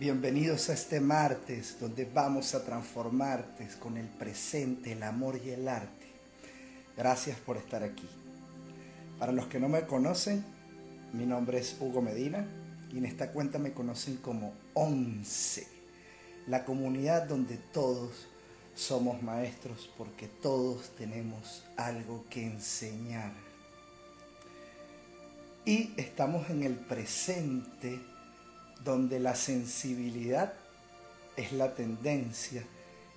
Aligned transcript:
Bienvenidos 0.00 0.70
a 0.70 0.72
este 0.72 0.98
martes 0.98 1.76
donde 1.78 2.06
vamos 2.06 2.54
a 2.54 2.64
transformarte 2.64 3.68
con 3.78 3.98
el 3.98 4.06
presente, 4.06 4.92
el 4.92 5.02
amor 5.02 5.38
y 5.44 5.50
el 5.50 5.68
arte. 5.68 6.06
Gracias 6.96 7.38
por 7.38 7.58
estar 7.58 7.82
aquí. 7.82 8.08
Para 9.18 9.32
los 9.32 9.46
que 9.48 9.60
no 9.60 9.68
me 9.68 9.82
conocen, 9.82 10.42
mi 11.12 11.26
nombre 11.26 11.58
es 11.58 11.76
Hugo 11.78 12.00
Medina 12.00 12.46
y 12.90 12.96
en 12.96 13.04
esta 13.04 13.30
cuenta 13.30 13.58
me 13.58 13.74
conocen 13.74 14.16
como 14.16 14.54
Once, 14.72 15.68
la 16.46 16.64
comunidad 16.64 17.24
donde 17.24 17.58
todos 17.58 18.26
somos 18.74 19.22
maestros 19.22 19.90
porque 19.98 20.28
todos 20.28 20.96
tenemos 20.96 21.62
algo 21.76 22.24
que 22.30 22.46
enseñar. 22.46 23.32
Y 25.66 25.92
estamos 25.98 26.48
en 26.48 26.62
el 26.62 26.76
presente 26.76 28.00
donde 28.84 29.20
la 29.20 29.34
sensibilidad 29.34 30.52
es 31.36 31.52
la 31.52 31.74
tendencia 31.74 32.64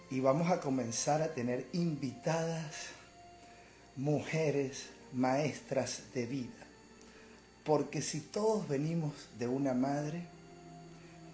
y 0.10 0.20
vamos 0.20 0.52
a 0.52 0.60
comenzar 0.60 1.22
a 1.22 1.34
tener 1.34 1.68
invitadas 1.74 2.90
mujeres 3.96 4.90
maestras 5.14 6.04
de 6.14 6.26
vida. 6.26 6.52
Porque 7.64 8.02
si 8.02 8.20
todos 8.20 8.68
venimos 8.68 9.14
de 9.40 9.48
una 9.48 9.74
madre, 9.74 10.26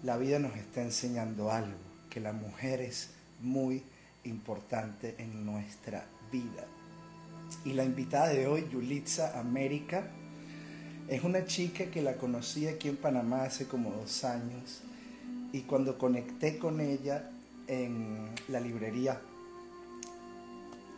la 0.02 0.16
vida 0.16 0.38
nos 0.38 0.56
está 0.56 0.82
enseñando 0.82 1.50
algo, 1.50 1.78
que 2.08 2.20
la 2.20 2.32
mujer 2.32 2.80
es 2.80 3.10
muy 3.40 3.82
importante 4.24 5.14
en 5.18 5.44
nuestra 5.44 6.06
vida. 6.30 6.64
Y 7.64 7.72
la 7.72 7.84
invitada 7.84 8.28
de 8.28 8.46
hoy, 8.46 8.68
Yulitza 8.70 9.38
América, 9.38 10.08
es 11.10 11.24
una 11.24 11.44
chica 11.44 11.86
que 11.86 12.02
la 12.02 12.14
conocí 12.14 12.68
aquí 12.68 12.88
en 12.88 12.96
Panamá 12.96 13.42
hace 13.42 13.66
como 13.66 13.90
dos 13.90 14.22
años 14.22 14.82
y 15.52 15.62
cuando 15.62 15.98
conecté 15.98 16.56
con 16.56 16.80
ella 16.80 17.32
en 17.66 18.30
la 18.46 18.60
librería 18.60 19.20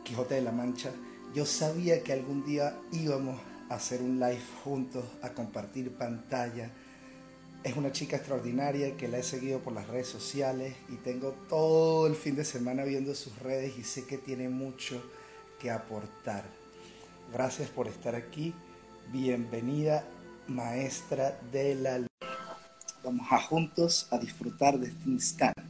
Quijote 0.04 0.34
de 0.34 0.42
la 0.42 0.52
Mancha, 0.52 0.90
yo 1.34 1.46
sabía 1.46 2.02
que 2.02 2.12
algún 2.12 2.44
día 2.44 2.78
íbamos 2.92 3.40
a 3.70 3.76
hacer 3.76 4.02
un 4.02 4.20
live 4.20 4.42
juntos, 4.62 5.02
a 5.22 5.30
compartir 5.30 5.90
pantalla. 5.92 6.70
Es 7.64 7.74
una 7.78 7.90
chica 7.90 8.16
extraordinaria 8.16 8.98
que 8.98 9.08
la 9.08 9.16
he 9.16 9.22
seguido 9.22 9.60
por 9.60 9.72
las 9.72 9.88
redes 9.88 10.08
sociales 10.08 10.74
y 10.90 10.96
tengo 10.96 11.30
todo 11.48 12.06
el 12.06 12.16
fin 12.16 12.36
de 12.36 12.44
semana 12.44 12.84
viendo 12.84 13.14
sus 13.14 13.38
redes 13.38 13.78
y 13.78 13.82
sé 13.82 14.04
que 14.04 14.18
tiene 14.18 14.50
mucho 14.50 15.02
que 15.58 15.70
aportar. 15.70 16.44
Gracias 17.32 17.70
por 17.70 17.88
estar 17.88 18.14
aquí. 18.14 18.54
Bienvenida, 19.12 20.02
maestra 20.46 21.38
de 21.52 21.74
la 21.74 21.98
luz. 21.98 22.08
Vamos 23.04 23.26
a 23.30 23.38
juntos 23.42 24.08
a 24.10 24.18
disfrutar 24.18 24.78
de 24.78 24.86
este 24.86 25.10
instante. 25.10 25.60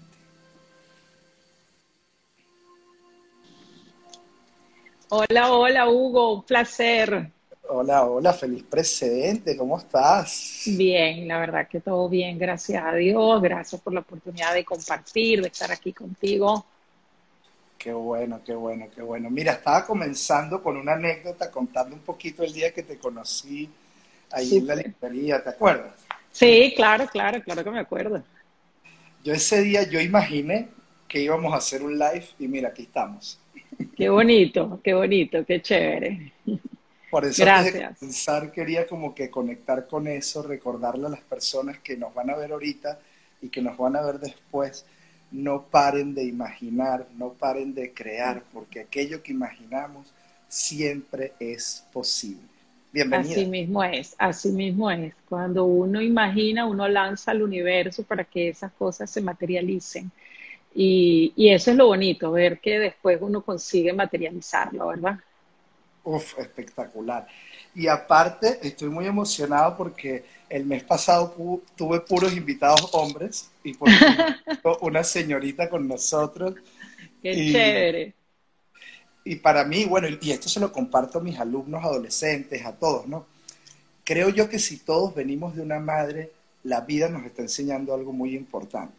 Hola, 5.08 5.52
hola 5.52 5.90
Hugo, 5.90 6.34
un 6.34 6.42
placer. 6.44 7.32
Hola, 7.68 8.04
hola, 8.04 8.32
feliz 8.32 8.62
presente, 8.62 9.56
¿cómo 9.56 9.76
estás? 9.76 10.62
Bien, 10.66 11.26
la 11.26 11.40
verdad 11.40 11.66
que 11.66 11.80
todo 11.80 12.08
bien, 12.08 12.38
gracias 12.38 12.80
a 12.84 12.94
Dios, 12.94 13.42
gracias 13.42 13.80
por 13.80 13.92
la 13.92 14.00
oportunidad 14.00 14.54
de 14.54 14.64
compartir, 14.64 15.42
de 15.42 15.48
estar 15.48 15.72
aquí 15.72 15.92
contigo. 15.92 16.64
Qué 17.82 17.92
bueno, 17.92 18.40
qué 18.46 18.54
bueno, 18.54 18.86
qué 18.94 19.02
bueno. 19.02 19.28
Mira, 19.28 19.54
estaba 19.54 19.84
comenzando 19.84 20.62
con 20.62 20.76
una 20.76 20.92
anécdota, 20.92 21.50
contando 21.50 21.96
un 21.96 22.02
poquito 22.02 22.44
el 22.44 22.52
día 22.52 22.72
que 22.72 22.84
te 22.84 22.96
conocí 22.96 23.68
ahí 24.30 24.58
en 24.58 24.66
la 24.68 24.76
librería, 24.76 25.42
¿te 25.42 25.50
acuerdas? 25.50 25.96
Sí, 26.30 26.72
claro, 26.76 27.08
claro, 27.08 27.42
claro 27.42 27.64
que 27.64 27.70
me 27.72 27.80
acuerdo. 27.80 28.22
Yo 29.24 29.34
ese 29.34 29.62
día, 29.62 29.82
yo 29.82 30.00
imaginé 30.00 30.68
que 31.08 31.22
íbamos 31.22 31.52
a 31.52 31.56
hacer 31.56 31.82
un 31.82 31.98
live 31.98 32.28
y 32.38 32.46
mira, 32.46 32.68
aquí 32.68 32.82
estamos. 32.82 33.40
Qué 33.96 34.08
bonito, 34.08 34.80
qué 34.84 34.94
bonito, 34.94 35.44
qué 35.44 35.60
chévere. 35.60 36.32
Por 37.10 37.24
eso 37.24 37.42
Gracias. 37.42 37.98
pensar 37.98 38.52
quería 38.52 38.86
como 38.86 39.12
que 39.12 39.28
conectar 39.28 39.88
con 39.88 40.06
eso, 40.06 40.42
recordarle 40.44 41.06
a 41.06 41.10
las 41.10 41.20
personas 41.22 41.80
que 41.80 41.96
nos 41.96 42.14
van 42.14 42.30
a 42.30 42.36
ver 42.36 42.52
ahorita 42.52 43.00
y 43.42 43.48
que 43.48 43.60
nos 43.60 43.76
van 43.76 43.96
a 43.96 44.02
ver 44.02 44.20
después, 44.20 44.86
no 45.32 45.64
paren 45.64 46.14
de 46.14 46.24
imaginar, 46.24 47.06
no 47.16 47.32
paren 47.32 47.74
de 47.74 47.92
crear, 47.92 48.42
porque 48.52 48.80
aquello 48.80 49.22
que 49.22 49.32
imaginamos 49.32 50.12
siempre 50.48 51.32
es 51.40 51.86
posible. 51.92 52.42
Bienvenida. 52.92 53.32
Así 53.32 53.46
mismo 53.46 53.82
es, 53.82 54.14
así 54.18 54.50
mismo 54.50 54.90
es. 54.90 55.14
Cuando 55.26 55.64
uno 55.64 56.02
imagina, 56.02 56.66
uno 56.66 56.86
lanza 56.88 57.30
al 57.30 57.42
universo 57.42 58.02
para 58.04 58.24
que 58.24 58.50
esas 58.50 58.70
cosas 58.72 59.10
se 59.10 59.22
materialicen. 59.22 60.12
Y, 60.74 61.32
y 61.36 61.50
eso 61.50 61.70
es 61.70 61.76
lo 61.76 61.86
bonito, 61.86 62.32
ver 62.32 62.60
que 62.60 62.78
después 62.78 63.18
uno 63.20 63.42
consigue 63.42 63.92
materializarlo, 63.94 64.88
¿verdad? 64.88 65.18
Uf, 66.04 66.38
espectacular. 66.38 67.26
Y 67.74 67.86
aparte, 67.88 68.58
estoy 68.62 68.88
muy 68.88 69.06
emocionado 69.06 69.76
porque 69.76 70.24
el 70.48 70.66
mes 70.66 70.84
pasado 70.84 71.34
tuve 71.76 72.00
puros 72.00 72.34
invitados 72.34 72.90
hombres 72.92 73.50
y 73.64 73.74
por 73.74 73.88
una 74.82 75.02
señorita 75.02 75.70
con 75.70 75.88
nosotros. 75.88 76.54
Qué 77.22 77.52
chévere. 77.52 78.14
Y 79.24 79.36
para 79.36 79.64
mí, 79.64 79.84
bueno, 79.84 80.08
y 80.20 80.30
esto 80.30 80.48
se 80.48 80.60
lo 80.60 80.72
comparto 80.72 81.18
a 81.18 81.22
mis 81.22 81.38
alumnos 81.38 81.82
adolescentes, 81.84 82.64
a 82.66 82.76
todos, 82.76 83.06
¿no? 83.06 83.26
Creo 84.04 84.30
yo 84.30 84.48
que 84.48 84.58
si 84.58 84.78
todos 84.78 85.14
venimos 85.14 85.54
de 85.54 85.62
una 85.62 85.78
madre, 85.78 86.32
la 86.64 86.80
vida 86.80 87.08
nos 87.08 87.24
está 87.24 87.42
enseñando 87.42 87.94
algo 87.94 88.12
muy 88.12 88.34
importante. 88.34 88.94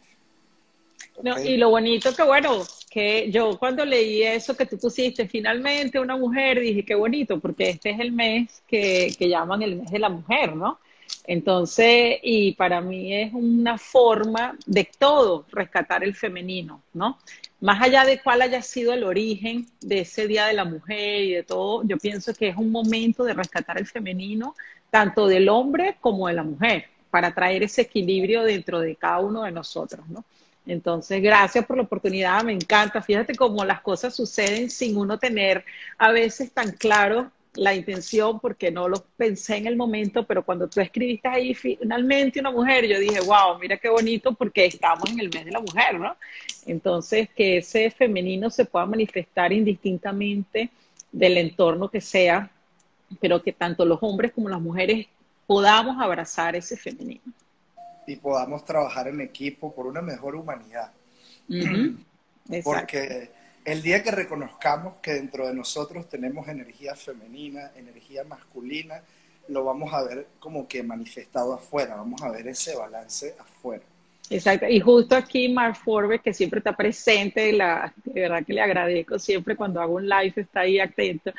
No, 1.22 1.40
y 1.40 1.56
lo 1.58 1.70
bonito 1.70 2.14
que, 2.14 2.22
bueno, 2.22 2.64
que 2.94 3.28
yo 3.32 3.58
cuando 3.58 3.84
leí 3.84 4.22
eso 4.22 4.56
que 4.56 4.66
tú 4.66 4.78
pusiste, 4.78 5.26
finalmente 5.26 5.98
una 5.98 6.16
mujer, 6.16 6.60
dije, 6.60 6.84
qué 6.84 6.94
bonito, 6.94 7.40
porque 7.40 7.70
este 7.70 7.90
es 7.90 7.98
el 7.98 8.12
mes 8.12 8.62
que, 8.68 9.12
que 9.18 9.28
llaman 9.28 9.62
el 9.62 9.74
mes 9.74 9.90
de 9.90 9.98
la 9.98 10.08
mujer, 10.08 10.54
¿no? 10.54 10.78
Entonces, 11.26 12.18
y 12.22 12.52
para 12.52 12.80
mí 12.80 13.12
es 13.12 13.32
una 13.34 13.78
forma 13.78 14.56
de 14.64 14.88
todo 14.96 15.44
rescatar 15.50 16.04
el 16.04 16.14
femenino, 16.14 16.82
¿no? 16.92 17.18
Más 17.60 17.82
allá 17.82 18.04
de 18.04 18.20
cuál 18.22 18.42
haya 18.42 18.62
sido 18.62 18.92
el 18.92 19.02
origen 19.02 19.66
de 19.80 20.00
ese 20.00 20.28
Día 20.28 20.46
de 20.46 20.52
la 20.52 20.64
Mujer 20.64 21.22
y 21.22 21.32
de 21.32 21.42
todo, 21.42 21.82
yo 21.82 21.98
pienso 21.98 22.32
que 22.32 22.46
es 22.46 22.56
un 22.56 22.70
momento 22.70 23.24
de 23.24 23.34
rescatar 23.34 23.76
el 23.76 23.88
femenino, 23.88 24.54
tanto 24.90 25.26
del 25.26 25.48
hombre 25.48 25.96
como 26.00 26.28
de 26.28 26.34
la 26.34 26.44
mujer, 26.44 26.84
para 27.10 27.34
traer 27.34 27.64
ese 27.64 27.82
equilibrio 27.82 28.44
dentro 28.44 28.78
de 28.78 28.94
cada 28.94 29.18
uno 29.18 29.42
de 29.42 29.50
nosotros, 29.50 30.08
¿no? 30.08 30.24
Entonces, 30.66 31.22
gracias 31.22 31.66
por 31.66 31.76
la 31.76 31.82
oportunidad, 31.82 32.42
me 32.42 32.52
encanta. 32.52 33.02
Fíjate 33.02 33.34
cómo 33.34 33.64
las 33.64 33.80
cosas 33.82 34.14
suceden 34.14 34.70
sin 34.70 34.96
uno 34.96 35.18
tener 35.18 35.64
a 35.98 36.10
veces 36.10 36.52
tan 36.52 36.72
claro 36.72 37.30
la 37.56 37.74
intención 37.74 38.40
porque 38.40 38.70
no 38.70 38.88
lo 38.88 39.04
pensé 39.16 39.56
en 39.56 39.66
el 39.66 39.76
momento, 39.76 40.26
pero 40.26 40.44
cuando 40.44 40.68
tú 40.68 40.80
escribiste 40.80 41.28
ahí 41.28 41.54
finalmente 41.54 42.40
una 42.40 42.50
mujer, 42.50 42.86
yo 42.86 42.98
dije, 42.98 43.20
wow, 43.20 43.58
mira 43.60 43.76
qué 43.76 43.88
bonito 43.88 44.32
porque 44.32 44.64
estamos 44.66 45.08
en 45.10 45.20
el 45.20 45.30
mes 45.32 45.44
de 45.44 45.52
la 45.52 45.60
mujer, 45.60 46.00
¿no? 46.00 46.16
Entonces, 46.66 47.28
que 47.36 47.58
ese 47.58 47.90
femenino 47.90 48.50
se 48.50 48.64
pueda 48.64 48.86
manifestar 48.86 49.52
indistintamente 49.52 50.70
del 51.12 51.38
entorno 51.38 51.88
que 51.88 52.00
sea, 52.00 52.50
pero 53.20 53.42
que 53.42 53.52
tanto 53.52 53.84
los 53.84 53.98
hombres 54.00 54.32
como 54.32 54.48
las 54.48 54.60
mujeres 54.60 55.06
podamos 55.46 56.02
abrazar 56.02 56.56
ese 56.56 56.76
femenino 56.76 57.22
y 58.06 58.16
podamos 58.16 58.64
trabajar 58.64 59.08
en 59.08 59.20
equipo 59.20 59.74
por 59.74 59.86
una 59.86 60.02
mejor 60.02 60.34
humanidad. 60.36 60.92
Porque 62.62 63.30
el 63.64 63.82
día 63.82 64.02
que 64.02 64.10
reconozcamos 64.10 64.96
que 65.00 65.14
dentro 65.14 65.46
de 65.46 65.54
nosotros 65.54 66.08
tenemos 66.08 66.48
energía 66.48 66.94
femenina, 66.94 67.72
energía 67.76 68.24
masculina, 68.24 69.02
lo 69.48 69.64
vamos 69.64 69.92
a 69.92 70.02
ver 70.04 70.26
como 70.38 70.66
que 70.68 70.82
manifestado 70.82 71.54
afuera, 71.54 71.96
vamos 71.96 72.22
a 72.22 72.30
ver 72.30 72.48
ese 72.48 72.76
balance 72.76 73.34
afuera. 73.38 73.84
Exacto, 74.30 74.66
y 74.66 74.80
justo 74.80 75.16
aquí 75.16 75.50
Mark 75.50 75.76
Forbes, 75.76 76.22
que 76.22 76.32
siempre 76.32 76.58
está 76.58 76.74
presente, 76.74 77.52
la, 77.52 77.92
de 78.04 78.22
verdad 78.22 78.44
que 78.44 78.54
le 78.54 78.62
agradezco 78.62 79.18
siempre 79.18 79.54
cuando 79.54 79.82
hago 79.82 79.96
un 79.96 80.08
live, 80.08 80.32
está 80.36 80.60
ahí 80.60 80.80
atento, 80.80 81.32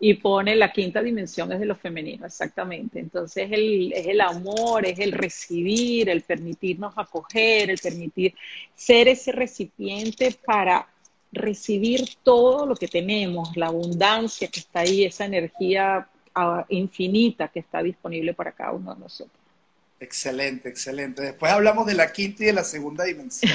y 0.00 0.14
pone 0.14 0.54
la 0.54 0.72
quinta 0.72 1.02
dimensión 1.02 1.50
es 1.52 1.58
de 1.58 1.66
lo 1.66 1.74
femenino, 1.74 2.26
exactamente. 2.26 3.00
Entonces 3.00 3.46
es 3.46 3.52
el, 3.52 3.92
es 3.92 4.06
el 4.06 4.20
amor, 4.20 4.86
es 4.86 4.98
el 4.98 5.12
recibir, 5.12 6.08
el 6.08 6.22
permitirnos 6.22 6.94
acoger, 6.96 7.70
el 7.70 7.78
permitir 7.78 8.34
ser 8.74 9.08
ese 9.08 9.32
recipiente 9.32 10.36
para 10.44 10.86
recibir 11.32 12.08
todo 12.22 12.64
lo 12.64 12.76
que 12.76 12.88
tenemos, 12.88 13.56
la 13.56 13.66
abundancia 13.66 14.48
que 14.48 14.60
está 14.60 14.80
ahí, 14.80 15.04
esa 15.04 15.24
energía 15.24 16.08
ah, 16.34 16.64
infinita 16.68 17.48
que 17.48 17.60
está 17.60 17.82
disponible 17.82 18.34
para 18.34 18.52
cada 18.52 18.72
uno 18.72 18.94
de 18.94 19.00
nosotros. 19.00 19.36
Excelente, 20.00 20.68
excelente. 20.68 21.22
Después 21.22 21.50
hablamos 21.50 21.86
de 21.86 21.94
la 21.94 22.12
quinta 22.12 22.44
y 22.44 22.46
de 22.46 22.52
la 22.52 22.64
segunda 22.64 23.04
dimensión. 23.04 23.52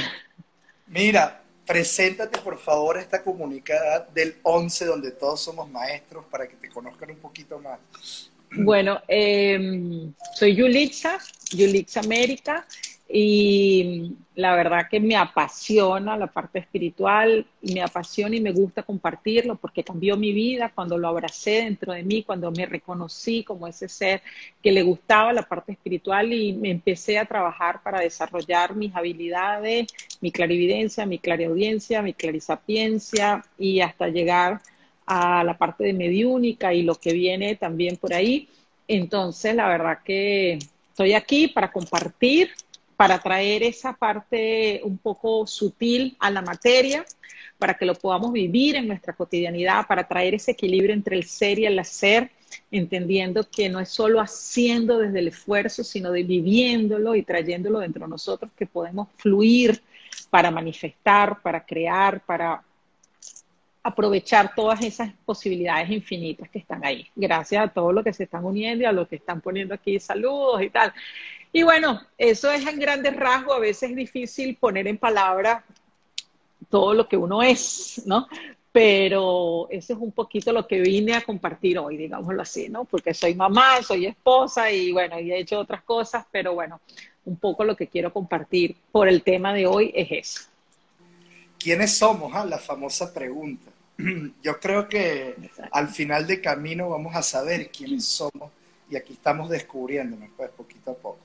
Mira, 0.87 1.42
Preséntate, 1.65 2.39
por 2.39 2.57
favor, 2.57 2.97
a 2.97 3.01
esta 3.01 3.23
comunidad 3.23 4.07
del 4.09 4.35
11, 4.43 4.85
donde 4.85 5.11
todos 5.11 5.41
somos 5.41 5.69
maestros, 5.69 6.25
para 6.29 6.47
que 6.47 6.55
te 6.55 6.69
conozcan 6.69 7.11
un 7.11 7.17
poquito 7.17 7.59
más. 7.59 7.79
Bueno, 8.55 9.01
em, 9.07 10.13
soy 10.35 10.55
Yulitza, 10.55 11.17
Yulitza 11.51 12.01
América, 12.01 12.67
y 13.15 14.15
la 14.33 14.55
verdad 14.55 14.87
que 14.89 14.99
me 14.99 15.15
apasiona 15.15 16.17
la 16.17 16.25
parte 16.25 16.57
espiritual, 16.57 17.45
me 17.61 17.83
apasiona 17.83 18.35
y 18.35 18.41
me 18.41 18.51
gusta 18.51 18.81
compartirlo 18.81 19.55
porque 19.55 19.83
cambió 19.83 20.17
mi 20.17 20.33
vida 20.33 20.71
cuando 20.73 20.97
lo 20.97 21.09
abracé 21.09 21.61
dentro 21.61 21.93
de 21.93 22.01
mí, 22.01 22.23
cuando 22.23 22.49
me 22.49 22.65
reconocí 22.65 23.43
como 23.43 23.67
ese 23.67 23.87
ser 23.87 24.23
que 24.63 24.71
le 24.71 24.81
gustaba 24.81 25.31
la 25.31 25.43
parte 25.43 25.73
espiritual 25.73 26.33
y 26.33 26.53
me 26.53 26.71
empecé 26.71 27.19
a 27.19 27.25
trabajar 27.25 27.83
para 27.83 27.99
desarrollar 27.99 28.75
mis 28.75 28.95
habilidades, 28.95 29.93
mi 30.19 30.31
clarividencia, 30.31 31.05
mi 31.05 31.19
clariaudiencia, 31.19 32.01
mi 32.01 32.15
clarisapiencia 32.15 33.45
y 33.59 33.81
hasta 33.81 34.07
llegar 34.07 34.59
a 35.05 35.43
la 35.43 35.55
parte 35.55 35.83
de 35.83 35.93
mediúnica 35.93 36.73
y 36.73 36.81
lo 36.81 36.95
que 36.95 37.13
viene 37.13 37.57
también 37.57 37.95
por 37.97 38.11
ahí. 38.15 38.49
Entonces, 38.87 39.53
la 39.53 39.67
verdad 39.67 39.99
que 40.03 40.57
estoy 40.89 41.13
aquí 41.13 41.47
para 41.47 41.71
compartir 41.71 42.49
para 43.03 43.19
traer 43.19 43.63
esa 43.63 43.91
parte 43.91 44.79
un 44.85 44.97
poco 44.97 45.45
sutil 45.45 46.15
a 46.21 46.31
la 46.31 46.41
materia, 46.41 47.03
para 47.57 47.73
que 47.73 47.85
lo 47.85 47.95
podamos 47.95 48.31
vivir 48.31 48.77
en 48.77 48.87
nuestra 48.87 49.11
cotidianidad, 49.11 49.85
para 49.87 50.07
traer 50.07 50.35
ese 50.35 50.51
equilibrio 50.51 50.93
entre 50.93 51.17
el 51.17 51.25
ser 51.25 51.59
y 51.59 51.65
el 51.65 51.77
hacer, 51.77 52.31
entendiendo 52.71 53.49
que 53.49 53.67
no 53.67 53.81
es 53.81 53.89
solo 53.89 54.21
haciendo 54.21 54.99
desde 54.99 55.19
el 55.19 55.27
esfuerzo, 55.27 55.83
sino 55.83 56.13
de 56.13 56.23
viviéndolo 56.23 57.13
y 57.13 57.23
trayéndolo 57.23 57.79
dentro 57.79 58.05
de 58.05 58.09
nosotros, 58.09 58.49
que 58.55 58.67
podemos 58.67 59.09
fluir 59.17 59.83
para 60.29 60.49
manifestar, 60.49 61.41
para 61.41 61.65
crear, 61.65 62.21
para 62.21 62.63
aprovechar 63.83 64.55
todas 64.55 64.81
esas 64.81 65.11
posibilidades 65.25 65.89
infinitas 65.91 66.49
que 66.49 66.59
están 66.59 66.85
ahí. 66.85 67.05
Gracias 67.15 67.65
a 67.65 67.67
todos 67.67 67.93
los 67.93 68.03
que 68.03 68.13
se 68.13 68.23
están 68.23 68.45
uniendo 68.45 68.83
y 68.83 68.85
a 68.85 68.93
los 68.93 69.09
que 69.09 69.17
están 69.17 69.41
poniendo 69.41 69.73
aquí 69.73 69.99
saludos 69.99 70.61
y 70.61 70.69
tal. 70.69 70.93
Y 71.51 71.63
bueno, 71.63 72.01
eso 72.17 72.49
es 72.49 72.65
en 72.65 72.79
grandes 72.79 73.15
rasgos, 73.15 73.57
a 73.57 73.59
veces 73.59 73.91
es 73.91 73.95
difícil 73.95 74.55
poner 74.55 74.87
en 74.87 74.97
palabras 74.97 75.63
todo 76.69 76.93
lo 76.93 77.07
que 77.07 77.17
uno 77.17 77.43
es, 77.43 78.01
¿no? 78.05 78.27
Pero 78.71 79.67
eso 79.69 79.93
es 79.93 79.99
un 79.99 80.11
poquito 80.13 80.51
lo 80.51 80.65
que 80.65 80.79
vine 80.79 81.13
a 81.13 81.21
compartir 81.21 81.77
hoy, 81.77 81.97
digámoslo 81.97 82.41
así, 82.41 82.69
¿no? 82.69 82.85
Porque 82.85 83.13
soy 83.13 83.35
mamá, 83.35 83.83
soy 83.83 84.07
esposa 84.07 84.71
y 84.71 84.91
bueno, 84.91 85.19
y 85.19 85.31
he 85.31 85.39
hecho 85.39 85.59
otras 85.59 85.83
cosas, 85.83 86.25
pero 86.31 86.55
bueno, 86.55 86.79
un 87.25 87.35
poco 87.35 87.63
lo 87.63 87.75
que 87.75 87.87
quiero 87.87 88.11
compartir 88.11 88.75
por 88.91 89.07
el 89.07 89.21
tema 89.21 89.53
de 89.53 89.67
hoy 89.67 89.91
es 89.93 90.07
eso. 90.11 90.49
¿Quiénes 91.59 91.95
somos? 91.97 92.33
Ah, 92.33 92.45
la 92.45 92.57
famosa 92.57 93.13
pregunta. 93.13 93.72
Yo 94.43 94.59
creo 94.59 94.89
que 94.89 95.35
al 95.71 95.89
final 95.89 96.27
de 96.27 96.41
camino 96.41 96.89
vamos 96.89 97.15
a 97.15 97.21
saber 97.21 97.69
quiénes 97.69 98.05
somos 98.05 98.51
y 98.89 98.95
aquí 98.95 99.13
estamos 99.13 99.49
descubriéndonos, 99.49 100.29
pues, 100.35 100.49
poquito 100.51 100.91
a 100.91 100.95
poco. 100.95 101.19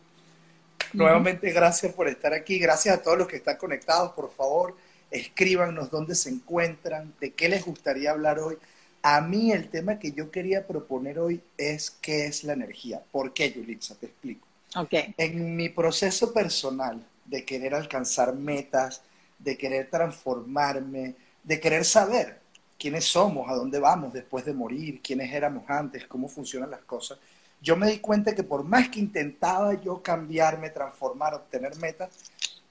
Nuevamente, 0.93 1.51
gracias 1.53 1.93
por 1.93 2.09
estar 2.09 2.33
aquí. 2.33 2.59
Gracias 2.59 2.97
a 2.97 3.03
todos 3.03 3.19
los 3.19 3.29
que 3.29 3.37
están 3.37 3.57
conectados. 3.57 4.13
Por 4.13 4.31
favor, 4.31 4.77
escríbanos 5.11 5.91
dónde 5.91 6.15
se 6.15 6.31
encuentran, 6.31 7.15
de 7.21 7.33
qué 7.33 7.49
les 7.49 7.65
gustaría 7.65 8.11
hablar 8.11 8.39
hoy. 8.39 8.57
A 9.03 9.21
mí 9.21 9.53
el 9.53 9.69
tema 9.69 9.99
que 9.99 10.13
yo 10.13 10.31
quería 10.31 10.67
proponer 10.67 11.19
hoy 11.19 11.43
es 11.57 11.91
qué 11.91 12.27
es 12.27 12.45
la 12.45 12.55
energía. 12.55 13.03
¿Por 13.13 13.33
qué, 13.33 13.53
Yulitza? 13.53 13.95
Te 13.97 14.07
explico. 14.07 14.47
Okay. 14.75 15.15
En 15.17 15.57
mi 15.57 15.69
proceso 15.69 16.33
personal 16.33 17.03
de 17.25 17.45
querer 17.45 17.75
alcanzar 17.75 18.35
metas, 18.35 19.03
de 19.39 19.57
querer 19.57 19.89
transformarme, 19.91 21.15
de 21.45 21.61
querer 21.61 21.85
saber 21.85 22.41
quiénes 22.79 23.05
somos, 23.05 23.51
a 23.51 23.55
dónde 23.55 23.79
vamos 23.79 24.13
después 24.13 24.45
de 24.45 24.55
morir, 24.55 25.01
quiénes 25.03 25.33
éramos 25.33 25.69
antes, 25.69 26.07
cómo 26.07 26.29
funcionan 26.29 26.71
las 26.71 26.83
cosas, 26.83 27.19
yo 27.61 27.77
me 27.77 27.91
di 27.91 27.99
cuenta 27.99 28.35
que 28.35 28.45
por 28.45 28.63
más 28.65 28.89
que 28.89 29.01
intentaba 29.01 29.75
yo 29.75 30.03
cambiarme, 30.03 30.71
transformar, 30.71 31.35
obtener 31.35 31.77
metas, 31.77 32.11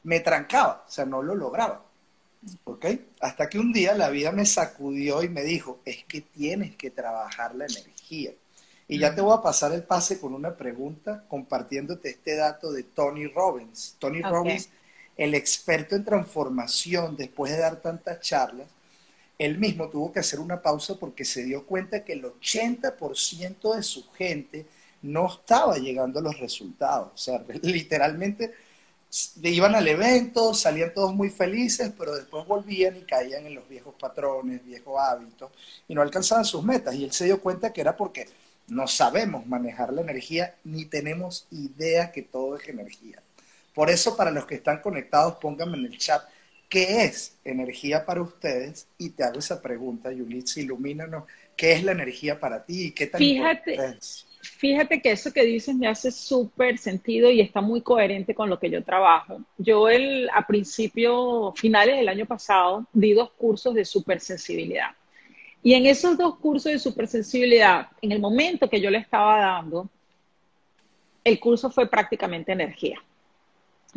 me 0.04 0.19
trancaba, 0.21 0.86
o 0.88 0.92
sea, 0.92 1.06
no 1.06 1.21
lo 1.21 1.36
lograba. 1.36 1.83
¿Ok? 2.63 2.86
Hasta 3.19 3.50
que 3.50 3.59
un 3.59 3.74
día 3.74 3.94
la 3.95 4.09
vida 4.09 4.31
me 4.31 4.45
sacudió 4.45 5.24
y 5.24 5.30
me 5.30 5.44
dijo, 5.44 5.80
es 5.83 6.06
que 6.06 6.21
tienes 6.21 6.75
que 6.75 6.89
trabajar 6.89 7.56
la 7.56 7.65
energía. 7.65 8.31
Y 8.88 9.00
ya 9.00 9.13
te 9.13 9.19
voy 9.19 9.38
a 9.38 9.42
pasar 9.42 9.74
el 9.74 9.83
pase 9.83 10.19
con 10.21 10.33
una 10.33 10.56
pregunta 10.56 11.25
compartiéndote 11.27 12.10
este 12.10 12.36
dato 12.38 12.71
de 12.71 12.83
Tony 12.83 13.27
Robbins. 13.27 13.98
Tony 14.00 14.21
Robbins, 14.21 14.69
el 15.18 15.33
experto 15.33 15.98
en 15.98 16.06
transformación, 16.06 17.18
después 17.18 17.51
de 17.51 17.57
dar 17.57 17.81
tantas 17.81 18.21
charlas, 18.21 18.68
él 19.38 19.57
mismo 19.60 19.89
tuvo 19.89 20.12
que 20.12 20.19
hacer 20.19 20.39
una 20.39 20.62
pausa 20.62 20.95
porque 21.00 21.24
se 21.24 21.44
dio 21.44 21.66
cuenta 21.66 22.04
que 22.04 22.13
el 22.13 22.24
80% 22.24 23.75
de 23.75 23.84
su 23.84 24.10
gente 24.12 24.66
no 25.01 25.28
estaba 25.28 25.78
llegando 25.78 26.19
a 26.19 26.24
los 26.24 26.39
resultados. 26.39 27.12
O 27.13 27.18
sea, 27.18 27.44
literalmente 27.62 28.54
iban 29.42 29.75
al 29.75 29.88
evento, 29.88 30.54
salían 30.54 30.94
todos 30.94 31.13
muy 31.13 31.30
felices, 31.30 31.92
pero 31.98 32.16
después 32.16 32.45
volvían 32.45 32.98
y 32.98 33.01
caían 33.01 33.45
en 33.45 33.56
los 33.56 33.68
viejos 33.69 33.95
patrones, 34.00 34.66
viejos 34.66 35.00
hábitos, 35.00 35.51
y 35.88 35.95
no 35.95 36.01
alcanzaban 36.01 36.45
sus 36.45 36.63
metas. 36.63 36.95
Y 36.95 37.06
él 37.06 37.12
se 37.12 37.25
dio 37.25 37.42
cuenta 37.42 37.72
que 37.72 37.81
era 37.81 37.95
porque 37.95 38.28
no 38.68 38.88
sabemos 38.88 39.45
manejar 39.45 39.94
la 39.94 40.01
energía 40.01 40.56
ni 40.63 40.86
tenemos 40.86 41.48
idea 41.51 42.12
que 42.12 42.24
todo 42.24 42.57
es 42.57 42.68
energía. 42.68 43.22
Por 43.74 43.89
eso, 43.89 44.18
para 44.18 44.31
los 44.31 44.45
que 44.45 44.56
están 44.56 44.81
conectados, 44.81 45.36
pónganme 45.36 45.78
en 45.78 45.86
el 45.86 45.98
chat 45.98 46.24
qué 46.69 47.06
es 47.06 47.38
energía 47.44 48.06
para 48.06 48.22
ustedes 48.22 48.88
y 48.98 49.12
te 49.12 49.24
hago 49.24 49.40
esa 49.40 49.62
pregunta, 49.62 50.12
Yulitz, 50.12 50.58
ilumínanos, 50.58 51.24
¿qué 51.56 51.74
es 51.74 51.84
la 51.84 51.94
energía 51.94 52.40
para 52.40 52.66
ti 52.66 52.92
qué 52.92 53.08
tan 53.08 53.19
Fíjate, 53.19 53.78
fíjate 54.42 55.02
que 55.02 55.12
eso 55.12 55.31
que 55.31 55.44
dices 55.44 55.75
me 55.75 55.88
hace 55.88 56.12
súper 56.12 56.78
sentido 56.78 57.30
y 57.30 57.42
está 57.42 57.62
muy 57.62 57.81
coherente 57.81 58.36
con 58.36 58.50
lo 58.50 58.60
que 58.60 58.69
yo 58.69 58.84
trabajo. 58.84 59.42
Yo 59.58 59.88
el, 59.90 60.30
a 60.34 60.46
principio, 60.46 61.54
finales 61.56 61.98
del 61.98 62.10
año 62.10 62.25
pasado, 62.25 62.86
di 62.92 63.13
dos 63.13 63.31
cursos 63.31 63.74
de 63.74 63.86
supersensibilidad. 63.86 64.92
Y 65.63 65.74
en 65.74 65.86
esos 65.86 66.18
dos 66.18 66.38
cursos 66.38 66.72
de 66.72 66.80
supersensibilidad, 66.80 67.88
en 68.02 68.12
el 68.12 68.20
momento 68.20 68.70
que 68.70 68.80
yo 68.80 68.90
le 68.90 69.00
estaba 69.00 69.40
dando, 69.40 69.90
el 71.24 71.40
curso 71.40 71.70
fue 71.70 71.90
prácticamente 71.90 72.52
energía. 72.52 73.02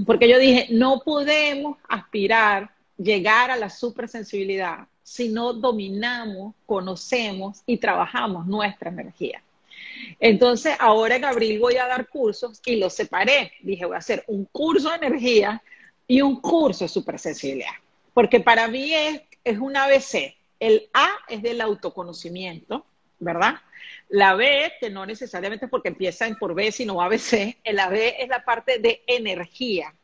Porque 0.07 0.29
yo 0.29 0.39
dije, 0.39 0.69
no 0.71 1.01
podemos 1.05 1.79
aspirar, 1.89 2.71
llegar 2.97 3.51
a 3.51 3.57
la 3.57 3.71
supersensibilidad 3.71 4.87
si 5.11 5.29
no 5.29 5.53
dominamos, 5.53 6.55
conocemos 6.67 7.63
y 7.67 7.79
trabajamos 7.79 8.47
nuestra 8.47 8.91
energía. 8.91 9.43
Entonces, 10.21 10.77
ahora 10.79 11.17
en 11.17 11.25
abril 11.25 11.59
voy 11.59 11.79
a 11.79 11.89
dar 11.89 12.09
cursos 12.09 12.61
y 12.65 12.77
los 12.77 12.95
separé. 12.95 13.51
Dije, 13.61 13.87
voy 13.87 13.97
a 13.97 13.99
hacer 13.99 14.23
un 14.29 14.45
curso 14.45 14.89
de 14.91 15.05
energía 15.05 15.61
y 16.07 16.23
un 16.23 16.41
curso 16.41 16.85
de 16.85 16.89
supersensibilidad. 16.89 17.73
Porque 18.15 18.39
para 18.39 18.69
mí 18.69 18.95
es, 18.95 19.23
es 19.43 19.59
un 19.59 19.77
ABC. 19.77 20.37
El 20.61 20.89
A 20.95 21.09
es 21.29 21.43
del 21.43 21.61
autoconocimiento, 21.61 22.87
¿verdad? 23.21 23.55
La 24.09 24.35
B, 24.35 24.73
que 24.81 24.91
no 24.91 25.07
necesariamente 25.07 25.69
porque 25.69 25.89
empieza 25.89 26.27
en 26.27 26.37
por 26.37 26.55
B, 26.55 26.73
sino 26.73 27.01
ABC, 27.01 27.59
el 27.63 27.79
AB 27.79 27.95
es 28.19 28.29
la 28.29 28.45
parte 28.45 28.79
de 28.79 29.03
energía. 29.07 29.95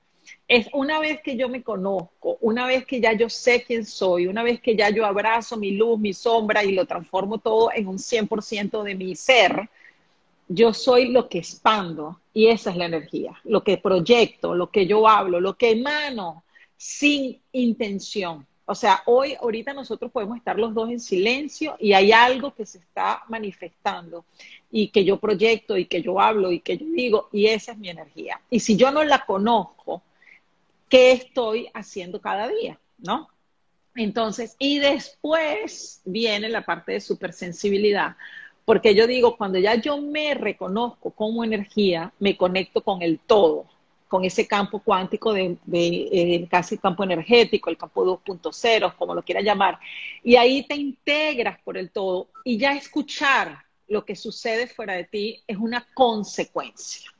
Es 0.47 0.69
una 0.73 1.01
vez 1.01 1.21
que 1.23 1.37
yo 1.37 1.49
me 1.49 1.63
conozco, 1.63 2.39
una 2.41 2.67
vez 2.67 2.87
que 2.87 3.01
ya 3.01 3.13
yo 3.15 3.29
sé 3.29 3.65
quién 3.65 3.85
soy, 3.85 4.29
una 4.29 4.45
vez 4.45 4.61
que 4.61 4.77
ya 4.77 4.91
yo 4.91 5.05
abrazo 5.05 5.57
mi 5.57 5.73
luz, 5.73 5.99
mi 5.99 6.13
sombra 6.13 6.63
y 6.63 6.73
lo 6.73 6.87
transformo 6.87 7.39
todo 7.39 7.71
en 7.75 7.89
un 7.89 7.99
100% 7.99 8.83
de 8.85 8.95
mi 8.95 9.17
ser, 9.17 9.69
yo 10.49 10.73
soy 10.73 11.11
lo 11.11 11.29
que 11.29 11.39
expando 11.39 12.21
y 12.33 12.47
esa 12.49 12.71
es 12.71 12.77
la 12.77 12.87
energía, 12.87 13.33
lo 13.45 13.65
que 13.65 13.79
proyecto, 13.79 14.55
lo 14.55 14.71
que 14.71 14.87
yo 14.87 15.09
hablo, 15.09 15.41
lo 15.41 15.57
que 15.57 15.73
emano 15.73 16.45
sin 16.77 17.41
intención. 17.53 18.47
O 18.67 18.75
sea, 18.75 19.03
hoy, 19.07 19.35
ahorita 19.41 19.73
nosotros 19.73 20.11
podemos 20.11 20.37
estar 20.37 20.59
los 20.59 20.75
dos 20.75 20.91
en 20.91 21.01
silencio 21.01 21.77
y 21.79 21.93
hay 21.93 22.13
algo 22.13 22.53
que 22.55 22.67
se 22.67 22.79
está 22.79 23.23
manifestando 23.29 24.25
y 24.71 24.89
que 24.89 25.05
yo 25.05 25.19
proyecto 25.19 25.77
y 25.77 25.87
que 25.87 26.03
yo 26.03 26.21
hablo 26.21 26.51
y 26.51 26.61
que 26.61 26.77
yo 26.77 26.87
digo 26.87 27.29
y 27.33 27.47
esa 27.47 27.73
es 27.73 27.79
mi 27.79 27.89
energía. 27.89 28.41
Y 28.51 28.61
si 28.61 28.77
yo 28.77 28.91
no 28.91 29.05
la 29.05 29.25
conozco, 29.25 30.03
¿qué 30.89 31.13
estoy 31.13 31.69
haciendo 31.75 32.21
cada 32.21 32.49
día? 32.49 32.79
¿No? 32.99 33.29
Entonces, 33.95 34.57
y 34.59 34.81
después 34.81 36.03
viene 36.05 36.49
la 36.49 36.67
parte 36.67 36.93
de 36.93 37.01
supersensibilidad 37.01 38.17
porque 38.67 38.97
yo 38.97 39.07
digo, 39.07 39.37
cuando 39.37 39.61
ya 39.61 39.77
yo 39.77 40.03
me 40.03 40.35
reconozco 40.35 41.13
como 41.13 41.45
energía, 41.45 42.13
me 42.19 42.37
conecto 42.37 42.83
con 42.83 43.01
el 43.01 43.21
todo, 43.21 43.67
con 44.09 44.25
ese 44.25 44.47
campo 44.47 44.81
cuántico 44.81 45.33
de, 45.33 45.59
eh, 45.73 46.47
casi 46.51 46.79
campo 46.79 47.05
energético, 47.05 47.71
el 47.71 47.77
campo 47.77 48.05
2.0, 48.05 48.95
como 48.97 49.15
lo 49.15 49.23
quiera 49.23 49.41
llamar. 49.41 49.79
Y 50.23 50.37
ahí 50.37 50.63
te 50.63 50.75
integras 50.75 51.61
por 51.63 51.77
el 51.77 51.91
todo 51.91 52.29
y 52.45 52.59
ya 52.59 52.73
escuchar 52.73 53.59
lo 53.89 54.05
que 54.05 54.17
sucede 54.17 54.67
fuera 54.67 54.95
de 54.95 55.05
ti 55.05 55.43
es 55.47 55.57
una 55.57 55.87
consecuencia. 55.95 57.11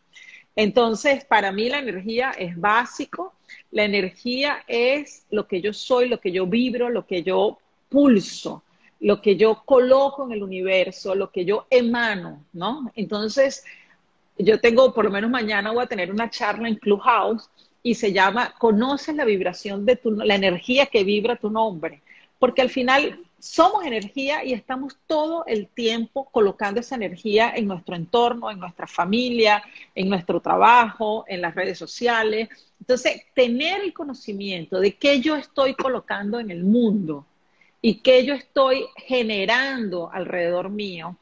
Entonces, 0.55 1.25
para 1.25 1.53
mí 1.53 1.69
la 1.69 1.79
energía 1.79 2.31
es 2.31 2.59
básico. 2.59 3.35
La 3.71 3.85
energía 3.85 4.65
es 4.67 5.27
lo 5.31 5.47
que 5.47 5.61
yo 5.61 5.73
soy, 5.73 6.09
lo 6.09 6.21
que 6.21 6.33
yo 6.33 6.47
vibro, 6.47 6.89
lo 6.89 7.07
que 7.07 7.23
yo 7.23 7.59
pulso 7.89 8.63
lo 9.01 9.21
que 9.21 9.37
yo 9.37 9.63
coloco 9.65 10.25
en 10.25 10.33
el 10.33 10.43
universo, 10.43 11.15
lo 11.15 11.31
que 11.31 11.45
yo 11.45 11.67
emano, 11.71 12.45
¿no? 12.53 12.91
Entonces, 12.95 13.65
yo 14.39 14.61
tengo, 14.61 14.93
por 14.93 15.05
lo 15.05 15.11
menos 15.11 15.31
mañana 15.31 15.73
voy 15.73 15.85
a 15.85 15.89
tener 15.89 16.11
una 16.11 16.31
charla 16.31 16.69
en 16.69 16.77
Clubhouse 16.77 17.49
y 17.83 17.95
se 17.95 18.13
llama 18.13 18.55
Conoces 18.59 19.15
la 19.15 19.25
vibración 19.25 19.87
de 19.87 19.97
tu, 19.97 20.11
la 20.11 20.35
energía 20.35 20.87
que 20.87 21.05
vibra 21.05 21.37
tu 21.37 21.51
nombre, 21.51 22.03
porque 22.39 22.63
al 22.63 22.71
final 22.71 23.21
somos 23.39 23.85
energía 23.85 24.45
y 24.45 24.53
estamos 24.53 24.97
todo 25.07 25.45
el 25.47 25.69
tiempo 25.69 26.29
colocando 26.33 26.81
esa 26.81 26.97
energía 26.97 27.53
en 27.55 27.69
nuestro 27.69 27.95
entorno, 27.95 28.51
en 28.51 28.59
nuestra 28.59 28.87
familia, 28.87 29.63
en 29.95 30.09
nuestro 30.09 30.41
trabajo, 30.41 31.25
en 31.29 31.41
las 31.43 31.55
redes 31.55 31.79
sociales. 31.79 32.49
Entonces, 32.81 33.23
tener 33.35 33.83
el 33.83 33.93
conocimiento 33.93 34.81
de 34.81 34.97
qué 34.97 35.21
yo 35.21 35.37
estoy 35.37 35.75
colocando 35.75 36.41
en 36.41 36.51
el 36.51 36.65
mundo 36.65 37.25
y 37.81 37.97
qué 37.97 38.25
yo 38.25 38.35
estoy 38.35 38.87
generando 38.97 40.11
alrededor 40.13 40.71
mío 40.71 41.17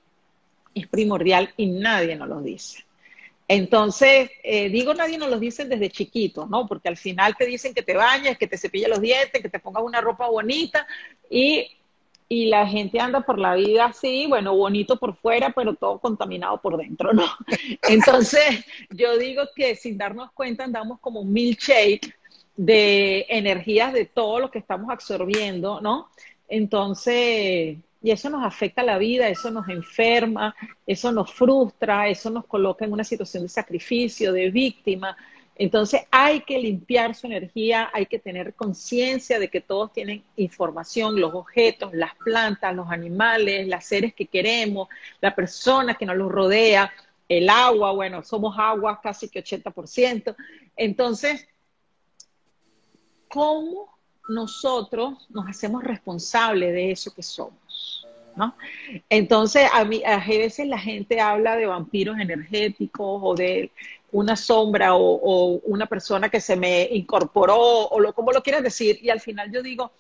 es 0.75 0.87
primordial 0.89 1.53
y 1.57 1.67
nadie 1.67 2.17
nos 2.17 2.29
lo 2.29 2.41
dice. 2.41 2.85
Entonces, 3.47 4.31
eh, 4.43 4.69
digo, 4.71 4.95
nadie 4.95 5.19
nos 5.19 5.31
lo 5.31 5.39
dice 5.39 5.65
desde 5.65 5.91
chiquito, 5.91 6.47
¿no? 6.47 6.67
Porque 6.67 6.89
al 6.89 6.97
final 6.97 7.37
te 7.37 7.47
dicen 7.47 7.75
que 7.75 7.83
te 7.83 7.95
bañes, 7.95 8.39
que 8.39 8.47
te 8.47 8.57
cepilles 8.57 8.89
los 8.89 9.01
dientes, 9.01 9.43
que 9.43 9.51
te 9.51 9.59
pongas 9.59 9.83
una 9.83 10.01
ropa 10.01 10.29
bonita 10.29 10.87
y 11.29 11.69
y 12.29 12.47
la 12.47 12.67
gente 12.67 12.99
anda 13.01 13.21
por 13.21 13.39
la 13.39 13.55
vida 13.55 13.87
así, 13.87 14.27
bueno, 14.27 14.57
bonito 14.57 14.97
por 14.97 15.17
fuera, 15.17 15.51
pero 15.51 15.75
todo 15.75 15.99
contaminado 15.99 16.61
por 16.61 16.77
dentro, 16.77 17.13
¿no? 17.13 17.27
Entonces, 17.89 18.65
yo 18.91 19.19
digo 19.19 19.43
que 19.55 19.77
sin 19.77 19.99
darnos 19.99 20.33
cuenta 20.33 20.65
andamos 20.65 21.01
como 21.01 21.21
un 21.21 21.33
milkshake 21.33 22.15
de 22.57 23.27
energías 23.29 23.93
de 23.93 24.07
todo 24.07 24.41
lo 24.41 24.51
que 24.51 24.59
estamos 24.59 24.91
absorbiendo, 24.91 25.81
¿no? 25.81 26.09
Entonces, 26.49 27.79
y 28.05 28.11
eso 28.11 28.29
nos 28.29 28.45
afecta 28.45 28.83
la 28.83 28.99
vida, 28.99 29.29
eso 29.29 29.51
nos 29.51 29.67
enferma, 29.67 30.55
eso 30.87 31.11
nos 31.11 31.33
frustra, 31.33 32.07
eso 32.07 32.29
nos 32.29 32.45
coloca 32.45 32.85
en 32.85 32.93
una 32.93 33.03
situación 33.03 33.45
de 33.45 33.49
sacrificio, 33.49 34.31
de 34.31 34.51
víctima, 34.51 35.17
entonces 35.57 36.03
hay 36.11 36.43
que 36.43 36.59
limpiar 36.59 37.15
su 37.15 37.27
energía, 37.27 37.89
hay 37.95 38.05
que 38.05 38.19
tener 38.19 38.53
conciencia 38.53 39.39
de 39.39 39.49
que 39.49 39.63
todos 39.63 39.91
tienen 39.91 40.23
información, 40.37 41.19
los 41.19 41.33
objetos, 41.33 41.95
las 41.95 42.15
plantas, 42.17 42.77
los 42.77 42.91
animales, 42.91 43.67
las 43.69 43.87
seres 43.87 44.13
que 44.13 44.27
queremos, 44.27 44.89
la 45.23 45.35
persona 45.35 45.95
que 45.95 46.05
nos 46.05 46.19
los 46.19 46.31
rodea, 46.31 46.93
el 47.27 47.49
agua, 47.49 47.93
bueno, 47.93 48.23
somos 48.23 48.55
agua 48.59 49.01
casi 49.03 49.31
que 49.31 49.43
80%. 49.43 50.37
Entonces, 50.77 51.49
¿cómo 53.29 53.97
nosotros 54.29 55.27
nos 55.31 55.49
hacemos 55.49 55.83
responsables 55.83 56.71
de 56.75 56.91
eso 56.91 57.15
que 57.15 57.23
somos? 57.23 57.64
¿No? 58.37 58.57
Entonces, 59.09 59.69
a, 59.73 59.85
mí, 59.85 60.03
a 60.05 60.19
veces 60.19 60.67
la 60.67 60.79
gente 60.79 61.21
habla 61.21 61.57
de 61.57 61.67
vampiros 61.67 62.19
energéticos 62.19 63.21
o 63.23 63.35
de 63.35 63.71
una 64.15 64.37
sombra 64.37 64.95
o, 64.95 65.61
una 65.65 65.87
persona 65.87 66.29
que 66.29 66.41
se 66.41 66.57
me 66.57 66.89
incorporó 66.91 67.89
o 67.89 68.01
lo, 68.01 68.13
como 68.13 68.33
lo 68.33 68.43
quieras 68.43 68.63
decir. 68.63 68.99
Y 69.03 69.11
al 69.11 69.21
final 69.21 69.53
yo 69.53 69.63
digo, 69.63 69.93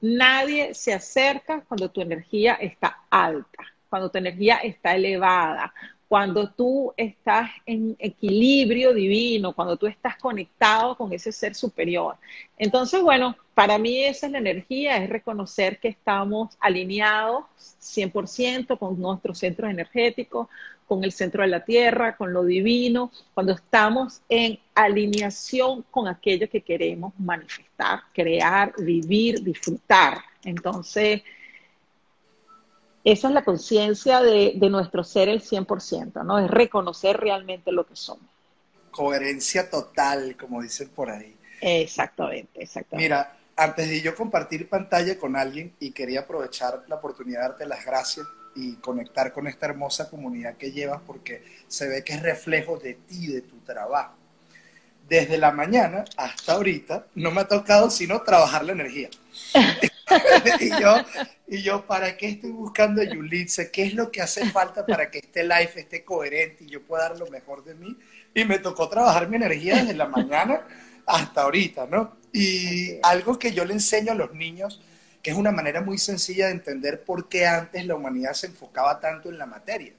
nadie 0.00 0.74
se 0.74 0.92
acerca 0.92 1.62
cuando 1.62 1.90
tu 1.90 2.00
energía 2.00 2.54
está 2.54 3.04
alta, 3.10 3.64
cuando 3.88 4.10
tu 4.10 4.18
energía 4.18 4.56
está 4.56 4.94
elevada, 4.94 5.72
cuando 6.08 6.50
tú 6.50 6.92
estás 6.96 7.50
en 7.66 7.94
equilibrio 8.00 8.92
divino, 8.92 9.52
cuando 9.52 9.76
tú 9.76 9.86
estás 9.86 10.16
conectado 10.16 10.96
con 10.96 11.12
ese 11.12 11.30
ser 11.30 11.54
superior. 11.54 12.16
Entonces, 12.58 13.00
bueno, 13.00 13.36
para 13.60 13.76
mí 13.76 14.02
esa 14.02 14.24
es 14.24 14.32
la 14.32 14.38
energía, 14.38 14.96
es 14.96 15.10
reconocer 15.10 15.78
que 15.78 15.88
estamos 15.88 16.56
alineados 16.60 17.44
100% 17.82 18.78
con 18.78 18.98
nuestros 18.98 19.38
centros 19.38 19.70
energéticos, 19.70 20.48
con 20.86 21.04
el 21.04 21.12
centro 21.12 21.42
de 21.42 21.48
la 21.48 21.62
tierra, 21.62 22.16
con 22.16 22.32
lo 22.32 22.42
divino, 22.42 23.12
cuando 23.34 23.52
estamos 23.52 24.22
en 24.30 24.58
alineación 24.74 25.84
con 25.90 26.08
aquello 26.08 26.48
que 26.48 26.62
queremos 26.62 27.12
manifestar, 27.18 28.00
crear, 28.14 28.72
vivir, 28.78 29.42
disfrutar. 29.42 30.22
Entonces, 30.42 31.20
esa 33.04 33.28
es 33.28 33.34
la 33.34 33.44
conciencia 33.44 34.22
de, 34.22 34.54
nuestro 34.70 35.04
ser 35.04 35.28
el 35.28 35.42
100%, 35.42 36.24
¿no? 36.24 36.38
Es 36.38 36.50
reconocer 36.50 37.18
realmente 37.18 37.72
lo 37.72 37.84
que 37.86 37.94
somos. 37.94 38.24
Coherencia 38.90 39.68
total, 39.68 40.34
como 40.38 40.62
dicen 40.62 40.88
por 40.88 41.10
ahí. 41.10 41.36
Exactamente, 41.60 42.62
exactamente. 42.62 43.04
Mira, 43.04 43.36
antes 43.60 43.90
de 43.90 44.00
yo 44.00 44.14
compartir 44.14 44.70
pantalla 44.70 45.18
con 45.18 45.36
alguien 45.36 45.74
y 45.80 45.90
quería 45.90 46.20
aprovechar 46.20 46.82
la 46.88 46.94
oportunidad 46.94 47.40
de 47.40 47.48
darte 47.48 47.66
las 47.66 47.84
gracias 47.84 48.26
y 48.54 48.76
conectar 48.76 49.34
con 49.34 49.46
esta 49.46 49.66
hermosa 49.66 50.08
comunidad 50.08 50.56
que 50.56 50.72
llevas 50.72 51.02
porque 51.06 51.44
se 51.68 51.86
ve 51.86 52.02
que 52.02 52.14
es 52.14 52.22
reflejo 52.22 52.78
de 52.78 52.94
ti, 52.94 53.26
de 53.26 53.42
tu 53.42 53.58
trabajo. 53.58 54.14
Desde 55.06 55.36
la 55.36 55.50
mañana 55.52 56.06
hasta 56.16 56.54
ahorita 56.54 57.08
no 57.16 57.32
me 57.32 57.42
ha 57.42 57.48
tocado 57.48 57.90
sino 57.90 58.22
trabajar 58.22 58.64
la 58.64 58.72
energía. 58.72 59.10
y, 60.60 60.70
yo, 60.80 60.96
y 61.46 61.62
yo, 61.62 61.84
¿para 61.84 62.16
qué 62.16 62.30
estoy 62.30 62.52
buscando 62.52 63.02
a 63.02 63.04
Yulitze? 63.04 63.70
¿Qué 63.70 63.82
es 63.82 63.92
lo 63.92 64.10
que 64.10 64.22
hace 64.22 64.48
falta 64.48 64.86
para 64.86 65.10
que 65.10 65.18
este 65.18 65.42
live 65.42 65.72
esté 65.76 66.02
coherente 66.02 66.64
y 66.64 66.68
yo 66.68 66.82
pueda 66.82 67.10
dar 67.10 67.18
lo 67.18 67.26
mejor 67.26 67.62
de 67.62 67.74
mí? 67.74 67.94
Y 68.34 68.42
me 68.46 68.58
tocó 68.58 68.88
trabajar 68.88 69.28
mi 69.28 69.36
energía 69.36 69.76
desde 69.76 69.92
la 69.92 70.06
mañana 70.06 70.62
hasta 71.04 71.42
ahorita, 71.42 71.86
¿no? 71.86 72.19
Y 72.32 72.98
algo 73.02 73.38
que 73.38 73.52
yo 73.52 73.64
le 73.64 73.74
enseño 73.74 74.12
a 74.12 74.14
los 74.14 74.32
niños 74.32 74.80
que 75.22 75.30
es 75.30 75.36
una 75.36 75.52
manera 75.52 75.80
muy 75.80 75.98
sencilla 75.98 76.46
de 76.46 76.52
entender 76.52 77.04
por 77.04 77.28
qué 77.28 77.46
antes 77.46 77.84
la 77.86 77.94
humanidad 77.94 78.32
se 78.32 78.46
enfocaba 78.46 79.00
tanto 79.00 79.28
en 79.28 79.38
la 79.38 79.46
materia. 79.46 79.92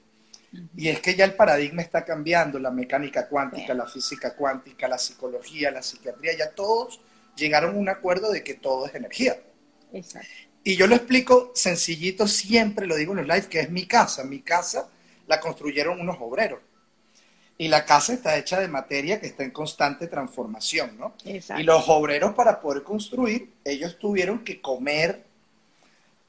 Y 0.76 0.88
es 0.88 1.00
que 1.00 1.14
ya 1.14 1.24
el 1.24 1.34
paradigma 1.34 1.80
está 1.80 2.04
cambiando, 2.04 2.58
la 2.58 2.70
mecánica 2.70 3.28
cuántica, 3.28 3.72
la 3.72 3.86
física 3.86 4.34
cuántica, 4.34 4.86
la 4.86 4.98
psicología, 4.98 5.70
la 5.70 5.82
psiquiatría, 5.82 6.36
ya 6.36 6.50
todos 6.50 7.00
llegaron 7.36 7.76
a 7.76 7.78
un 7.78 7.88
acuerdo 7.88 8.30
de 8.30 8.42
que 8.42 8.54
todo 8.54 8.86
es 8.86 8.94
energía. 8.94 9.40
Y 10.64 10.76
yo 10.76 10.86
lo 10.86 10.94
explico 10.94 11.52
sencillito, 11.54 12.28
siempre 12.28 12.86
lo 12.86 12.96
digo 12.96 13.12
en 13.12 13.18
los 13.18 13.26
lives, 13.26 13.46
que 13.46 13.60
es 13.60 13.70
mi 13.70 13.86
casa. 13.86 14.24
Mi 14.24 14.40
casa 14.40 14.88
la 15.26 15.40
construyeron 15.40 16.00
unos 16.00 16.16
obreros. 16.20 16.60
Y 17.62 17.68
la 17.68 17.84
casa 17.84 18.12
está 18.12 18.36
hecha 18.36 18.58
de 18.58 18.66
materia 18.66 19.20
que 19.20 19.28
está 19.28 19.44
en 19.44 19.52
constante 19.52 20.08
transformación, 20.08 20.98
¿no? 20.98 21.14
Y 21.24 21.62
los 21.62 21.88
obreros 21.88 22.34
para 22.34 22.60
poder 22.60 22.82
construir, 22.82 23.52
ellos 23.64 24.00
tuvieron 24.00 24.42
que 24.42 24.60
comer, 24.60 25.22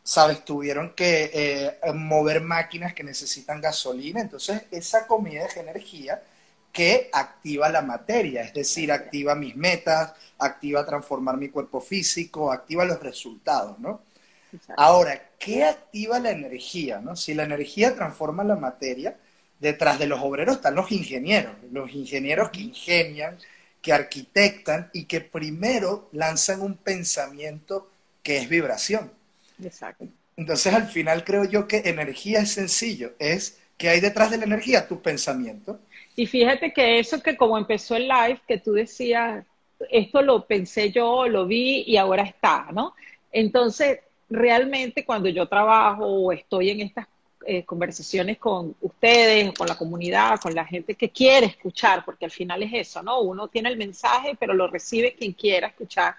¿sabes? 0.04 0.46
Tuvieron 0.46 0.94
que 0.94 1.32
eh, 1.34 1.92
mover 1.96 2.42
máquinas 2.42 2.94
que 2.94 3.04
necesitan 3.04 3.62
gasolina. 3.62 4.22
Entonces, 4.22 4.62
esa 4.70 5.08
comida 5.08 5.46
es 5.46 5.58
energía 5.58 6.22
que 6.72 7.10
activa 7.12 7.68
la 7.70 7.82
materia, 7.82 8.44
es 8.44 8.54
decir, 8.54 8.92
activa 8.92 9.34
mis 9.34 9.56
metas, 9.56 10.13
activa 10.38 10.86
transformar 10.86 11.38
mi 11.38 11.50
cuerpo 11.50 11.82
físico, 11.82 12.52
activa 12.52 12.86
los 12.86 13.02
resultados, 13.02 13.80
¿no? 13.80 14.02
Ahora, 14.78 15.20
¿qué 15.40 15.63
activa 15.63 16.20
la 16.20 16.30
energía? 16.30 17.00
¿no? 17.00 17.16
Si 17.16 17.34
la 17.34 17.42
energía 17.42 17.96
transforma 17.96 18.44
la 18.44 18.56
materia, 18.56 19.18
detrás 19.63 19.98
de 19.98 20.08
los 20.08 20.22
obreros 20.22 20.58
están 20.58 20.75
los 20.75 20.91
ingenieros, 20.91 21.53
los 21.72 21.91
ingenieros 21.93 22.50
que 22.50 22.62
ingenian, 22.62 23.38
que 23.82 23.93
arquitectan 23.93 24.89
y 24.93 25.05
que 25.05 25.22
primero 25.22 26.10
lanzan 26.12 26.62
un 26.62 26.75
pensamiento 26.75 27.89
que 28.22 28.38
es 28.38 28.50
vibración. 28.50 29.10
Exacto. 29.63 30.05
Entonces 30.36 30.74
al 30.74 30.88
final 30.88 31.24
creo 31.24 31.46
yo 31.46 31.67
que 31.67 31.84
energía 31.86 32.41
es 32.41 32.51
sencillo, 32.51 33.13
es 33.20 33.58
que 33.77 33.88
hay 33.89 34.01
detrás 34.01 34.32
de 34.32 34.38
la 34.38 34.43
energía 34.43 34.88
tu 34.88 35.01
pensamiento. 35.01 35.79
Y 36.15 36.27
fíjate 36.27 36.74
que 36.74 37.00
eso 37.00 37.22
que 37.22 37.38
como 37.38 37.58
empezó 37.58 37.96
el 37.96 38.08
live, 38.08 38.41
que 38.48 38.58
tú 38.58 38.74
decías, 38.74 39.46
esto 39.89 40.22
lo 40.22 40.46
pensé 40.46 40.91
yo, 40.91 41.27
lo 41.27 41.48
vi 41.48 41.84
y 41.88 41.96
ahora 41.96 42.24
está, 42.24 42.67
¿no? 42.74 42.96
Entonces, 43.32 44.00
realmente 44.29 45.05
cuando 45.05 45.29
yo 45.29 45.48
trabajo 45.48 46.05
o 46.05 46.32
estoy 46.32 46.70
en 46.70 46.82
estas 46.82 47.08
eh, 47.46 47.64
conversaciones 47.66 48.38
con 48.38 48.76
ustedes, 48.82 49.54
con 49.54 49.68
la 49.68 49.78
comunidad, 49.78 50.40
con 50.40 50.54
la 50.54 50.66
gente 50.66 50.96
que 50.96 51.10
quiere 51.10 51.48
escuchar, 51.48 52.04
porque 52.06 52.26
al 52.26 52.32
final 52.32 52.64
es 52.64 52.72
eso, 52.74 53.04
¿no? 53.04 53.22
Uno 53.22 53.48
tiene 53.48 53.70
el 53.70 53.78
mensaje, 53.78 54.36
pero 54.40 54.54
lo 54.54 54.68
recibe 54.68 55.14
quien 55.14 55.34
quiera 55.34 55.68
escuchar. 55.68 56.16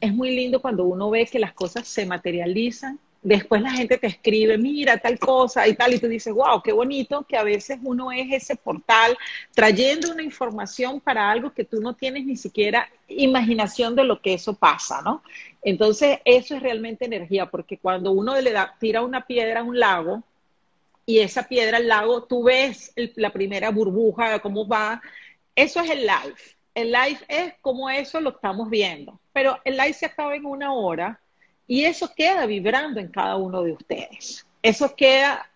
Es 0.00 0.12
muy 0.12 0.34
lindo 0.34 0.60
cuando 0.60 0.84
uno 0.84 1.10
ve 1.10 1.26
que 1.26 1.38
las 1.38 1.52
cosas 1.52 1.86
se 1.86 2.04
materializan. 2.04 2.98
Después 3.24 3.62
la 3.62 3.70
gente 3.70 3.96
te 3.96 4.06
escribe, 4.06 4.58
mira 4.58 4.98
tal 4.98 5.18
cosa 5.18 5.66
y 5.66 5.72
tal, 5.72 5.94
y 5.94 5.98
tú 5.98 6.08
dices, 6.08 6.30
wow, 6.34 6.62
qué 6.62 6.72
bonito 6.72 7.24
que 7.26 7.38
a 7.38 7.42
veces 7.42 7.78
uno 7.82 8.12
es 8.12 8.30
ese 8.30 8.54
portal 8.54 9.16
trayendo 9.54 10.12
una 10.12 10.22
información 10.22 11.00
para 11.00 11.30
algo 11.30 11.50
que 11.50 11.64
tú 11.64 11.80
no 11.80 11.94
tienes 11.94 12.26
ni 12.26 12.36
siquiera 12.36 12.86
imaginación 13.08 13.96
de 13.96 14.04
lo 14.04 14.20
que 14.20 14.34
eso 14.34 14.52
pasa, 14.52 15.00
¿no? 15.00 15.22
Entonces, 15.62 16.18
eso 16.26 16.54
es 16.54 16.62
realmente 16.62 17.06
energía, 17.06 17.46
porque 17.46 17.78
cuando 17.78 18.12
uno 18.12 18.38
le 18.38 18.52
da, 18.52 18.76
tira 18.78 19.00
una 19.00 19.26
piedra 19.26 19.60
a 19.60 19.64
un 19.64 19.80
lago 19.80 20.22
y 21.06 21.20
esa 21.20 21.48
piedra 21.48 21.78
al 21.78 21.88
lago, 21.88 22.24
tú 22.24 22.42
ves 22.42 22.92
la 23.16 23.30
primera 23.30 23.70
burbuja, 23.70 24.38
cómo 24.40 24.68
va, 24.68 25.00
eso 25.56 25.80
es 25.80 25.88
el 25.88 26.00
live. 26.00 26.36
El 26.74 26.92
live 26.92 27.20
es 27.28 27.54
como 27.62 27.88
eso 27.88 28.20
lo 28.20 28.30
estamos 28.30 28.68
viendo, 28.68 29.18
pero 29.32 29.58
el 29.64 29.78
live 29.78 29.94
se 29.94 30.04
acaba 30.04 30.36
en 30.36 30.44
una 30.44 30.74
hora 30.74 31.20
y 31.66 31.84
eso 31.84 32.12
queda 32.14 32.46
vibrando 32.46 33.00
en 33.00 33.08
cada 33.08 33.36
uno 33.36 33.62
de 33.62 33.72
ustedes. 33.72 34.46
Eso 34.62 34.94
queda 34.94 35.50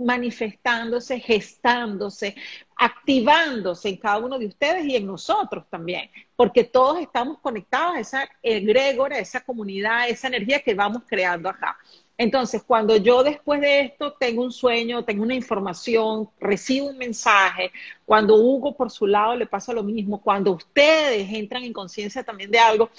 manifestándose, 0.00 1.20
gestándose, 1.20 2.34
activándose 2.76 3.90
en 3.90 3.96
cada 3.98 4.18
uno 4.18 4.38
de 4.38 4.46
ustedes 4.46 4.86
y 4.86 4.96
en 4.96 5.06
nosotros 5.06 5.64
también, 5.68 6.10
porque 6.36 6.64
todos 6.64 7.00
estamos 7.00 7.38
conectados 7.40 7.96
a 7.96 8.00
esa 8.00 8.28
egregora, 8.42 9.16
a 9.16 9.20
esa 9.20 9.40
comunidad, 9.40 9.98
a 9.98 10.08
esa 10.08 10.28
energía 10.28 10.60
que 10.60 10.74
vamos 10.74 11.02
creando 11.06 11.48
acá. 11.48 11.76
Entonces, 12.16 12.62
cuando 12.62 12.96
yo 12.96 13.22
después 13.22 13.62
de 13.62 13.80
esto 13.80 14.12
tengo 14.12 14.42
un 14.42 14.52
sueño, 14.52 15.04
tengo 15.06 15.22
una 15.22 15.34
información, 15.34 16.28
recibo 16.38 16.88
un 16.88 16.98
mensaje, 16.98 17.72
cuando 18.04 18.36
Hugo 18.36 18.76
por 18.76 18.90
su 18.90 19.06
lado 19.06 19.36
le 19.36 19.46
pasa 19.46 19.72
lo 19.72 19.82
mismo, 19.82 20.20
cuando 20.20 20.52
ustedes 20.52 21.32
entran 21.32 21.64
en 21.64 21.72
conciencia 21.72 22.22
también 22.22 22.50
de 22.50 22.58
algo, 22.58 22.90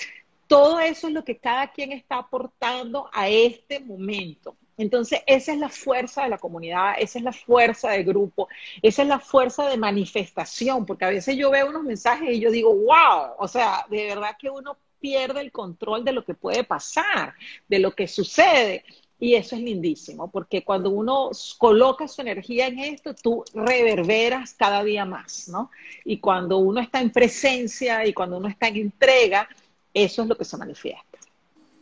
todo 0.51 0.81
eso 0.81 1.08
es 1.08 1.13
lo 1.13 1.24
que 1.24 1.38
cada 1.38 1.72
quien 1.72 1.93
está 1.93 2.17
aportando 2.17 3.10
a 3.13 3.29
este 3.29 3.79
momento. 3.79 4.58
Entonces, 4.77 5.22
esa 5.25 5.53
es 5.53 5.60
la 5.60 5.70
fuerza 5.70 6.24
de 6.24 6.29
la 6.29 6.38
comunidad, 6.38 6.96
esa 7.00 7.20
es 7.20 7.24
la 7.24 7.31
fuerza 7.31 7.91
del 7.91 8.03
grupo, 8.03 8.50
esa 8.81 9.03
es 9.03 9.08
la 9.08 9.20
fuerza 9.20 9.70
de 9.70 9.77
manifestación, 9.77 10.86
porque 10.86 11.05
a 11.05 11.10
veces 11.10 11.38
yo 11.38 11.51
veo 11.51 11.70
unos 11.70 11.84
mensajes 11.84 12.36
y 12.36 12.41
yo 12.41 12.51
digo, 12.51 12.75
wow, 12.75 13.36
o 13.38 13.48
sea, 13.48 13.86
de 13.89 14.08
verdad 14.08 14.36
que 14.38 14.50
uno 14.50 14.75
pierde 15.00 15.39
el 15.39 15.53
control 15.53 16.03
de 16.03 16.12
lo 16.12 16.25
que 16.25 16.34
puede 16.34 16.65
pasar, 16.65 17.34
de 17.70 17.79
lo 17.79 17.96
que 17.96 18.10
sucede. 18.10 18.84
Y 19.22 19.36
eso 19.36 19.55
es 19.55 19.62
lindísimo, 19.62 20.29
porque 20.29 20.65
cuando 20.65 20.89
uno 20.89 21.29
coloca 21.60 22.10
su 22.10 22.20
energía 22.20 22.67
en 22.67 22.79
esto, 22.79 23.15
tú 23.15 23.46
reverberas 23.53 24.53
cada 24.55 24.84
día 24.84 25.05
más, 25.05 25.48
¿no? 25.48 25.72
Y 26.03 26.17
cuando 26.17 26.58
uno 26.58 26.81
está 26.81 27.00
en 27.00 27.12
presencia 27.12 28.05
y 28.05 28.13
cuando 28.13 28.38
uno 28.38 28.50
está 28.50 28.67
en 28.67 28.75
entrega, 28.75 29.48
eso 29.94 30.22
es 30.22 30.28
lo 30.28 30.38
que 30.38 30.46
se 30.46 30.58
manifiesta. 30.58 31.18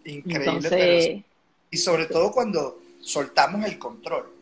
Increíble. 0.06 1.24
y 1.72 1.78
sobre 1.78 2.06
todo 2.06 2.32
cuando 2.32 2.82
soltamos 3.02 3.66
el 3.66 3.78
control. 3.78 4.36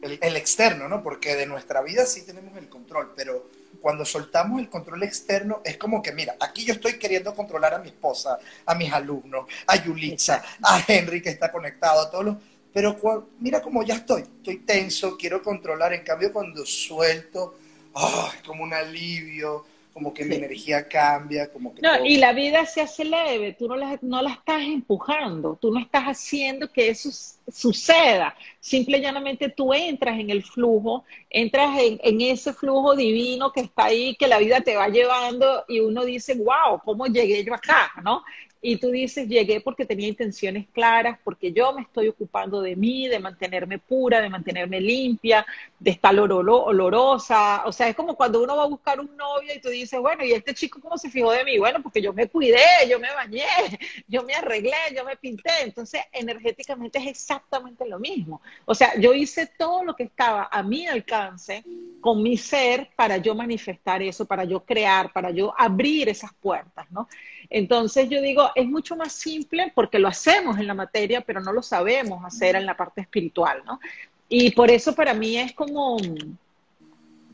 El, 0.00 0.18
el, 0.20 0.36
externo, 0.36 0.88
¿no? 0.88 1.02
Porque 1.02 1.36
de 1.36 1.46
nuestra 1.46 1.80
vida 1.80 2.04
sí 2.06 2.22
tenemos 2.22 2.56
el 2.56 2.68
control, 2.68 3.12
pero 3.14 3.46
cuando 3.80 4.04
soltamos 4.04 4.60
el 4.60 4.68
control 4.68 5.02
externo, 5.02 5.60
es 5.64 5.76
como 5.76 6.02
que, 6.02 6.12
mira, 6.12 6.36
aquí 6.40 6.64
yo 6.64 6.74
estoy 6.74 6.98
queriendo 6.98 7.34
controlar 7.34 7.74
a 7.74 7.78
mi 7.78 7.88
esposa, 7.88 8.38
a 8.66 8.74
mis 8.74 8.92
alumnos, 8.92 9.46
a 9.66 9.76
Yulitza, 9.76 10.42
a 10.62 10.82
Henry 10.86 11.22
que 11.22 11.30
está 11.30 11.50
conectado, 11.52 12.00
a 12.00 12.10
todos 12.10 12.24
los... 12.24 12.36
Pero 12.72 13.28
mira 13.40 13.60
cómo 13.60 13.82
ya 13.82 13.96
estoy, 13.96 14.22
estoy 14.22 14.58
tenso, 14.58 15.16
quiero 15.18 15.42
controlar, 15.42 15.92
en 15.92 16.04
cambio 16.04 16.32
cuando 16.32 16.64
suelto, 16.64 17.58
oh, 17.92 18.30
es 18.34 18.42
como 18.42 18.64
un 18.64 18.72
alivio, 18.72 19.66
como 19.92 20.14
que 20.14 20.24
mi 20.24 20.36
energía 20.36 20.88
cambia, 20.88 21.52
como 21.52 21.74
que... 21.74 21.82
No, 21.82 22.04
y 22.04 22.16
la 22.16 22.32
vida 22.32 22.64
se 22.66 22.80
hace 22.80 23.04
leve, 23.04 23.52
tú 23.52 23.68
no 23.68 23.76
la, 23.76 23.98
no 24.00 24.22
la 24.22 24.30
estás 24.30 24.62
empujando, 24.62 25.58
tú 25.60 25.70
no 25.70 25.80
estás 25.80 26.04
haciendo 26.04 26.70
que 26.72 26.88
eso 26.88 27.10
suceda, 27.50 28.34
simple 28.60 28.98
y 28.98 29.02
llanamente 29.02 29.50
tú 29.50 29.74
entras 29.74 30.18
en 30.18 30.30
el 30.30 30.42
flujo, 30.42 31.04
entras 31.28 31.78
en, 31.78 32.00
en, 32.02 32.20
ese 32.22 32.52
flujo 32.52 32.96
divino 32.96 33.52
que 33.52 33.60
está 33.60 33.84
ahí, 33.86 34.16
que 34.16 34.26
la 34.26 34.38
vida 34.38 34.60
te 34.62 34.76
va 34.76 34.88
llevando 34.88 35.64
y 35.68 35.80
uno 35.80 36.04
dice, 36.04 36.34
wow, 36.34 36.80
¿cómo 36.84 37.06
llegué 37.06 37.44
yo 37.44 37.54
acá? 37.54 37.92
¿no? 38.02 38.22
Y 38.64 38.76
tú 38.76 38.90
dices, 38.90 39.26
llegué 39.28 39.60
porque 39.60 39.84
tenía 39.84 40.06
intenciones 40.06 40.68
claras, 40.72 41.18
porque 41.24 41.52
yo 41.52 41.72
me 41.72 41.82
estoy 41.82 42.06
ocupando 42.06 42.62
de 42.62 42.76
mí, 42.76 43.08
de 43.08 43.18
mantenerme 43.18 43.80
pura, 43.80 44.20
de 44.20 44.30
mantenerme 44.30 44.80
limpia, 44.80 45.44
de 45.80 45.90
estar 45.90 46.16
olorosa. 46.16 47.64
O 47.66 47.72
sea, 47.72 47.88
es 47.88 47.96
como 47.96 48.14
cuando 48.14 48.40
uno 48.40 48.56
va 48.56 48.62
a 48.62 48.68
buscar 48.68 49.00
un 49.00 49.16
novio 49.16 49.52
y 49.52 49.60
tú 49.60 49.68
dices, 49.68 49.98
bueno, 49.98 50.24
¿y 50.24 50.32
este 50.32 50.54
chico 50.54 50.80
cómo 50.80 50.96
se 50.96 51.10
fijó 51.10 51.32
de 51.32 51.44
mí? 51.44 51.58
Bueno, 51.58 51.82
porque 51.82 52.00
yo 52.00 52.12
me 52.12 52.28
cuidé, 52.28 52.88
yo 52.88 53.00
me 53.00 53.12
bañé, 53.12 53.42
yo 54.06 54.22
me 54.22 54.34
arreglé, 54.34 54.76
yo 54.96 55.04
me 55.04 55.16
pinté. 55.16 55.50
Entonces, 55.64 56.00
energéticamente 56.12 57.00
es 57.00 57.08
exactamente 57.08 57.84
lo 57.88 57.98
mismo. 57.98 58.40
O 58.64 58.76
sea, 58.76 58.96
yo 58.96 59.12
hice 59.12 59.46
todo 59.58 59.82
lo 59.82 59.96
que 59.96 60.04
estaba 60.04 60.48
a 60.52 60.62
mi 60.62 60.86
alcance 60.86 61.64
con 62.00 62.22
mi 62.22 62.36
ser 62.36 62.90
para 62.94 63.16
yo 63.16 63.34
manifestar 63.34 64.02
eso, 64.02 64.24
para 64.24 64.44
yo 64.44 64.60
crear, 64.60 65.12
para 65.12 65.32
yo 65.32 65.52
abrir 65.58 66.08
esas 66.08 66.32
puertas, 66.34 66.88
¿no? 66.92 67.08
Entonces 67.54 68.08
yo 68.08 68.22
digo, 68.22 68.50
es 68.54 68.66
mucho 68.66 68.96
más 68.96 69.12
simple 69.12 69.70
porque 69.74 69.98
lo 69.98 70.08
hacemos 70.08 70.58
en 70.58 70.66
la 70.66 70.72
materia, 70.72 71.20
pero 71.20 71.38
no 71.38 71.52
lo 71.52 71.62
sabemos 71.62 72.24
hacer 72.24 72.56
en 72.56 72.64
la 72.64 72.78
parte 72.78 73.02
espiritual, 73.02 73.62
¿no? 73.66 73.78
Y 74.26 74.52
por 74.52 74.70
eso 74.70 74.94
para 74.94 75.12
mí 75.12 75.36
es 75.36 75.52
como, 75.52 75.98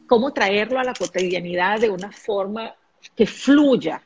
como 0.09 0.33
traerlo 0.33 0.81
a 0.81 0.85
la 0.85 0.93
cotidianidad 0.93 1.79
de 1.79 1.91
una 1.91 2.11
forma 2.11 2.75
que 3.15 3.27
fluya, 3.27 4.03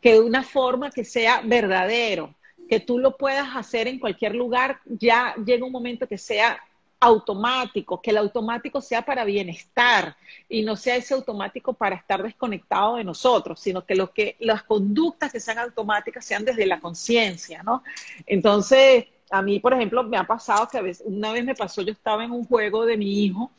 que 0.00 0.12
de 0.12 0.20
una 0.20 0.44
forma 0.44 0.92
que 0.92 1.04
sea 1.04 1.40
verdadero, 1.44 2.32
que 2.68 2.78
tú 2.78 3.00
lo 3.00 3.16
puedas 3.16 3.48
hacer 3.56 3.88
en 3.88 3.98
cualquier 3.98 4.36
lugar, 4.36 4.78
ya 4.84 5.34
llega 5.44 5.66
un 5.66 5.72
momento 5.72 6.06
que 6.06 6.16
sea 6.16 6.60
automático, 7.00 8.00
que 8.00 8.10
el 8.10 8.18
automático 8.18 8.80
sea 8.80 9.02
para 9.02 9.24
bienestar 9.24 10.16
y 10.48 10.62
no 10.62 10.76
sea 10.76 10.96
ese 10.96 11.14
automático 11.14 11.72
para 11.72 11.96
estar 11.96 12.22
desconectado 12.22 12.96
de 12.96 13.04
nosotros, 13.04 13.58
sino 13.58 13.84
que, 13.84 13.94
lo 13.94 14.12
que 14.12 14.36
las 14.38 14.62
conductas 14.62 15.32
que 15.32 15.40
sean 15.40 15.58
automáticas 15.58 16.24
sean 16.24 16.44
desde 16.44 16.66
la 16.66 16.78
conciencia, 16.78 17.62
¿no? 17.62 17.82
Entonces, 18.26 19.06
a 19.30 19.40
mí, 19.42 19.60
por 19.60 19.72
ejemplo, 19.72 20.02
me 20.02 20.18
ha 20.18 20.24
pasado 20.24 20.68
que 20.68 20.78
a 20.78 20.82
veces, 20.82 21.06
una 21.06 21.32
vez 21.32 21.44
me 21.44 21.54
pasó, 21.54 21.82
yo 21.82 21.92
estaba 21.92 22.24
en 22.24 22.32
un 22.32 22.44
juego 22.44 22.84
de 22.84 22.96
mi 22.96 23.24
hijo, 23.24 23.50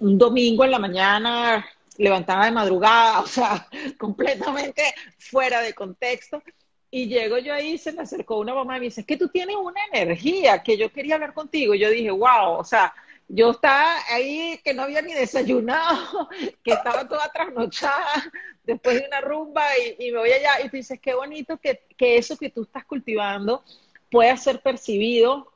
un 0.00 0.18
domingo 0.18 0.64
en 0.64 0.70
la 0.72 0.78
mañana, 0.78 1.64
levantada 1.98 2.46
de 2.46 2.52
madrugada, 2.52 3.20
o 3.22 3.26
sea, 3.26 3.68
completamente 3.98 4.82
fuera 5.18 5.60
de 5.60 5.72
contexto, 5.72 6.42
y 6.94 7.08
llego 7.08 7.38
yo 7.38 7.52
ahí, 7.52 7.76
se 7.76 7.90
me 7.90 8.02
acercó 8.02 8.38
una 8.38 8.54
mamá 8.54 8.76
y 8.76 8.78
me 8.78 8.84
dice, 8.84 9.00
es 9.00 9.06
que 9.08 9.16
tú 9.16 9.26
tienes 9.26 9.56
una 9.56 9.80
energía 9.92 10.62
que 10.62 10.76
yo 10.76 10.92
quería 10.92 11.16
hablar 11.16 11.34
contigo. 11.34 11.74
Y 11.74 11.80
yo 11.80 11.90
dije, 11.90 12.12
wow, 12.12 12.52
o 12.56 12.62
sea, 12.62 12.94
yo 13.26 13.50
estaba 13.50 13.96
ahí 14.10 14.60
que 14.62 14.72
no 14.74 14.82
había 14.82 15.02
ni 15.02 15.12
desayunado, 15.12 16.28
que 16.62 16.70
estaba 16.70 17.08
toda 17.08 17.32
trasnochada 17.32 18.30
después 18.62 19.00
de 19.00 19.08
una 19.08 19.20
rumba 19.22 19.64
y, 19.98 20.12
me 20.12 20.18
voy 20.18 20.30
allá 20.30 20.64
y 20.64 20.68
tú 20.68 20.76
dices, 20.76 21.00
qué 21.00 21.14
bonito 21.14 21.56
que, 21.56 21.82
que, 21.96 22.16
eso 22.16 22.36
que 22.36 22.50
tú 22.50 22.62
estás 22.62 22.84
cultivando 22.84 23.64
pueda 24.08 24.36
ser 24.36 24.60
percibido 24.60 25.52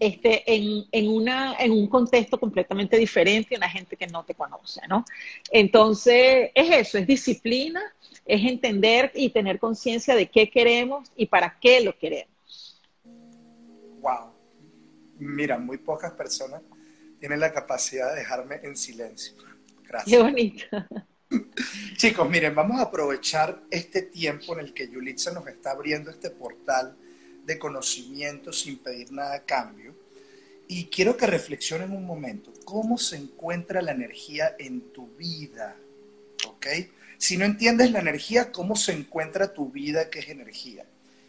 este, 0.00 0.52
en, 0.52 0.84
en, 0.90 1.08
una, 1.08 1.54
en 1.60 1.70
un 1.70 1.86
contexto 1.86 2.40
completamente 2.40 2.98
diferente, 2.98 3.56
una 3.56 3.70
gente 3.70 3.96
que 3.96 4.08
no 4.08 4.24
te 4.24 4.34
conoce, 4.34 4.80
¿no? 4.88 5.04
Entonces, 5.52 6.50
es 6.54 6.70
eso, 6.74 6.98
es 6.98 7.06
disciplina, 7.06 7.80
es 8.26 8.44
entender 8.44 9.12
y 9.14 9.30
tener 9.30 9.58
conciencia 9.58 10.14
de 10.14 10.28
qué 10.28 10.50
queremos 10.50 11.10
y 11.16 11.26
para 11.26 11.58
qué 11.60 11.80
lo 11.80 11.96
queremos. 11.96 12.82
Wow. 14.00 14.32
Mira, 15.18 15.58
muy 15.58 15.78
pocas 15.78 16.12
personas 16.12 16.62
tienen 17.18 17.40
la 17.40 17.52
capacidad 17.52 18.10
de 18.10 18.20
dejarme 18.20 18.60
en 18.62 18.76
silencio. 18.76 19.34
Gracias. 19.84 20.10
Qué 20.10 20.22
bonito. 20.22 20.64
Chicos, 21.96 22.28
miren, 22.28 22.54
vamos 22.54 22.78
a 22.78 22.84
aprovechar 22.84 23.62
este 23.70 24.02
tiempo 24.02 24.54
en 24.54 24.66
el 24.66 24.74
que 24.74 24.88
Yulitza 24.88 25.32
nos 25.32 25.46
está 25.46 25.70
abriendo 25.70 26.10
este 26.10 26.30
portal 26.30 26.96
de 27.44 27.58
conocimiento 27.58 28.52
sin 28.52 28.78
pedir 28.78 29.12
nada 29.12 29.36
a 29.36 29.44
cambio. 29.44 29.94
Y 30.68 30.86
quiero 30.86 31.16
que 31.16 31.26
reflexionen 31.26 31.92
un 31.92 32.04
momento, 32.04 32.52
¿cómo 32.64 32.98
se 32.98 33.16
encuentra 33.16 33.80
la 33.80 33.92
energía 33.92 34.56
en 34.58 34.92
tu 34.92 35.06
vida? 35.16 35.76
¿Ok? 36.48 36.66
Si 37.18 37.36
no 37.36 37.44
entiendes 37.44 37.90
la 37.90 38.00
energía, 38.00 38.52
¿cómo 38.52 38.76
se 38.76 38.92
encuentra 38.92 39.52
tu 39.52 39.70
vida 39.70 40.10
que 40.10 40.18
es 40.20 40.28
energía? 40.28 40.84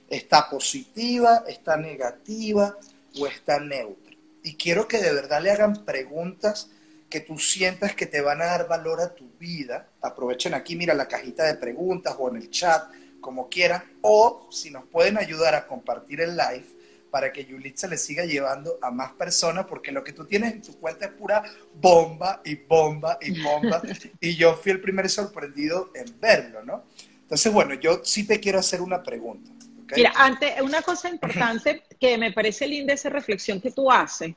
¿Está 0.10 0.50
positiva, 0.50 1.44
está 1.48 1.78
negativa 1.78 2.78
o 3.20 3.28
está 3.28 3.60
neutra? 3.60 4.16
Y 4.44 4.56
quiero 4.56 4.88
que 4.88 5.00
de 5.00 5.14
verdad 5.14 5.42
le 5.42 5.52
hagan 5.52 5.86
preguntas 5.86 6.70
que 7.10 7.22
tú 7.22 7.38
sientas 7.40 7.96
que 7.96 8.06
te 8.06 8.22
van 8.22 8.42
a 8.42 8.46
dar 8.46 8.68
valor 8.68 9.02
a 9.02 9.14
tu 9.14 9.30
vida. 9.40 9.88
Aprovechen 10.02 10.54
aquí, 10.54 10.76
mira 10.76 10.94
la 10.94 11.08
cajita 11.08 11.46
de 11.46 11.56
preguntas 11.56 12.16
o 12.18 12.30
en 12.30 12.38
el 12.38 12.50
chat, 12.50 12.90
como 13.22 13.50
quieran. 13.50 13.84
O 14.02 14.48
si 14.52 14.72
nos 14.72 14.86
pueden 14.86 15.18
ayudar 15.18 15.56
a 15.56 15.68
compartir 15.68 16.22
el 16.22 16.36
live, 16.36 16.66
para 17.12 17.32
que 17.32 17.46
Yulitza 17.46 17.88
le 17.88 17.98
siga 17.98 18.26
llevando 18.26 18.78
a 18.82 18.92
más 18.92 19.14
personas, 19.14 19.66
porque 19.66 19.92
lo 19.92 20.04
que 20.04 20.14
tú 20.14 20.26
tienes 20.26 20.54
en 20.54 20.62
tu 20.62 20.80
cuenta 20.80 21.06
es 21.06 21.12
pura 21.12 21.44
bomba 21.74 22.42
y 22.44 22.56
bomba 22.56 23.18
y 23.22 23.42
bomba. 23.42 23.82
y 24.22 24.36
yo 24.36 24.56
fui 24.56 24.72
el 24.72 24.82
primer 24.82 25.10
sorprendido 25.10 25.92
en 25.96 26.20
verlo, 26.20 26.64
¿no? 26.64 26.84
Entonces, 27.22 27.52
bueno, 27.52 27.74
yo 27.74 28.02
sí 28.04 28.26
te 28.26 28.40
quiero 28.40 28.60
hacer 28.60 28.82
una 28.82 29.04
pregunta. 29.04 29.52
Mira, 29.96 30.14
antes, 30.16 30.62
una 30.62 30.82
cosa 30.82 31.10
importante 31.10 31.84
que 32.00 32.18
me 32.18 32.32
parece 32.32 32.68
linda 32.68 32.94
esa 32.94 33.10
reflexión 33.10 33.62
que 33.62 33.72
tú 33.72 33.92
haces. 33.92 34.34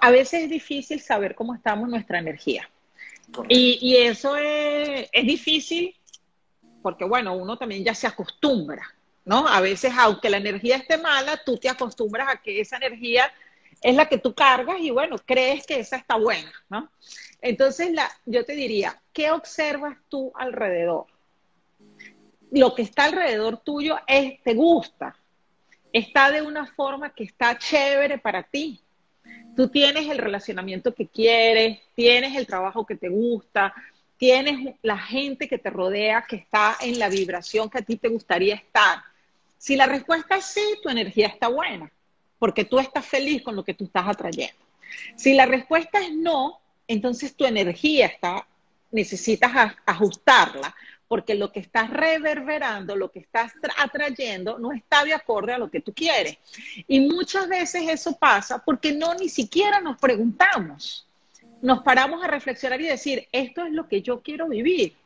A 0.00 0.10
veces 0.10 0.44
es 0.44 0.50
difícil 0.50 1.00
saber 1.00 1.34
cómo 1.34 1.54
estamos 1.54 1.88
nuestra 1.88 2.18
energía. 2.18 2.68
Y, 3.48 3.78
y, 3.80 3.96
eso 3.96 4.36
es, 4.36 5.08
es 5.10 5.26
difícil 5.26 5.96
porque, 6.82 7.04
bueno, 7.04 7.34
uno 7.34 7.56
también 7.56 7.84
ya 7.84 7.94
se 7.94 8.06
acostumbra. 8.06 8.82
¿No? 9.24 9.46
A 9.46 9.60
veces, 9.60 9.92
aunque 9.96 10.30
la 10.30 10.38
energía 10.38 10.76
esté 10.76 10.98
mala, 10.98 11.40
tú 11.44 11.56
te 11.56 11.68
acostumbras 11.68 12.28
a 12.28 12.40
que 12.40 12.60
esa 12.60 12.76
energía 12.76 13.32
es 13.80 13.94
la 13.94 14.08
que 14.08 14.18
tú 14.18 14.34
cargas 14.34 14.76
y 14.80 14.90
bueno, 14.90 15.16
crees 15.24 15.66
que 15.66 15.80
esa 15.80 15.96
está 15.96 16.16
buena, 16.16 16.52
¿no? 16.68 16.90
Entonces, 17.40 17.92
la, 17.92 18.10
yo 18.24 18.44
te 18.44 18.54
diría, 18.54 19.00
¿qué 19.12 19.30
observas 19.30 19.96
tú 20.08 20.32
alrededor? 20.34 21.06
Lo 22.52 22.74
que 22.74 22.82
está 22.82 23.04
alrededor 23.04 23.58
tuyo 23.58 23.96
es, 24.06 24.40
te 24.42 24.54
gusta, 24.54 25.16
está 25.92 26.30
de 26.30 26.42
una 26.42 26.66
forma 26.66 27.10
que 27.10 27.24
está 27.24 27.58
chévere 27.58 28.18
para 28.18 28.42
ti. 28.42 28.80
Tú 29.56 29.68
tienes 29.68 30.08
el 30.08 30.18
relacionamiento 30.18 30.94
que 30.94 31.08
quieres, 31.08 31.80
tienes 31.94 32.36
el 32.36 32.46
trabajo 32.46 32.86
que 32.86 32.96
te 32.96 33.08
gusta, 33.08 33.74
tienes 34.16 34.76
la 34.82 34.98
gente 34.98 35.48
que 35.48 35.58
te 35.58 35.68
rodea 35.68 36.24
que 36.28 36.36
está 36.36 36.76
en 36.80 36.98
la 36.98 37.08
vibración 37.08 37.68
que 37.68 37.78
a 37.78 37.82
ti 37.82 37.96
te 37.96 38.08
gustaría 38.08 38.54
estar. 38.54 39.02
Si 39.62 39.76
la 39.76 39.86
respuesta 39.86 40.34
es 40.34 40.46
sí, 40.46 40.74
tu 40.82 40.88
energía 40.88 41.28
está 41.28 41.46
buena, 41.46 41.88
porque 42.40 42.64
tú 42.64 42.80
estás 42.80 43.06
feliz 43.06 43.42
con 43.42 43.54
lo 43.54 43.62
que 43.62 43.74
tú 43.74 43.84
estás 43.84 44.08
atrayendo. 44.08 44.58
Si 45.14 45.34
la 45.34 45.46
respuesta 45.46 46.00
es 46.00 46.12
no, 46.16 46.60
entonces 46.88 47.36
tu 47.36 47.44
energía 47.44 48.06
está, 48.06 48.44
necesitas 48.90 49.52
ajustarla, 49.86 50.74
porque 51.06 51.36
lo 51.36 51.52
que 51.52 51.60
estás 51.60 51.90
reverberando, 51.90 52.96
lo 52.96 53.12
que 53.12 53.20
estás 53.20 53.52
atrayendo, 53.78 54.58
no 54.58 54.72
está 54.72 55.04
de 55.04 55.14
acuerdo 55.14 55.54
a 55.54 55.58
lo 55.58 55.70
que 55.70 55.80
tú 55.80 55.94
quieres. 55.94 56.38
Y 56.88 56.98
muchas 56.98 57.48
veces 57.48 57.82
eso 57.88 58.16
pasa 58.16 58.64
porque 58.64 58.92
no 58.92 59.14
ni 59.14 59.28
siquiera 59.28 59.80
nos 59.80 59.96
preguntamos. 59.96 61.06
Nos 61.60 61.84
paramos 61.84 62.24
a 62.24 62.26
reflexionar 62.26 62.80
y 62.80 62.88
decir, 62.88 63.28
esto 63.30 63.64
es 63.64 63.72
lo 63.72 63.86
que 63.86 64.02
yo 64.02 64.22
quiero 64.22 64.48
vivir. 64.48 64.96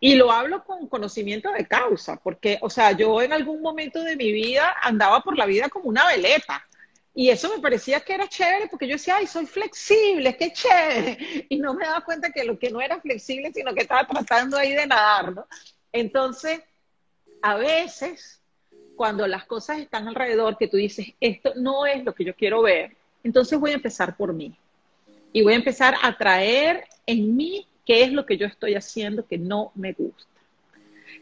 Y 0.00 0.14
lo 0.14 0.30
hablo 0.30 0.64
con 0.64 0.88
conocimiento 0.88 1.50
de 1.52 1.66
causa, 1.66 2.16
porque, 2.16 2.58
o 2.60 2.70
sea, 2.70 2.92
yo 2.92 3.20
en 3.22 3.32
algún 3.32 3.60
momento 3.60 4.02
de 4.02 4.16
mi 4.16 4.32
vida 4.32 4.74
andaba 4.80 5.20
por 5.20 5.36
la 5.36 5.46
vida 5.46 5.68
como 5.68 5.88
una 5.88 6.06
veleta. 6.06 6.66
Y 7.14 7.30
eso 7.30 7.48
me 7.54 7.62
parecía 7.62 8.00
que 8.00 8.14
era 8.14 8.28
chévere 8.28 8.68
porque 8.68 8.88
yo 8.88 8.94
decía, 8.94 9.16
ay, 9.16 9.26
soy 9.26 9.46
flexible, 9.46 10.36
qué 10.36 10.52
chévere. 10.52 11.46
Y 11.48 11.58
no 11.58 11.74
me 11.74 11.84
daba 11.84 12.04
cuenta 12.04 12.30
que 12.30 12.44
lo 12.44 12.58
que 12.58 12.70
no 12.70 12.80
era 12.80 13.00
flexible, 13.00 13.52
sino 13.52 13.72
que 13.72 13.82
estaba 13.82 14.06
tratando 14.06 14.56
ahí 14.56 14.74
de 14.74 14.86
nadar, 14.86 15.32
¿no? 15.32 15.46
Entonces, 15.92 16.60
a 17.40 17.56
veces, 17.56 18.40
cuando 18.96 19.26
las 19.28 19.44
cosas 19.44 19.78
están 19.78 20.08
alrededor, 20.08 20.56
que 20.56 20.66
tú 20.66 20.76
dices, 20.76 21.06
esto 21.20 21.52
no 21.54 21.86
es 21.86 22.04
lo 22.04 22.14
que 22.14 22.24
yo 22.24 22.34
quiero 22.34 22.62
ver, 22.62 22.96
entonces 23.22 23.60
voy 23.60 23.70
a 23.70 23.74
empezar 23.74 24.16
por 24.16 24.32
mí. 24.32 24.56
Y 25.32 25.42
voy 25.42 25.52
a 25.52 25.56
empezar 25.56 25.94
a 26.02 26.16
traer 26.16 26.84
en 27.06 27.36
mí 27.36 27.66
qué 27.84 28.02
es 28.02 28.12
lo 28.12 28.26
que 28.26 28.36
yo 28.36 28.46
estoy 28.46 28.74
haciendo 28.74 29.26
que 29.26 29.38
no 29.38 29.72
me 29.74 29.92
gusta. 29.92 30.24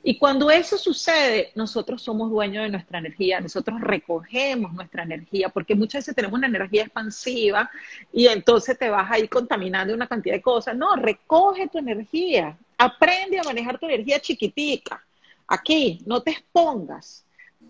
Y 0.05 0.19
cuando 0.19 0.51
eso 0.51 0.77
sucede, 0.79 1.53
nosotros 1.55 2.03
somos 2.03 2.31
dueños 2.31 2.65
de 2.65 2.71
nuestra 2.71 2.99
energía, 2.99 3.41
nosotros 3.41 3.81
recogemos 3.81 4.73
nuestra 4.73 5.05
energía, 5.05 5.49
porque 5.49 5.77
muchas 5.77 6.01
veces 6.01 6.17
tenemos 6.17 6.39
una 6.39 6.49
energía 6.49 6.83
expansiva 6.83 7.71
y 8.13 8.27
entonces 8.27 8.77
te 8.77 8.91
vas 8.91 9.09
ahí 9.11 9.29
contaminando 9.29 9.95
una 9.95 10.09
cantidad 10.09 10.35
de 10.35 10.43
cosas. 10.43 10.77
No, 10.77 10.97
recoge 10.97 11.69
tu 11.69 11.79
energía, 11.79 12.57
aprende 12.77 13.39
a 13.39 13.45
manejar 13.45 13.79
tu 13.79 13.87
energía 13.87 14.19
chiquitica. 14.19 15.05
Aquí, 15.47 16.03
no 16.05 16.21
te 16.21 16.33
expongas, 16.33 17.25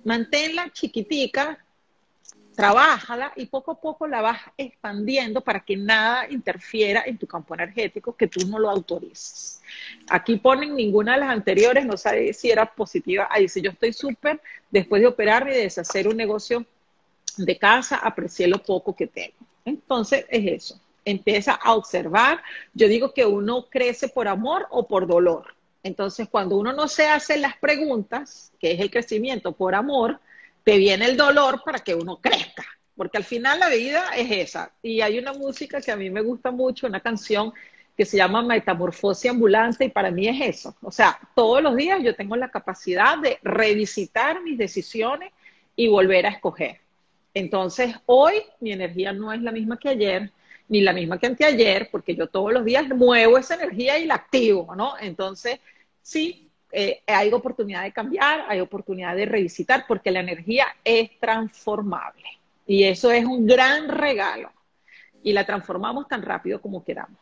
manténla 0.05 0.71
chiquitica, 0.71 1.62
trabájala 2.55 3.33
y 3.37 3.47
poco 3.47 3.73
a 3.73 3.81
poco 3.81 4.07
la 4.07 4.21
vas 4.21 4.41
expandiendo 4.57 5.41
para 5.41 5.61
que 5.61 5.77
nada 5.77 6.31
interfiera 6.31 7.03
en 7.07 7.19
tu 7.19 7.27
campo 7.27 7.55
energético 7.55 8.15
que 8.15 8.29
tú 8.29 8.47
no 8.47 8.59
lo 8.59 8.71
autorices. 8.71 9.62
Aquí 10.09 10.37
ponen 10.37 10.75
ninguna 10.75 11.15
de 11.15 11.21
las 11.21 11.31
anteriores, 11.31 11.87
no 11.87 11.97
sé 11.97 12.33
si 12.33 12.51
era 12.51 12.67
positiva. 12.67 13.29
Ahí 13.31 13.43
dice, 13.43 13.62
yo 13.62 13.71
estoy 13.71 13.93
súper, 13.93 14.41
después 14.71 15.01
de 15.01 15.09
operarme 15.09 15.53
y 15.53 15.57
de 15.57 15.62
deshacer 15.62 16.09
un 16.09 16.17
negocio 16.17 16.67
de 17.37 17.59
casa, 17.59 17.97
aprecié 17.97 18.47
lo 18.47 18.62
poco 18.62 18.95
que 18.95 19.07
tengo. 19.07 19.35
Entonces 19.65 20.27
es 20.29 20.62
eso, 20.62 20.81
empieza 21.05 21.53
a 21.53 21.75
observar. 21.75 22.43
Yo 22.75 22.88
digo 22.88 23.15
que 23.15 23.25
uno 23.25 23.67
crece 23.71 24.09
por 24.09 24.29
amor 24.29 24.67
o 24.71 24.87
por 24.87 25.07
dolor. 25.07 25.55
Entonces 25.83 26.29
cuando 26.29 26.57
uno 26.57 26.73
no 26.73 26.87
se 26.88 27.07
hace 27.07 27.38
las 27.38 27.57
preguntas, 27.57 28.53
que 28.61 28.73
es 28.73 28.81
el 28.81 28.91
crecimiento 28.91 29.53
por 29.53 29.75
amor, 29.75 30.21
te 30.64 30.79
viene 30.79 31.07
el 31.07 31.16
dolor 31.16 31.62
para 31.64 31.79
que 31.81 31.94
uno 31.94 32.20
crezca, 32.20 32.64
porque 32.96 33.18
al 33.18 33.25
final 33.25 33.61
la 33.61 33.68
vida 33.68 34.11
es 34.16 34.31
esa. 34.31 34.72
Y 34.83 35.01
hay 35.01 35.18
una 35.18 35.33
música 35.33 35.81
que 35.81 35.92
a 35.92 35.96
mí 35.96 36.11
me 36.11 36.22
gusta 36.22 36.51
mucho, 36.51 36.87
una 36.87 37.01
canción 37.01 37.53
que 37.96 38.05
se 38.05 38.16
llama 38.16 38.42
Metamorfosis 38.42 39.31
Ambulante 39.31 39.85
y 39.85 39.90
para 39.90 40.11
mí 40.11 40.29
es 40.29 40.57
eso. 40.57 40.77
O 40.83 40.90
sea, 40.90 41.18
todos 41.35 41.62
los 41.62 41.77
días 41.77 42.01
yo 42.03 42.14
tengo 42.14 42.37
la 42.37 42.51
capacidad 42.51 43.18
de 43.18 43.38
revisitar 43.42 44.42
mis 44.42 44.57
decisiones 44.57 45.33
y 45.77 45.88
volver 45.88 46.27
a 46.27 46.31
escoger. 46.31 46.81
Entonces, 47.35 47.94
hoy 48.07 48.42
mi 48.61 48.72
energía 48.72 49.12
no 49.12 49.33
es 49.33 49.42
la 49.42 49.53
misma 49.53 49.79
que 49.79 49.90
ayer, 49.90 50.31
ni 50.68 50.81
la 50.81 50.92
misma 50.92 51.18
que 51.18 51.27
anteayer, 51.27 51.88
porque 51.90 52.14
yo 52.14 52.29
todos 52.29 52.53
los 52.53 52.64
días 52.64 52.88
muevo 52.88 53.38
esa 53.38 53.55
energía 53.55 53.98
y 53.98 54.07
la 54.07 54.14
activo, 54.14 54.75
¿no? 54.75 54.94
Entonces, 55.01 55.61
sí, 56.03 56.51
eh, 56.73 57.03
hay 57.07 57.31
oportunidad 57.33 57.83
de 57.83 57.93
cambiar, 57.93 58.47
hay 58.49 58.61
oportunidad 58.61 59.15
de 59.15 59.27
revisitar, 59.27 59.85
porque 59.87 60.11
la 60.11 60.21
energía 60.21 60.67
es 60.83 61.11
transformable. 61.21 62.25
Y 62.67 62.85
eso 62.85 63.11
es 63.11 63.25
un 63.25 63.47
gran 63.47 63.89
regalo. 63.89 64.51
Y 65.23 65.33
la 65.33 65.45
transformamos 65.45 66.09
tan 66.09 66.23
rápido 66.23 66.61
como 66.61 66.83
queramos. 66.83 67.19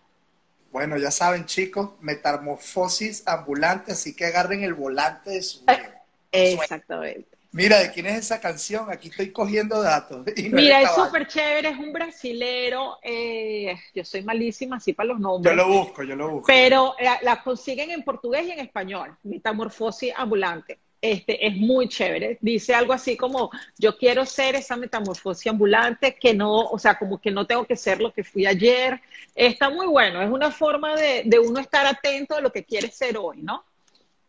Bueno, 0.71 0.97
ya 0.97 1.11
saben, 1.11 1.47
chicos, 1.47 1.91
metamorfosis 2.01 3.27
ambulante, 3.27 3.93
así 3.93 4.15
que 4.15 4.27
agarren 4.27 4.63
el 4.63 4.75
volante 4.75 5.31
de 5.31 5.43
su 5.43 5.63
vida. 5.63 6.05
Exactamente. 6.31 7.39
Mira, 7.53 7.79
¿de 7.81 7.91
quién 7.91 8.07
es 8.07 8.19
esa 8.19 8.41
canción? 8.41 8.91
Aquí 8.91 9.09
estoy 9.09 9.33
cogiendo 9.33 9.83
datos. 9.83 10.25
Mira, 10.53 10.83
es 10.83 10.95
súper 10.95 11.27
chévere, 11.27 11.71
es 11.71 11.79
un 11.79 11.93
brasilero. 11.93 12.99
Eh, 13.03 13.77
yo 13.95 14.05
soy 14.05 14.23
malísima 14.23 14.77
así 14.77 14.93
para 14.93 15.09
los 15.09 15.21
nombres. 15.21 15.53
Yo 15.53 15.57
lo 15.57 15.69
busco, 15.69 16.03
yo 16.03 16.15
lo 16.15 16.31
busco. 16.31 16.47
Pero 16.47 16.95
la, 17.01 17.19
la 17.23 17.43
consiguen 17.43 17.91
en 17.91 18.03
portugués 18.03 18.47
y 18.47 18.53
en 18.53 18.61
español. 18.61 19.17
Metamorfosis 19.25 20.13
ambulante 20.17 20.79
este, 21.01 21.47
es 21.47 21.57
muy 21.57 21.89
chévere. 21.89 22.39
Dice 22.41 22.75
algo 22.75 22.93
así 22.93 23.17
como, 23.17 23.51
yo 23.79 23.97
quiero 23.97 24.27
ser 24.27 24.55
esa 24.55 24.77
metamorfosis 24.77 25.51
ambulante, 25.51 26.17
que 26.17 26.35
no, 26.35 26.67
o 26.67 26.79
sea, 26.79 26.99
como 26.99 27.19
que 27.19 27.31
no 27.31 27.47
tengo 27.47 27.65
que 27.65 27.77
ser 27.77 28.01
lo 28.01 28.13
que 28.13 28.25
fui 28.25 28.47
ayer. 28.47 29.01
Está 29.35 29.71
muy 29.71 29.87
bueno, 29.87 30.23
es 30.23 30.31
una 30.31 30.51
forma 30.51 30.95
de, 30.97 31.23
de 31.25 31.39
uno 31.39 31.61
estar 31.61 31.87
atento 31.87 32.37
a 32.37 32.41
lo 32.41 32.53
que 32.53 32.65
quiere 32.65 32.91
ser 32.91 33.17
hoy, 33.17 33.43
¿no? 33.43 33.65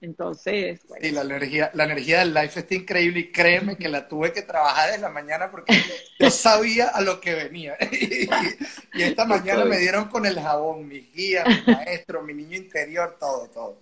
Entonces, 0.01 0.81
bueno. 0.87 1.05
Sí, 1.05 1.11
la 1.11 1.21
energía, 1.21 1.71
la 1.73 1.83
energía 1.83 2.19
del 2.19 2.33
life 2.33 2.59
está 2.59 2.73
increíble 2.73 3.19
y 3.19 3.31
créeme 3.31 3.77
que 3.77 3.87
la 3.87 4.07
tuve 4.07 4.33
que 4.33 4.41
trabajar 4.41 4.87
desde 4.87 5.01
la 5.01 5.09
mañana 5.09 5.51
porque 5.51 5.79
yo 6.19 6.31
sabía 6.31 6.87
a 6.87 7.01
lo 7.01 7.21
que 7.21 7.35
venía. 7.35 7.77
y, 8.93 9.01
esta 9.01 9.25
mañana 9.25 9.63
me 9.63 9.77
dieron 9.77 10.05
con 10.09 10.25
el 10.25 10.39
jabón, 10.39 10.87
mis 10.87 11.13
guías, 11.13 11.45
mi 11.47 11.73
maestro, 11.73 12.23
mi 12.23 12.33
niño 12.33 12.57
interior, 12.57 13.15
todo, 13.19 13.47
todo. 13.47 13.77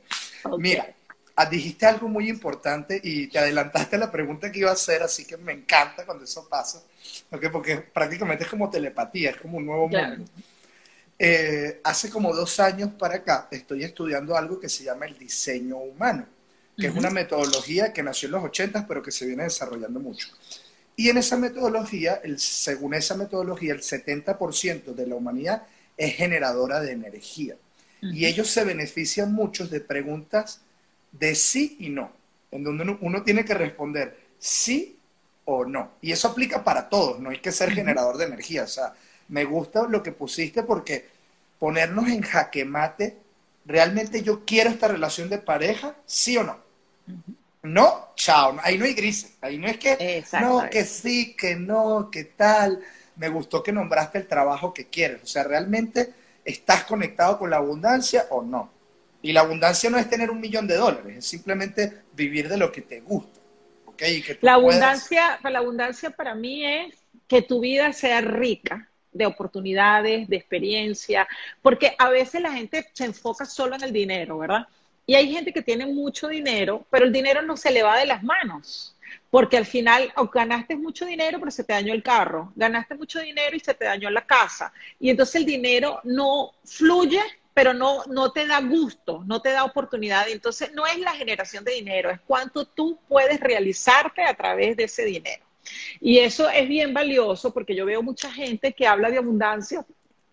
Mira, 0.57 0.93
Ah, 1.41 1.45
dijiste 1.45 1.85
algo 1.85 2.09
muy 2.09 2.27
importante 2.27 2.99
y 3.01 3.27
te 3.27 3.39
adelantaste 3.39 3.95
a 3.95 3.99
la 3.99 4.11
pregunta 4.11 4.51
que 4.51 4.59
iba 4.59 4.71
a 4.71 4.73
hacer, 4.73 5.01
así 5.01 5.25
que 5.25 5.37
me 5.37 5.53
encanta 5.53 6.05
cuando 6.05 6.25
eso 6.25 6.45
pasa, 6.49 6.83
porque 7.29 7.77
prácticamente 7.77 8.43
es 8.43 8.49
como 8.49 8.69
telepatía, 8.69 9.29
es 9.29 9.37
como 9.37 9.57
un 9.57 9.65
nuevo 9.65 9.87
mundo. 9.87 10.25
Eh, 11.21 11.81
hace 11.83 12.09
como 12.09 12.33
dos 12.33 12.61
años 12.61 12.91
para 12.97 13.15
acá 13.15 13.49
estoy 13.51 13.83
estudiando 13.83 14.37
algo 14.37 14.57
que 14.57 14.69
se 14.69 14.85
llama 14.85 15.05
el 15.05 15.17
diseño 15.17 15.75
humano, 15.77 16.25
que 16.77 16.87
es 16.87 16.95
una 16.95 17.09
metodología 17.09 17.91
que 17.91 18.01
nació 18.01 18.27
en 18.27 18.31
los 18.33 18.43
80 18.45 18.87
pero 18.87 19.03
que 19.03 19.11
se 19.11 19.25
viene 19.25 19.43
desarrollando 19.43 19.99
mucho. 19.99 20.29
Y 20.95 21.09
en 21.09 21.17
esa 21.17 21.37
metodología, 21.37 22.21
el, 22.23 22.39
según 22.39 22.93
esa 22.93 23.15
metodología, 23.15 23.73
el 23.73 23.81
70% 23.81 24.93
de 24.93 25.07
la 25.07 25.15
humanidad 25.15 25.63
es 25.95 26.15
generadora 26.15 26.79
de 26.79 26.91
energía. 26.91 27.55
Y 28.01 28.25
ellos 28.25 28.49
se 28.49 28.63
benefician 28.63 29.33
mucho 29.33 29.67
de 29.67 29.81
preguntas 29.81 30.61
de 31.11 31.35
sí 31.35 31.75
y 31.79 31.89
no, 31.89 32.13
en 32.51 32.63
donde 32.63 32.97
uno, 33.01 33.23
tiene 33.23 33.43
que 33.43 33.53
responder 33.53 34.17
sí 34.39 34.97
o 35.45 35.65
no. 35.65 35.91
Y 36.01 36.11
eso 36.11 36.29
aplica 36.29 36.63
para 36.63 36.87
todos, 36.87 37.19
no 37.19 37.29
hay 37.29 37.39
que 37.39 37.51
ser 37.51 37.71
generador 37.71 38.17
de 38.17 38.25
energía. 38.25 38.63
O 38.63 38.67
sea, 38.67 38.93
me 39.29 39.45
gusta 39.45 39.83
lo 39.87 40.03
que 40.03 40.11
pusiste 40.11 40.63
porque 40.63 41.07
ponernos 41.59 42.07
en 42.07 42.21
jaque 42.21 42.65
mate, 42.65 43.17
realmente 43.65 44.23
yo 44.23 44.43
quiero 44.45 44.69
esta 44.69 44.87
relación 44.87 45.29
de 45.29 45.37
pareja, 45.37 45.95
sí 46.05 46.37
o 46.37 46.43
no. 46.43 46.57
No, 47.61 48.13
chao, 48.15 48.57
ahí 48.63 48.77
no 48.77 48.85
hay 48.85 48.93
grises, 48.93 49.33
ahí 49.41 49.57
no 49.57 49.67
es 49.67 49.77
que, 49.77 50.23
no, 50.41 50.69
que 50.69 50.85
sí, 50.85 51.35
que 51.35 51.55
no, 51.55 52.09
que 52.09 52.23
tal. 52.23 52.81
Me 53.17 53.27
gustó 53.27 53.61
que 53.61 53.73
nombraste 53.73 54.17
el 54.17 54.27
trabajo 54.27 54.73
que 54.73 54.87
quieres, 54.87 55.21
o 55.23 55.27
sea, 55.27 55.43
realmente 55.43 56.13
estás 56.45 56.85
conectado 56.85 57.37
con 57.37 57.49
la 57.49 57.57
abundancia 57.57 58.27
o 58.29 58.41
no. 58.41 58.71
Y 59.21 59.33
la 59.33 59.41
abundancia 59.41 59.89
no 59.89 59.97
es 59.97 60.09
tener 60.09 60.31
un 60.31 60.39
millón 60.39 60.65
de 60.65 60.77
dólares, 60.77 61.17
es 61.17 61.25
simplemente 61.25 62.03
vivir 62.13 62.47
de 62.47 62.57
lo 62.57 62.71
que 62.71 62.81
te 62.81 63.01
gusta. 63.01 63.39
¿okay? 63.85 64.23
la, 64.39 64.53
abundancia, 64.53 65.37
la 65.43 65.59
abundancia 65.59 66.09
para 66.11 66.33
mí 66.33 66.65
es 66.65 66.95
que 67.27 67.41
tu 67.41 67.59
vida 67.59 67.91
sea 67.91 68.21
rica 68.21 68.88
de 69.11 69.25
oportunidades, 69.25 70.27
de 70.27 70.35
experiencia, 70.35 71.27
porque 71.61 71.95
a 71.97 72.09
veces 72.09 72.41
la 72.41 72.51
gente 72.51 72.85
se 72.93 73.05
enfoca 73.05 73.45
solo 73.45 73.75
en 73.75 73.83
el 73.83 73.93
dinero, 73.93 74.37
¿verdad? 74.37 74.67
Y 75.05 75.15
hay 75.15 75.31
gente 75.31 75.51
que 75.51 75.63
tiene 75.63 75.87
mucho 75.87 76.27
dinero, 76.27 76.85
pero 76.91 77.05
el 77.05 77.11
dinero 77.11 77.41
no 77.41 77.57
se 77.57 77.71
le 77.71 77.81
va 77.81 77.97
de 77.97 78.05
las 78.05 78.21
manos. 78.23 78.95
Porque 79.31 79.57
al 79.57 79.65
final 79.65 80.13
ganaste 80.31 80.75
mucho 80.75 81.05
dinero, 81.05 81.39
pero 81.39 81.49
se 81.49 81.63
te 81.63 81.73
dañó 81.73 81.93
el 81.93 82.03
carro. 82.03 82.51
Ganaste 82.55 82.93
mucho 82.93 83.19
dinero 83.19 83.55
y 83.55 83.59
se 83.59 83.73
te 83.73 83.85
dañó 83.85 84.11
la 84.11 84.25
casa. 84.25 84.71
Y 84.99 85.09
entonces 85.09 85.35
el 85.35 85.45
dinero 85.45 85.99
no 86.03 86.51
fluye 86.63 87.21
pero 87.59 87.73
no, 87.73 88.05
no 88.05 88.31
te 88.31 88.47
da 88.47 88.61
gusto, 88.61 89.21
no 89.27 89.41
te 89.41 89.49
da 89.49 89.65
oportunidad. 89.65 90.29
Entonces, 90.29 90.71
no 90.73 90.87
es 90.87 90.97
la 90.99 91.11
generación 91.11 91.65
de 91.65 91.73
dinero, 91.73 92.09
es 92.09 92.21
cuánto 92.21 92.63
tú 92.63 92.97
puedes 93.05 93.37
realizarte 93.37 94.23
a 94.23 94.33
través 94.33 94.77
de 94.77 94.85
ese 94.85 95.03
dinero. 95.03 95.43
Y 95.99 96.19
eso 96.19 96.49
es 96.49 96.67
bien 96.67 96.93
valioso 96.93 97.53
porque 97.53 97.75
yo 97.75 97.85
veo 97.85 98.01
mucha 98.01 98.31
gente 98.31 98.73
que 98.73 98.87
habla 98.87 99.09
de 99.09 99.17
abundancia 99.17 99.85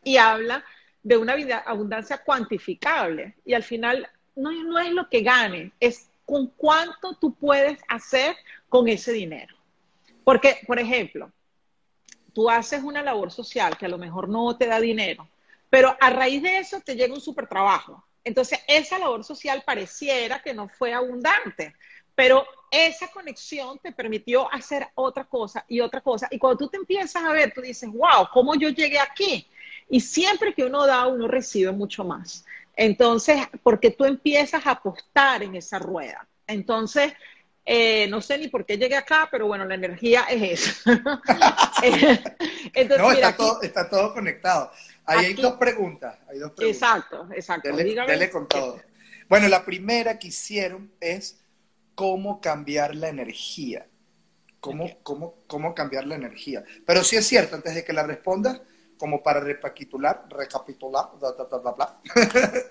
y 0.04 0.16
habla 0.16 0.64
de 1.02 1.16
una 1.16 1.34
vida, 1.34 1.58
abundancia 1.58 2.18
cuantificable. 2.18 3.34
Y 3.44 3.54
al 3.54 3.62
final 3.62 4.08
no, 4.34 4.78
es 4.78 4.92
lo 4.92 5.08
que 5.08 5.22
gane, 5.22 5.72
es 5.80 6.08
con 6.24 6.48
cuánto 6.48 7.14
tú 7.14 7.34
puedes 7.34 7.78
hacer 7.88 8.36
con 8.68 8.88
ese 8.88 9.12
dinero. 9.12 9.56
Porque, 10.24 10.58
por 10.66 10.78
ejemplo, 10.78 11.30
tú 12.32 12.50
haces 12.50 12.82
una 12.82 13.02
labor 13.02 13.30
social 13.30 13.76
que 13.78 13.86
a 13.86 13.88
lo 13.88 13.98
mejor 13.98 14.28
no 14.28 14.56
te 14.56 14.66
da 14.66 14.80
dinero, 14.80 15.28
pero 15.70 15.96
a 16.00 16.10
raíz 16.10 16.42
de 16.42 16.58
eso 16.58 16.80
te 16.80 16.96
llega 16.96 17.14
un 17.14 17.20
super 17.20 17.46
trabajo. 17.46 18.04
Entonces, 18.24 18.58
esa 18.66 18.98
labor 18.98 19.22
social 19.22 19.62
pareciera 19.64 20.42
que 20.42 20.52
no 20.52 20.68
fue 20.68 20.92
abundante, 20.92 21.74
pero 22.16 22.44
esa 22.70 23.08
conexión 23.08 23.78
te 23.78 23.92
permitió 23.92 24.52
hacer 24.52 24.88
otra 24.96 25.24
cosa 25.24 25.64
y 25.68 25.80
otra 25.80 26.00
cosa. 26.00 26.26
Y 26.30 26.38
cuando 26.38 26.58
tú 26.58 26.68
te 26.68 26.78
empiezas 26.78 27.22
a 27.22 27.30
ver, 27.30 27.52
tú 27.54 27.60
dices, 27.60 27.88
wow, 27.88 28.26
¿cómo 28.32 28.56
yo 28.56 28.70
llegué 28.70 28.98
aquí? 28.98 29.46
Y 29.88 30.00
siempre 30.00 30.52
que 30.52 30.64
uno 30.64 30.84
da, 30.84 31.06
uno 31.06 31.28
recibe 31.28 31.70
mucho 31.70 32.02
más. 32.04 32.44
Entonces, 32.74 33.38
porque 33.62 33.90
tú 33.90 34.04
empiezas 34.04 34.66
a 34.66 34.72
apostar 34.72 35.42
en 35.44 35.54
esa 35.54 35.78
rueda. 35.78 36.26
Entonces, 36.46 37.12
eh, 37.64 38.06
no 38.08 38.20
sé 38.20 38.38
ni 38.38 38.48
por 38.48 38.64
qué 38.66 38.76
llegué 38.76 38.96
acá, 38.96 39.28
pero 39.30 39.46
bueno, 39.46 39.64
la 39.64 39.74
energía 39.74 40.24
es 40.28 40.60
esa. 40.60 40.92
Entonces, 42.72 42.98
no, 42.98 43.12
está, 43.12 43.36
todo, 43.36 43.62
está 43.62 43.88
todo 43.88 44.12
conectado. 44.12 44.72
Ahí 45.04 45.26
hay 45.26 45.34
dos 45.34 45.54
preguntas. 45.54 46.18
Hay 46.28 46.38
dos 46.38 46.52
preguntas. 46.52 46.82
Exacto, 46.82 47.28
exacto. 47.32 47.74
Dele, 47.74 48.30
con 48.30 48.48
todo. 48.48 48.80
Bueno, 49.28 49.48
la 49.48 49.64
primera 49.64 50.18
que 50.18 50.28
hicieron 50.28 50.92
es 51.00 51.40
cómo 51.96 52.40
cambiar 52.40 52.94
la 52.94 53.08
energía. 53.08 53.88
¿Cómo, 54.60 54.88
cómo, 55.02 55.34
cómo 55.48 55.74
cambiar 55.74 56.06
la 56.06 56.14
energía? 56.14 56.64
Pero 56.86 57.02
sí 57.02 57.16
es 57.16 57.26
cierto, 57.26 57.56
antes 57.56 57.74
de 57.74 57.84
que 57.84 57.92
la 57.92 58.04
respondas, 58.04 58.60
como 58.98 59.22
para 59.22 59.40
recapitular, 59.40 60.26
recapitular, 60.30 61.06
bla, 61.18 61.32
bla, 61.32 61.58
bla, 61.58 61.72
bla. 61.72 62.00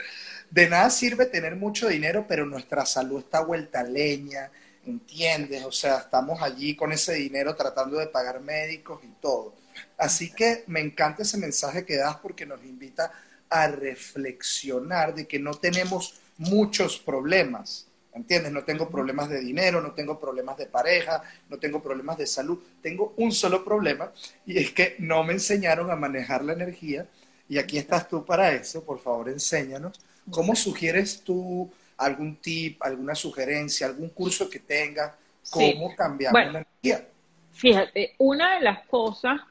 de 0.50 0.70
nada 0.70 0.90
sirve 0.90 1.26
tener 1.26 1.56
mucho 1.56 1.88
dinero, 1.88 2.26
pero 2.28 2.46
nuestra 2.46 2.86
salud 2.86 3.20
está 3.20 3.42
vuelta 3.42 3.82
a 3.82 3.84
leña, 3.84 4.52
¿entiendes? 4.86 5.66
O 5.66 5.72
sea, 5.72 5.98
estamos 5.98 6.42
allí 6.42 6.76
con 6.76 6.92
ese 6.92 7.14
dinero 7.14 7.56
tratando 7.56 7.98
de 7.98 8.08
pagar 8.08 8.42
médicos 8.42 9.02
y 9.04 9.10
todo. 9.22 9.56
Así 9.98 10.32
que 10.32 10.64
me 10.68 10.82
encanta 10.82 11.24
ese 11.24 11.38
mensaje 11.38 11.86
que 11.86 11.98
das 11.98 12.18
porque 12.18 12.46
nos 12.46 12.64
invita 12.64 13.12
a 13.50 13.68
reflexionar 13.68 15.14
de 15.14 15.28
que 15.28 15.40
no 15.40 15.54
tenemos 15.54 16.20
muchos 16.38 16.98
problemas, 17.00 17.88
¿entiendes? 18.16 18.52
No 18.52 18.64
tengo 18.64 18.90
problemas 18.90 19.30
de 19.30 19.42
dinero, 19.42 19.82
no 19.82 19.92
tengo 19.92 20.20
problemas 20.20 20.58
de 20.58 20.66
pareja, 20.66 21.22
no 21.50 21.58
tengo 21.58 21.84
problemas 21.84 22.18
de 22.18 22.26
salud, 22.26 22.58
tengo 22.82 23.14
un 23.18 23.32
solo 23.32 23.64
problema 23.64 24.12
y 24.46 24.58
es 24.58 24.72
que 24.72 24.96
no 25.00 25.24
me 25.24 25.34
enseñaron 25.34 25.92
a 25.92 25.96
manejar 25.96 26.44
la 26.44 26.54
energía 26.54 27.06
y 27.48 27.58
aquí 27.58 27.78
estás 27.78 28.08
tú 28.08 28.26
para 28.26 28.52
eso, 28.54 28.84
por 28.84 29.00
favor 29.00 29.30
enséñanos. 29.30 30.00
¿Cómo 30.32 30.56
sugieres 30.56 31.22
tú 31.22 31.70
algún 31.98 32.38
tip, 32.38 32.82
alguna 32.82 33.14
sugerencia, 33.14 33.86
algún 33.86 34.10
curso 34.10 34.50
que 34.50 34.60
tengas? 34.60 35.12
¿Cómo 35.52 35.96
cambiar 35.96 36.34
la 36.34 36.44
energía? 36.44 37.08
Fíjate, 37.52 38.16
una 38.18 38.56
de 38.56 38.62
las 38.62 38.88
cosas, 38.88 39.42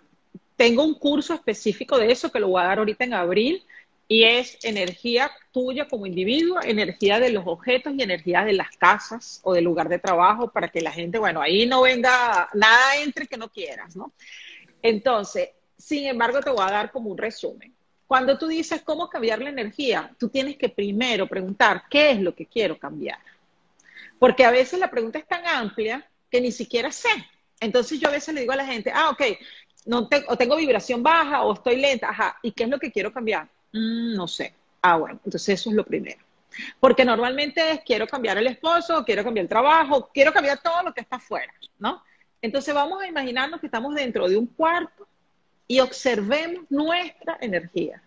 tengo 0.57 0.83
un 0.83 0.94
curso 0.94 1.35
específico 1.35 1.98
de 1.98 2.11
eso 2.11 2.33
que 2.33 2.40
lo 2.40 2.48
voy 2.48 2.62
a 2.62 2.66
dar 2.66 2.79
ahorita 2.79 3.05
en 3.05 3.14
abril, 3.14 3.64
y 4.07 4.25
es 4.25 4.59
energía 4.64 5.31
tuya 5.51 5.88
como 5.88 6.07
individuo, 6.07 6.61
energía 6.62 7.19
de 7.19 7.31
los 7.31 7.45
objetos 7.47 7.95
y 7.97 8.03
energía 8.03 8.45
de 8.45 8.53
las 8.53 8.77
casas 8.77 9.40
o 9.45 9.55
del 9.55 9.64
lugar 9.64 9.88
de 9.88 9.99
trabajo 9.99 10.51
para 10.51 10.69
que 10.69 10.81
la 10.81 10.93
gente, 10.93 11.19
bueno, 11.19 11.40
ahí 11.40 11.67
no 11.67 11.83
venga, 11.83 12.49
nada 12.53 12.97
entre 13.03 13.27
que 13.27 13.37
no 13.37 13.49
quieras, 13.49 13.97
¿no? 13.97 14.12
Entonces, 14.83 15.51
sin 15.79 16.07
embargo, 16.07 16.40
te 16.40 16.51
voy 16.51 16.62
a 16.67 16.71
dar 16.71 16.93
como 16.93 17.11
un 17.11 17.19
resumen. 17.19 17.75
Cuando 18.07 18.37
tú 18.37 18.47
dices 18.47 18.83
cómo 18.83 19.09
cambiar 19.09 19.40
la 19.40 19.49
energía, 19.49 20.14
tú 20.19 20.29
tienes 20.29 20.57
que 20.57 20.69
primero 20.69 21.27
preguntar 21.27 21.85
qué 21.88 22.11
es 22.11 22.21
lo 22.21 22.35
que 22.35 22.47
quiero 22.47 22.79
cambiar. 22.79 23.19
Porque 24.19 24.45
a 24.45 24.51
veces 24.51 24.79
la 24.79 24.90
pregunta 24.90 25.19
es 25.19 25.27
tan 25.27 25.47
amplia 25.47 26.07
que 26.31 26.40
ni 26.40 26.53
siquiera 26.53 26.93
sé. 26.93 27.09
Entonces 27.61 27.99
yo 27.99 28.09
a 28.09 28.12
veces 28.12 28.35
le 28.35 28.43
digo 28.43 28.53
a 28.53 28.57
la 28.57 28.67
gente, 28.67 28.93
ah, 28.95 29.09
ok, 29.11 29.23
no 29.87 30.09
o 30.29 30.37
tengo 30.37 30.57
vibración 30.57 31.03
baja 31.03 31.43
o 31.43 31.55
estoy 31.55 31.77
lenta, 31.77 32.11
ajá, 32.11 32.38
¿y 32.43 32.53
qué 32.53 32.64
es 32.64 32.69
lo 32.69 32.79
que 32.79 32.93
quiero 32.93 33.12
cambiar? 33.12 33.49
Mm, 33.74 34.14
no 34.14 34.28
sé. 34.28 34.54
Ah, 34.80 34.96
bueno, 34.96 35.20
entonces 35.24 35.60
eso 35.60 35.70
es 35.70 35.76
lo 35.76 35.84
primero. 35.84 36.22
Porque 36.78 37.04
normalmente 37.04 37.72
es 37.72 37.80
quiero 37.84 38.06
cambiar 38.06 38.38
el 38.38 38.46
esposo, 38.46 39.04
quiero 39.04 39.24
cambiar 39.24 39.44
el 39.44 39.48
trabajo, 39.48 40.08
quiero 40.14 40.32
cambiar 40.32 40.62
todo 40.62 40.84
lo 40.84 40.94
que 40.94 41.00
está 41.00 41.16
afuera, 41.16 41.52
¿no? 41.78 42.02
Entonces 42.40 42.72
vamos 42.72 43.02
a 43.02 43.08
imaginarnos 43.08 43.60
que 43.60 43.66
estamos 43.66 43.94
dentro 43.94 44.28
de 44.28 44.37
un 44.37 44.46
cuarto 44.46 45.08
y 45.66 45.80
observemos 45.80 46.64
nuestra 46.70 47.37
energía. 47.40 48.00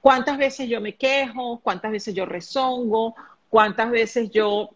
¿Cuántas 0.00 0.38
veces 0.38 0.68
yo 0.68 0.80
me 0.80 0.94
quejo? 0.94 1.58
¿Cuántas 1.60 1.90
veces 1.90 2.14
yo 2.14 2.24
rezongo? 2.24 3.16
¿Cuántas 3.48 3.90
veces 3.90 4.30
yo 4.30 4.70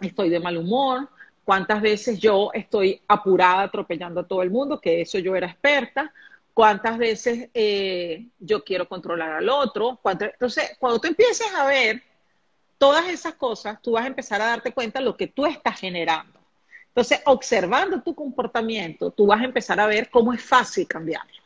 estoy 0.00 0.30
de 0.30 0.40
mal 0.40 0.56
humor? 0.56 1.08
¿Cuántas 1.44 1.82
veces 1.82 2.18
yo 2.18 2.50
estoy 2.54 3.02
apurada 3.08 3.62
atropellando 3.62 4.20
a 4.20 4.26
todo 4.26 4.42
el 4.42 4.50
mundo? 4.50 4.80
Que 4.80 5.02
eso 5.02 5.18
yo 5.18 5.36
era 5.36 5.48
experta 5.48 6.12
cuántas 6.58 6.98
veces 6.98 7.50
eh, 7.54 8.26
yo 8.40 8.64
quiero 8.64 8.88
controlar 8.88 9.30
al 9.30 9.48
otro. 9.48 10.00
Entonces, 10.04 10.76
cuando 10.80 10.98
tú 10.98 11.06
empieces 11.06 11.46
a 11.54 11.64
ver 11.64 12.02
todas 12.78 13.08
esas 13.08 13.34
cosas, 13.34 13.80
tú 13.80 13.92
vas 13.92 14.02
a 14.02 14.08
empezar 14.08 14.42
a 14.42 14.46
darte 14.46 14.72
cuenta 14.72 14.98
de 14.98 15.04
lo 15.04 15.16
que 15.16 15.28
tú 15.28 15.46
estás 15.46 15.78
generando. 15.78 16.36
Entonces, 16.88 17.20
observando 17.26 18.02
tu 18.02 18.12
comportamiento, 18.12 19.12
tú 19.12 19.26
vas 19.26 19.40
a 19.40 19.44
empezar 19.44 19.78
a 19.78 19.86
ver 19.86 20.10
cómo 20.10 20.32
es 20.32 20.42
fácil 20.42 20.88
cambiarlo. 20.88 21.40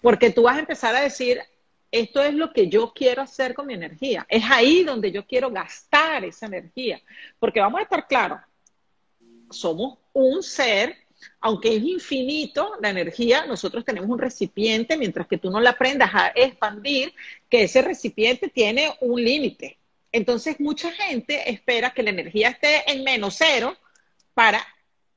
Porque 0.00 0.30
tú 0.30 0.44
vas 0.44 0.56
a 0.56 0.60
empezar 0.60 0.96
a 0.96 1.02
decir, 1.02 1.38
esto 1.92 2.22
es 2.22 2.32
lo 2.32 2.54
que 2.54 2.70
yo 2.70 2.94
quiero 2.94 3.20
hacer 3.20 3.52
con 3.52 3.66
mi 3.66 3.74
energía. 3.74 4.24
Es 4.30 4.44
ahí 4.50 4.82
donde 4.82 5.12
yo 5.12 5.26
quiero 5.26 5.50
gastar 5.50 6.24
esa 6.24 6.46
energía. 6.46 7.02
Porque 7.38 7.60
vamos 7.60 7.80
a 7.80 7.82
estar 7.82 8.08
claros, 8.08 8.40
somos 9.50 9.98
un 10.14 10.42
ser 10.42 11.05
aunque 11.40 11.76
es 11.76 11.82
infinito 11.82 12.72
la 12.80 12.90
energía, 12.90 13.46
nosotros 13.46 13.84
tenemos 13.84 14.10
un 14.10 14.18
recipiente, 14.18 14.96
mientras 14.96 15.26
que 15.26 15.38
tú 15.38 15.50
no 15.50 15.60
la 15.60 15.70
aprendas 15.70 16.10
a 16.12 16.32
expandir, 16.34 17.14
que 17.48 17.64
ese 17.64 17.82
recipiente 17.82 18.48
tiene 18.48 18.94
un 19.00 19.22
límite. 19.22 19.78
Entonces, 20.12 20.58
mucha 20.60 20.90
gente 20.92 21.50
espera 21.50 21.92
que 21.92 22.02
la 22.02 22.10
energía 22.10 22.48
esté 22.48 22.90
en 22.90 23.04
menos 23.04 23.34
cero 23.36 23.76
para 24.34 24.66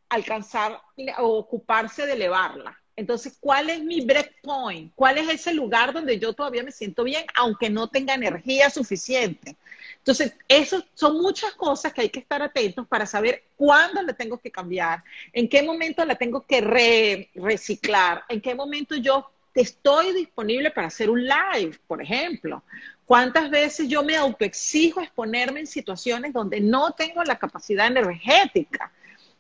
alcanzar 0.10 0.82
o 1.20 1.38
ocuparse 1.38 2.06
de 2.06 2.14
elevarla. 2.14 2.82
Entonces, 3.00 3.38
¿cuál 3.40 3.70
es 3.70 3.82
mi 3.82 4.02
breakpoint? 4.02 4.92
¿Cuál 4.94 5.18
es 5.20 5.30
ese 5.30 5.54
lugar 5.54 5.94
donde 5.94 6.20
yo 6.20 6.34
todavía 6.34 6.64
me 6.64 6.72
siento 6.72 7.06
bien, 7.06 7.26
aunque 7.34 7.70
no 7.70 7.88
tenga 7.88 8.14
energía 8.14 8.70
suficiente? 8.70 9.56
Entonces, 10.00 10.34
eso 10.50 10.84
son 10.94 11.18
muchas 11.22 11.54
cosas 11.54 11.94
que 11.94 12.02
hay 12.02 12.10
que 12.10 12.20
estar 12.20 12.42
atentos 12.42 12.86
para 12.88 13.06
saber 13.06 13.46
cuándo 13.56 14.02
la 14.02 14.12
tengo 14.12 14.38
que 14.38 14.52
cambiar, 14.52 15.02
en 15.32 15.48
qué 15.48 15.64
momento 15.64 16.04
la 16.04 16.16
tengo 16.16 16.46
que 16.46 17.30
reciclar, 17.36 18.24
en 18.28 18.42
qué 18.42 18.54
momento 18.54 18.96
yo 18.96 19.32
estoy 19.54 20.14
disponible 20.14 20.70
para 20.72 20.88
hacer 20.88 21.10
un 21.10 21.24
live, 21.24 21.80
por 21.88 22.02
ejemplo. 22.02 22.64
¿Cuántas 23.06 23.50
veces 23.50 23.88
yo 23.88 24.04
me 24.04 24.18
autoexijo 24.18 25.00
exponerme 25.00 25.62
en 25.62 25.68
situaciones 25.68 26.34
donde 26.34 26.60
no 26.60 26.92
tengo 26.92 27.24
la 27.24 27.40
capacidad 27.40 27.88
energética? 27.88 28.92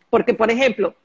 Porque, 0.09 0.33
por 0.33 0.49
ejemplo, 0.49 0.95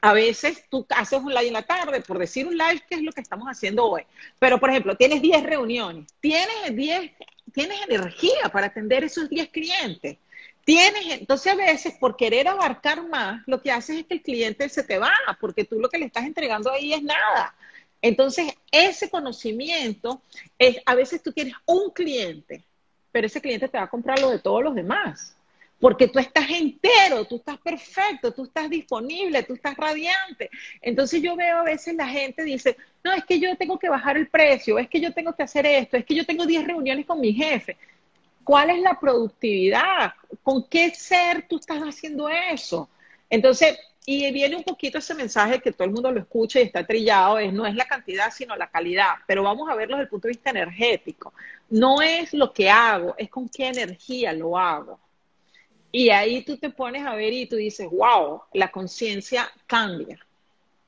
a 0.00 0.12
veces 0.12 0.64
tú 0.70 0.86
haces 0.90 1.20
un 1.20 1.34
live 1.34 1.48
en 1.48 1.52
la 1.54 1.62
tarde, 1.62 2.00
por 2.00 2.18
decir 2.18 2.46
un 2.46 2.56
live, 2.56 2.82
que 2.88 2.96
es 2.96 3.02
lo 3.02 3.12
que 3.12 3.20
estamos 3.20 3.48
haciendo 3.48 3.84
hoy. 3.84 4.02
Pero, 4.38 4.58
por 4.58 4.70
ejemplo, 4.70 4.96
tienes 4.96 5.20
10 5.20 5.42
reuniones, 5.42 6.06
tienes 6.20 6.74
10 6.74 7.10
tienes 7.52 7.80
energía 7.88 8.48
para 8.52 8.66
atender 8.66 9.04
esos 9.04 9.28
10 9.28 9.48
clientes. 9.48 10.16
Tienes, 10.64 11.18
entonces 11.18 11.52
a 11.52 11.56
veces 11.56 11.94
por 11.98 12.16
querer 12.16 12.46
abarcar 12.46 13.08
más, 13.08 13.42
lo 13.46 13.60
que 13.62 13.72
haces 13.72 13.98
es 13.98 14.06
que 14.06 14.14
el 14.14 14.22
cliente 14.22 14.68
se 14.68 14.84
te 14.84 14.98
va, 14.98 15.12
porque 15.40 15.64
tú 15.64 15.80
lo 15.80 15.88
que 15.88 15.98
le 15.98 16.06
estás 16.06 16.24
entregando 16.24 16.70
ahí 16.70 16.92
es 16.92 17.02
nada. 17.02 17.54
Entonces, 18.02 18.52
ese 18.70 19.10
conocimiento 19.10 20.22
es, 20.58 20.76
a 20.84 20.94
veces 20.94 21.22
tú 21.22 21.32
tienes 21.32 21.54
un 21.64 21.90
cliente, 21.90 22.62
pero 23.10 23.26
ese 23.26 23.40
cliente 23.40 23.66
te 23.66 23.78
va 23.78 23.84
a 23.84 23.90
comprar 23.90 24.20
lo 24.20 24.30
de 24.30 24.38
todos 24.38 24.62
los 24.62 24.74
demás 24.74 25.37
porque 25.80 26.08
tú 26.08 26.18
estás 26.18 26.48
entero, 26.50 27.24
tú 27.24 27.36
estás 27.36 27.58
perfecto, 27.58 28.32
tú 28.32 28.44
estás 28.44 28.68
disponible, 28.68 29.42
tú 29.44 29.54
estás 29.54 29.76
radiante. 29.76 30.50
Entonces 30.80 31.22
yo 31.22 31.36
veo 31.36 31.58
a 31.58 31.64
veces 31.64 31.94
la 31.94 32.08
gente 32.08 32.42
dice, 32.42 32.76
no, 33.04 33.12
es 33.12 33.24
que 33.24 33.38
yo 33.38 33.56
tengo 33.56 33.78
que 33.78 33.88
bajar 33.88 34.16
el 34.16 34.28
precio, 34.28 34.78
es 34.78 34.88
que 34.88 35.00
yo 35.00 35.12
tengo 35.12 35.32
que 35.34 35.44
hacer 35.44 35.66
esto, 35.66 35.96
es 35.96 36.04
que 36.04 36.14
yo 36.14 36.26
tengo 36.26 36.46
10 36.46 36.66
reuniones 36.66 37.06
con 37.06 37.20
mi 37.20 37.32
jefe. 37.32 37.76
¿Cuál 38.42 38.70
es 38.70 38.80
la 38.80 38.98
productividad? 38.98 40.14
¿Con 40.42 40.66
qué 40.68 40.90
ser 40.90 41.46
tú 41.48 41.58
estás 41.58 41.80
haciendo 41.80 42.28
eso? 42.28 42.88
Entonces, 43.28 43.78
y 44.06 44.32
viene 44.32 44.56
un 44.56 44.64
poquito 44.64 44.96
ese 44.98 45.14
mensaje 45.14 45.60
que 45.60 45.70
todo 45.70 45.84
el 45.84 45.92
mundo 45.92 46.10
lo 46.10 46.18
escucha 46.18 46.58
y 46.58 46.62
está 46.62 46.84
trillado, 46.86 47.38
es 47.38 47.52
no 47.52 47.66
es 47.66 47.74
la 47.74 47.84
cantidad, 47.84 48.32
sino 48.32 48.56
la 48.56 48.70
calidad, 48.70 49.16
pero 49.26 49.42
vamos 49.42 49.68
a 49.68 49.74
verlo 49.74 49.96
desde 49.96 50.04
el 50.04 50.08
punto 50.08 50.28
de 50.28 50.32
vista 50.32 50.48
energético. 50.48 51.34
No 51.68 52.00
es 52.00 52.32
lo 52.32 52.52
que 52.54 52.70
hago, 52.70 53.14
es 53.18 53.28
con 53.28 53.50
qué 53.50 53.68
energía 53.68 54.32
lo 54.32 54.56
hago. 54.58 54.98
Y 55.90 56.10
ahí 56.10 56.42
tú 56.42 56.58
te 56.58 56.70
pones 56.70 57.06
a 57.06 57.14
ver 57.14 57.32
y 57.32 57.46
tú 57.46 57.56
dices, 57.56 57.88
wow, 57.90 58.42
la 58.52 58.70
conciencia 58.70 59.50
cambia. 59.66 60.18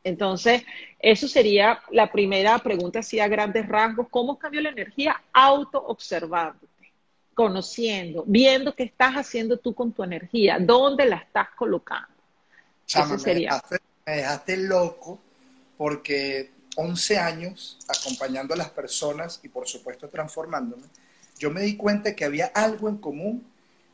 Entonces, 0.05 0.63
eso 0.99 1.29
sería 1.29 1.81
la 1.91 2.11
primera 2.11 2.59
pregunta, 2.59 3.01
así 3.01 3.21
a 3.21 3.29
grandes 3.29 3.69
rasgos. 3.69 4.09
¿Cómo 4.11 4.39
cambió 4.39 4.61
la 4.61 4.71
energía? 4.71 5.23
Auto-observándote, 5.33 6.93
conociendo, 7.35 8.25
viendo 8.27 8.75
qué 8.75 8.85
estás 8.85 9.15
haciendo 9.15 9.59
tú 9.59 9.75
con 9.75 9.93
tu 9.93 10.03
energía, 10.03 10.59
dónde 10.59 11.07
la 11.07 11.17
estás 11.17 11.49
colocando. 11.57 12.09
eso 12.87 13.19
sería. 13.19 13.63
me 14.07 14.17
dejaste 14.17 14.57
loco 14.57 15.19
porque 15.77 16.51
11 16.77 17.19
años 17.19 17.79
acompañando 17.89 18.55
a 18.55 18.57
las 18.57 18.71
personas 18.71 19.41
y 19.43 19.49
por 19.49 19.67
supuesto 19.67 20.09
transformándome, 20.09 20.85
yo 21.39 21.51
me 21.51 21.63
di 21.63 21.77
cuenta 21.77 22.15
que 22.15 22.25
había 22.25 22.47
algo 22.47 22.89
en 22.89 22.99
común 22.99 23.50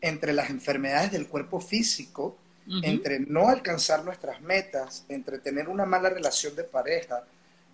entre 0.07 0.33
las 0.33 0.51
enfermedades 0.51 1.13
del 1.13 1.27
cuerpo 1.27 1.61
físico, 1.61 2.37
entre 2.83 3.21
no 3.21 3.49
alcanzar 3.49 4.05
nuestras 4.05 4.41
metas, 4.41 5.05
entre 5.09 5.39
tener 5.39 5.69
una 5.69 5.85
mala 5.85 6.11
relación 6.11 6.57
de 6.57 6.65
pareja 6.65 7.23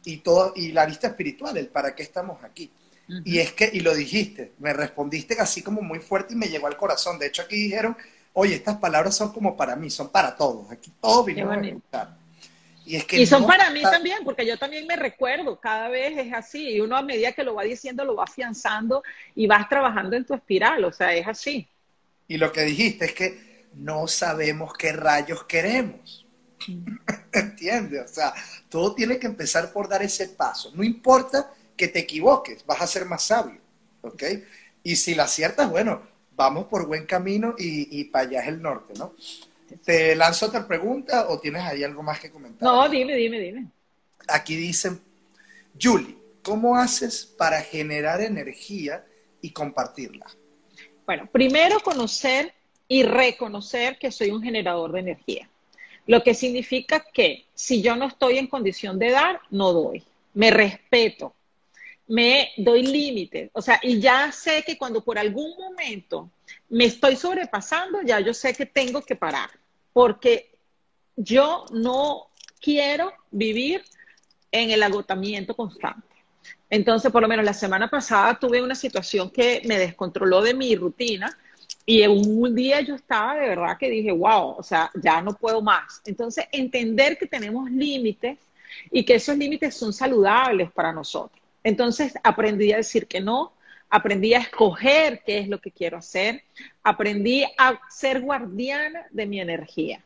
y 0.05 0.19
todo 0.19 0.53
y 0.55 0.73
la 0.73 0.85
vista 0.85 1.07
espiritual, 1.09 1.57
el 1.57 1.69
para 1.69 1.95
qué 1.95 2.03
estamos 2.03 2.43
aquí. 2.45 2.71
Y 3.25 3.39
es 3.39 3.53
que, 3.53 3.71
y 3.73 3.81
lo 3.81 3.95
dijiste, 3.95 4.53
me 4.59 4.73
respondiste 4.73 5.39
así 5.41 5.63
como 5.63 5.83
muy 5.83 5.99
fuerte 5.99 6.35
y 6.35 6.37
me 6.37 6.49
llegó 6.49 6.67
al 6.67 6.77
corazón. 6.77 7.19
De 7.19 7.27
hecho, 7.27 7.43
aquí 7.43 7.57
dijeron, 7.57 7.97
oye, 8.33 8.55
estas 8.55 8.77
palabras 8.77 9.17
son 9.17 9.33
como 9.33 9.57
para 9.57 9.77
mí, 9.77 9.91
son 9.91 10.11
para 10.11 10.37
todos. 10.37 10.71
Aquí 10.71 10.93
todos 11.01 11.27
vinimos 11.27 11.57
a 11.57 11.61
escuchar. 11.61 12.23
Y, 12.85 13.27
son 13.27 13.47
para 13.47 13.71
mí 13.71 13.81
también, 13.83 14.19
porque 14.25 14.45
yo 14.45 14.59
también 14.59 14.87
me 14.87 14.97
recuerdo, 14.97 15.59
cada 15.61 15.89
vez 15.89 16.19
es 16.19 16.33
así, 16.33 16.71
y 16.71 16.81
uno 16.81 16.97
a 16.97 17.03
medida 17.03 17.33
que 17.33 17.45
lo 17.45 17.55
va 17.55 17.63
diciendo 17.63 18.05
lo 18.05 18.17
va 18.17 18.25
afianzando 18.25 19.05
y 19.37 19.47
vas 19.47 19.69
trabajando 19.69 20.17
en 20.17 20.25
tu 20.25 20.35
espiral, 20.35 20.85
o 20.85 20.93
sea, 20.93 21.15
es 21.15 21.27
así. 21.27 21.69
Y 22.29 22.39
lo 22.39 22.53
que 22.53 22.63
dijiste 22.63 23.07
es 23.07 23.13
que 23.13 23.67
no 23.75 24.07
sabemos 24.07 24.73
qué 24.75 24.93
rayos 24.93 25.45
queremos. 25.45 26.27
¿Entiendes? 27.33 28.11
O 28.11 28.15
sea, 28.15 28.35
todo 28.69 28.95
tiene 28.95 29.19
que 29.19 29.27
empezar 29.27 29.73
por 29.73 29.89
dar 29.89 30.03
ese 30.03 30.29
paso. 30.29 30.71
No 30.75 30.83
importa 30.83 31.53
que 31.77 31.89
te 31.89 32.01
equivoques, 32.01 32.65
vas 32.67 32.81
a 32.81 32.87
ser 32.87 33.07
más 33.07 33.25
sabio. 33.25 33.61
¿Ok? 34.03 34.23
Y 34.83 34.97
si 34.97 35.15
la 35.15 35.25
aciertas, 35.25 35.71
bueno, 35.71 36.03
vamos 36.35 36.67
por 36.67 36.87
buen 36.87 37.07
camino 37.07 37.55
y, 37.59 38.01
y 38.01 38.05
para 38.05 38.29
allá 38.29 38.43
es 38.43 38.49
el 38.49 38.63
norte, 38.63 38.95
¿no? 38.99 39.15
¿Te 39.85 40.15
lanzo 40.17 40.47
otra 40.47 40.67
pregunta 40.67 41.29
o 41.29 41.39
tienes 41.39 41.63
ahí 41.63 41.83
algo 41.83 42.03
más 42.03 42.21
que 42.21 42.31
comentar? 42.31 42.63
No, 42.63 42.89
dime, 42.89 43.15
dime, 43.15 43.39
dime. 43.39 43.67
Aquí 44.29 44.57
dicen, 44.57 45.01
Julie, 45.81 46.17
¿cómo 46.43 46.77
haces 46.77 47.25
para 47.25 47.61
generar 47.63 48.21
energía 48.21 49.05
y 49.41 49.51
compartirla? 49.51 50.27
Bueno, 51.07 51.29
primero 51.31 51.81
conocer 51.81 52.53
y 52.89 53.03
reconocer 53.03 53.99
que 53.99 54.13
soy 54.13 54.31
un 54.31 54.43
generador 54.43 54.93
de 54.93 55.01
energía. 55.01 55.49
Lo 56.07 56.23
que 56.23 56.35
significa 56.35 57.05
que 57.13 57.47
si 57.55 57.81
yo 57.81 57.97
no 57.97 58.07
estoy 58.07 58.39
en 58.39 58.49
condición 58.49 58.99
de 58.99 59.11
dar, 59.11 59.41
no 59.51 59.73
doy. 59.73 60.03
Me 60.35 60.51
respeto, 60.51 61.35
me 62.09 62.51
doy 62.57 62.83
límites. 62.83 63.51
O 63.53 63.63
sea, 63.63 63.81
y 63.83 64.01
ya 64.01 64.33
sé 64.33 64.63
que 64.65 64.77
cuando 64.77 65.03
por 65.03 65.19
algún 65.19 65.57
momento 65.57 66.31
me 66.69 66.85
estoy 66.85 67.17
sobrepasando, 67.17 68.03
ya 68.03 68.21
yo 68.21 68.35
sé 68.35 68.53
que 68.55 68.67
tengo 68.67 69.03
que 69.03 69.17
parar 69.17 69.51
porque 69.93 70.51
yo 71.17 71.67
no 71.73 72.29
quiero 72.61 73.13
vivir 73.31 73.85
en 74.51 74.71
el 74.71 74.83
agotamiento 74.83 75.55
constante. 75.55 76.12
Entonces, 76.73 77.13
por 77.13 77.21
lo 77.21 77.29
menos 77.29 77.45
la 77.45 77.53
semana 77.53 77.87
pasada 77.87 78.39
tuve 78.39 78.63
una 78.63 78.75
situación 78.75 79.29
que 79.29 79.61
me 79.67 79.79
descontroló 79.79 80.41
de 80.41 80.55
mi 80.55 80.75
rutina 80.75 81.37
y 81.85 82.07
un 82.07 82.55
día 82.55 82.81
yo 82.81 82.95
estaba 82.95 83.35
de 83.35 83.47
verdad 83.47 83.77
que 83.79 83.91
dije, 83.91 84.11
wow, 84.11 84.55
o 84.57 84.63
sea, 84.63 84.91
ya 84.95 85.21
no 85.21 85.35
puedo 85.35 85.61
más. 85.61 86.01
Entonces, 86.07 86.47
entender 86.51 87.19
que 87.19 87.27
tenemos 87.27 87.71
límites 87.71 88.39
y 88.91 89.05
que 89.05 89.17
esos 89.17 89.37
límites 89.37 89.75
son 89.75 89.93
saludables 89.93 90.73
para 90.73 90.95
nosotros. 90.95 91.39
Entonces, 91.63 92.15
aprendí 92.25 92.73
a 92.73 92.79
decir 92.79 93.07
que 93.07 93.21
no, 93.21 93.53
aprendí 93.91 94.33
a 94.33 94.39
escoger 94.39 95.21
qué 95.27 95.41
es 95.41 95.49
lo 95.49 95.61
que 95.61 95.73
quiero 95.73 95.99
hacer, 95.99 96.43
aprendí 96.83 97.45
a 97.59 97.79
ser 97.91 98.23
guardiana 98.23 99.05
de 99.11 99.27
mi 99.27 99.43
energía. 99.43 100.03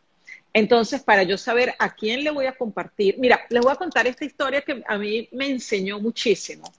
Entonces, 0.58 1.02
para 1.02 1.22
yo 1.22 1.36
saber 1.36 1.74
a 1.78 1.94
quién 1.94 2.24
le 2.24 2.30
voy 2.30 2.46
a 2.46 2.56
compartir, 2.56 3.16
mira, 3.18 3.42
les 3.50 3.60
voy 3.60 3.70
a 3.72 3.76
contar 3.76 4.06
esta 4.06 4.24
historia 4.24 4.62
que 4.62 4.82
a 4.88 4.96
mí 4.96 5.28
me 5.32 5.50
enseñó 5.50 6.00
muchísimo. 6.00 6.72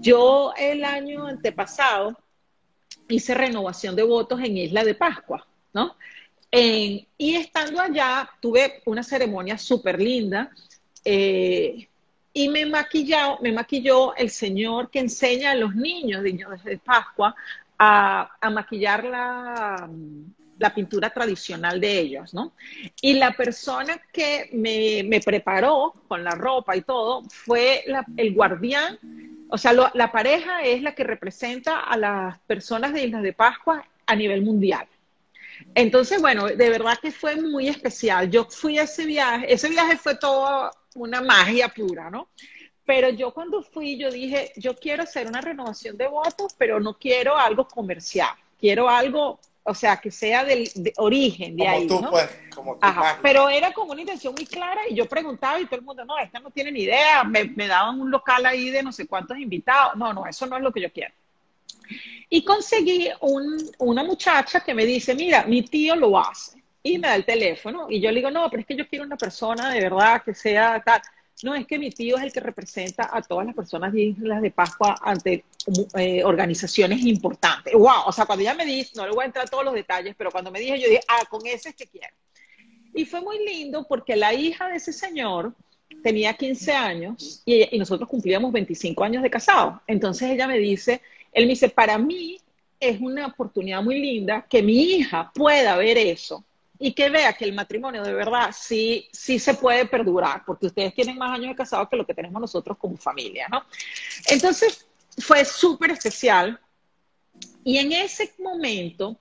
Yo 0.00 0.52
el 0.58 0.82
año 0.82 1.28
antepasado 1.28 2.18
hice 3.06 3.34
renovación 3.34 3.94
de 3.94 4.02
votos 4.02 4.40
en 4.40 4.56
Isla 4.56 4.82
de 4.82 4.96
Pascua, 4.96 5.46
¿no? 5.72 5.94
y 6.50 7.36
estando 7.36 7.80
allá, 7.80 8.28
tuve 8.40 8.82
una 8.86 9.04
ceremonia 9.04 9.56
súper 9.56 10.00
linda. 10.00 10.50
Eh, 11.04 11.86
y 12.32 12.48
me 12.48 12.66
me 12.66 13.52
maquilló 13.52 14.16
el 14.16 14.30
señor 14.30 14.90
que 14.90 14.98
enseña 14.98 15.52
a 15.52 15.54
los 15.54 15.76
niños, 15.76 16.24
niños 16.24 16.64
de 16.64 16.78
Pascua, 16.78 17.36
a, 17.78 18.50
maquillar 18.50 19.04
la, 19.04 19.88
pintura 20.68 21.08
tradicional 21.08 21.80
de 21.80 21.98
ellos, 21.98 22.34
¿no? 22.34 22.52
Y 23.00 23.14
la 23.14 23.32
persona 23.32 23.98
que 24.12 24.50
me, 24.52 25.20
preparó 25.24 25.94
con 26.06 26.22
la 26.22 26.32
ropa 26.32 26.76
y 26.76 26.82
todo 26.82 27.22
fue 27.30 27.84
el 28.18 28.34
guardián, 28.34 28.98
o 29.48 29.56
sea, 29.56 29.72
la 29.72 30.12
pareja 30.12 30.62
es 30.62 30.82
la 30.82 30.94
que 30.94 31.04
representa 31.04 31.80
a 31.80 31.96
las 31.96 32.38
personas 32.40 32.92
de 32.92 33.06
Islas 33.06 33.22
de 33.22 33.32
Pascua 33.32 33.84
a 34.06 34.14
nivel 34.14 34.42
mundial. 34.42 34.86
Entonces, 35.74 36.20
bueno, 36.20 36.46
de 36.46 36.70
verdad 36.70 36.98
que 37.00 37.10
fue 37.10 37.36
muy 37.36 37.68
especial. 37.68 38.30
Yo 38.30 38.44
fui 38.44 38.78
a 38.78 38.82
ese 38.82 39.06
viaje, 39.06 39.52
ese 39.52 39.68
viaje 39.68 39.96
fue 39.96 40.16
todo 40.16 40.70
una 40.94 41.20
magia 41.20 41.68
pura, 41.68 42.10
¿no? 42.10 42.28
Pero 42.84 43.10
yo 43.10 43.32
cuando 43.32 43.62
fui, 43.62 43.96
yo 43.96 44.10
dije, 44.10 44.52
yo 44.56 44.74
quiero 44.74 45.04
hacer 45.04 45.26
una 45.26 45.40
renovación 45.40 45.96
de 45.96 46.08
votos, 46.08 46.54
pero 46.58 46.80
no 46.80 46.98
quiero 46.98 47.36
algo 47.36 47.68
comercial, 47.68 48.34
quiero 48.58 48.88
algo, 48.88 49.38
o 49.62 49.74
sea, 49.74 49.98
que 49.98 50.10
sea 50.10 50.44
del 50.44 50.70
de 50.74 50.92
origen 50.96 51.56
de 51.56 51.68
ahí, 51.68 51.86
¿no? 51.86 52.10
Pues, 52.10 52.28
como 52.54 52.76
tú 52.76 52.88
pero 53.22 53.48
era 53.48 53.72
como 53.72 53.92
una 53.92 54.00
intención 54.00 54.34
muy 54.34 54.46
clara 54.46 54.82
y 54.88 54.94
yo 54.94 55.06
preguntaba 55.06 55.60
y 55.60 55.66
todo 55.66 55.76
el 55.76 55.82
mundo, 55.82 56.04
no, 56.04 56.18
esta 56.18 56.40
no 56.40 56.50
tiene 56.50 56.72
ni 56.72 56.82
idea, 56.82 57.24
me, 57.24 57.44
me 57.44 57.66
daban 57.66 58.00
un 58.00 58.10
local 58.10 58.46
ahí 58.46 58.70
de 58.70 58.82
no 58.82 58.92
sé 58.92 59.06
cuántos 59.06 59.38
invitados, 59.38 59.96
no, 59.96 60.12
no, 60.12 60.26
eso 60.26 60.46
no 60.46 60.56
es 60.56 60.62
lo 60.62 60.72
que 60.72 60.80
yo 60.80 60.92
quiero. 60.92 61.12
Y 62.28 62.44
conseguí 62.44 63.08
un, 63.20 63.58
una 63.78 64.04
muchacha 64.04 64.60
que 64.60 64.74
me 64.74 64.86
dice, 64.86 65.14
mira, 65.14 65.44
mi 65.44 65.62
tío 65.62 65.96
lo 65.96 66.18
hace 66.18 66.62
y 66.82 66.98
me 66.98 67.08
da 67.08 67.16
el 67.16 67.24
teléfono 67.24 67.86
y 67.90 68.00
yo 68.00 68.10
le 68.10 68.16
digo, 68.16 68.30
no, 68.30 68.48
pero 68.48 68.60
es 68.60 68.66
que 68.66 68.76
yo 68.76 68.88
quiero 68.88 69.04
una 69.04 69.16
persona 69.16 69.70
de 69.70 69.80
verdad 69.80 70.22
que 70.22 70.34
sea 70.34 70.80
tal. 70.84 71.02
No, 71.42 71.54
es 71.54 71.66
que 71.66 71.78
mi 71.78 71.90
tío 71.90 72.16
es 72.16 72.22
el 72.22 72.32
que 72.32 72.40
representa 72.40 73.08
a 73.12 73.22
todas 73.22 73.46
las 73.46 73.54
personas 73.54 73.92
de 73.92 74.02
Islas 74.02 74.42
de 74.42 74.50
Pascua 74.50 74.96
ante 75.02 75.44
eh, 75.96 76.22
organizaciones 76.24 77.02
importantes. 77.02 77.72
¡Wow! 77.72 78.04
O 78.06 78.12
sea, 78.12 78.26
cuando 78.26 78.42
ella 78.42 78.54
me 78.54 78.66
dice, 78.66 78.92
no 78.96 79.06
le 79.06 79.12
voy 79.12 79.22
a 79.22 79.26
entrar 79.26 79.46
a 79.46 79.48
todos 79.48 79.64
los 79.64 79.74
detalles, 79.74 80.14
pero 80.16 80.30
cuando 80.30 80.50
me 80.50 80.60
dije, 80.60 80.78
yo 80.78 80.88
dije, 80.88 81.00
ah, 81.08 81.24
con 81.30 81.46
ese 81.46 81.70
es 81.70 81.74
que 81.74 81.86
quiero. 81.86 82.14
Y 82.94 83.04
fue 83.04 83.20
muy 83.20 83.44
lindo 83.44 83.86
porque 83.88 84.16
la 84.16 84.34
hija 84.34 84.68
de 84.68 84.76
ese 84.76 84.92
señor 84.92 85.54
tenía 86.02 86.34
15 86.34 86.72
años 86.72 87.42
y, 87.44 87.74
y 87.74 87.78
nosotros 87.78 88.08
cumplíamos 88.08 88.52
25 88.52 89.02
años 89.02 89.22
de 89.22 89.30
casado. 89.30 89.80
Entonces 89.86 90.30
ella 90.30 90.46
me 90.46 90.58
dice, 90.58 91.00
él 91.32 91.44
me 91.44 91.50
dice, 91.50 91.68
para 91.68 91.98
mí 91.98 92.38
es 92.78 93.00
una 93.00 93.26
oportunidad 93.26 93.82
muy 93.82 94.00
linda 94.00 94.46
que 94.48 94.62
mi 94.62 94.82
hija 94.82 95.30
pueda 95.34 95.76
ver 95.76 95.98
eso 95.98 96.44
y 96.82 96.94
que 96.94 97.10
vea 97.10 97.34
que 97.34 97.44
el 97.44 97.52
matrimonio 97.52 98.02
de 98.02 98.14
verdad 98.14 98.52
sí, 98.58 99.06
sí 99.12 99.38
se 99.38 99.52
puede 99.52 99.84
perdurar, 99.84 100.42
porque 100.46 100.66
ustedes 100.66 100.94
tienen 100.94 101.18
más 101.18 101.30
años 101.30 101.50
de 101.50 101.54
casado 101.54 101.86
que 101.86 101.96
lo 101.96 102.06
que 102.06 102.14
tenemos 102.14 102.40
nosotros 102.40 102.78
como 102.78 102.96
familia, 102.96 103.46
¿no? 103.50 103.64
Entonces, 104.26 104.86
fue 105.18 105.44
súper 105.44 105.90
especial. 105.90 106.58
Y 107.62 107.76
en 107.76 107.92
ese 107.92 108.32
momento, 108.38 109.18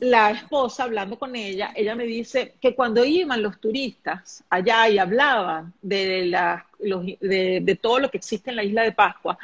la 0.00 0.32
esposa, 0.32 0.82
hablando 0.82 1.16
con 1.16 1.36
ella, 1.36 1.72
ella 1.76 1.94
me 1.94 2.04
dice 2.04 2.56
que 2.60 2.74
cuando 2.74 3.04
iban 3.04 3.40
los 3.40 3.60
turistas 3.60 4.42
allá 4.50 4.88
y 4.88 4.98
hablaban 4.98 5.72
de, 5.82 6.26
la, 6.26 6.66
de, 6.80 7.60
de 7.62 7.76
todo 7.76 8.00
lo 8.00 8.10
que 8.10 8.18
existe 8.18 8.50
en 8.50 8.56
la 8.56 8.64
isla 8.64 8.82
de 8.82 8.90
Pascua, 8.90 9.38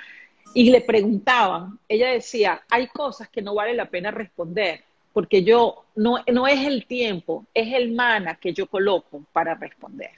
y 0.54 0.70
le 0.70 0.80
preguntaban, 0.80 1.78
ella 1.88 2.08
decía, 2.08 2.62
hay 2.68 2.88
cosas 2.88 3.28
que 3.28 3.42
no 3.42 3.54
vale 3.54 3.74
la 3.74 3.88
pena 3.88 4.10
responder 4.10 4.89
porque 5.12 5.42
yo 5.42 5.84
no, 5.94 6.18
no 6.32 6.46
es 6.46 6.64
el 6.66 6.86
tiempo, 6.86 7.46
es 7.54 7.72
el 7.72 7.92
mana 7.92 8.36
que 8.36 8.52
yo 8.52 8.66
coloco 8.66 9.24
para 9.32 9.54
responder. 9.54 10.12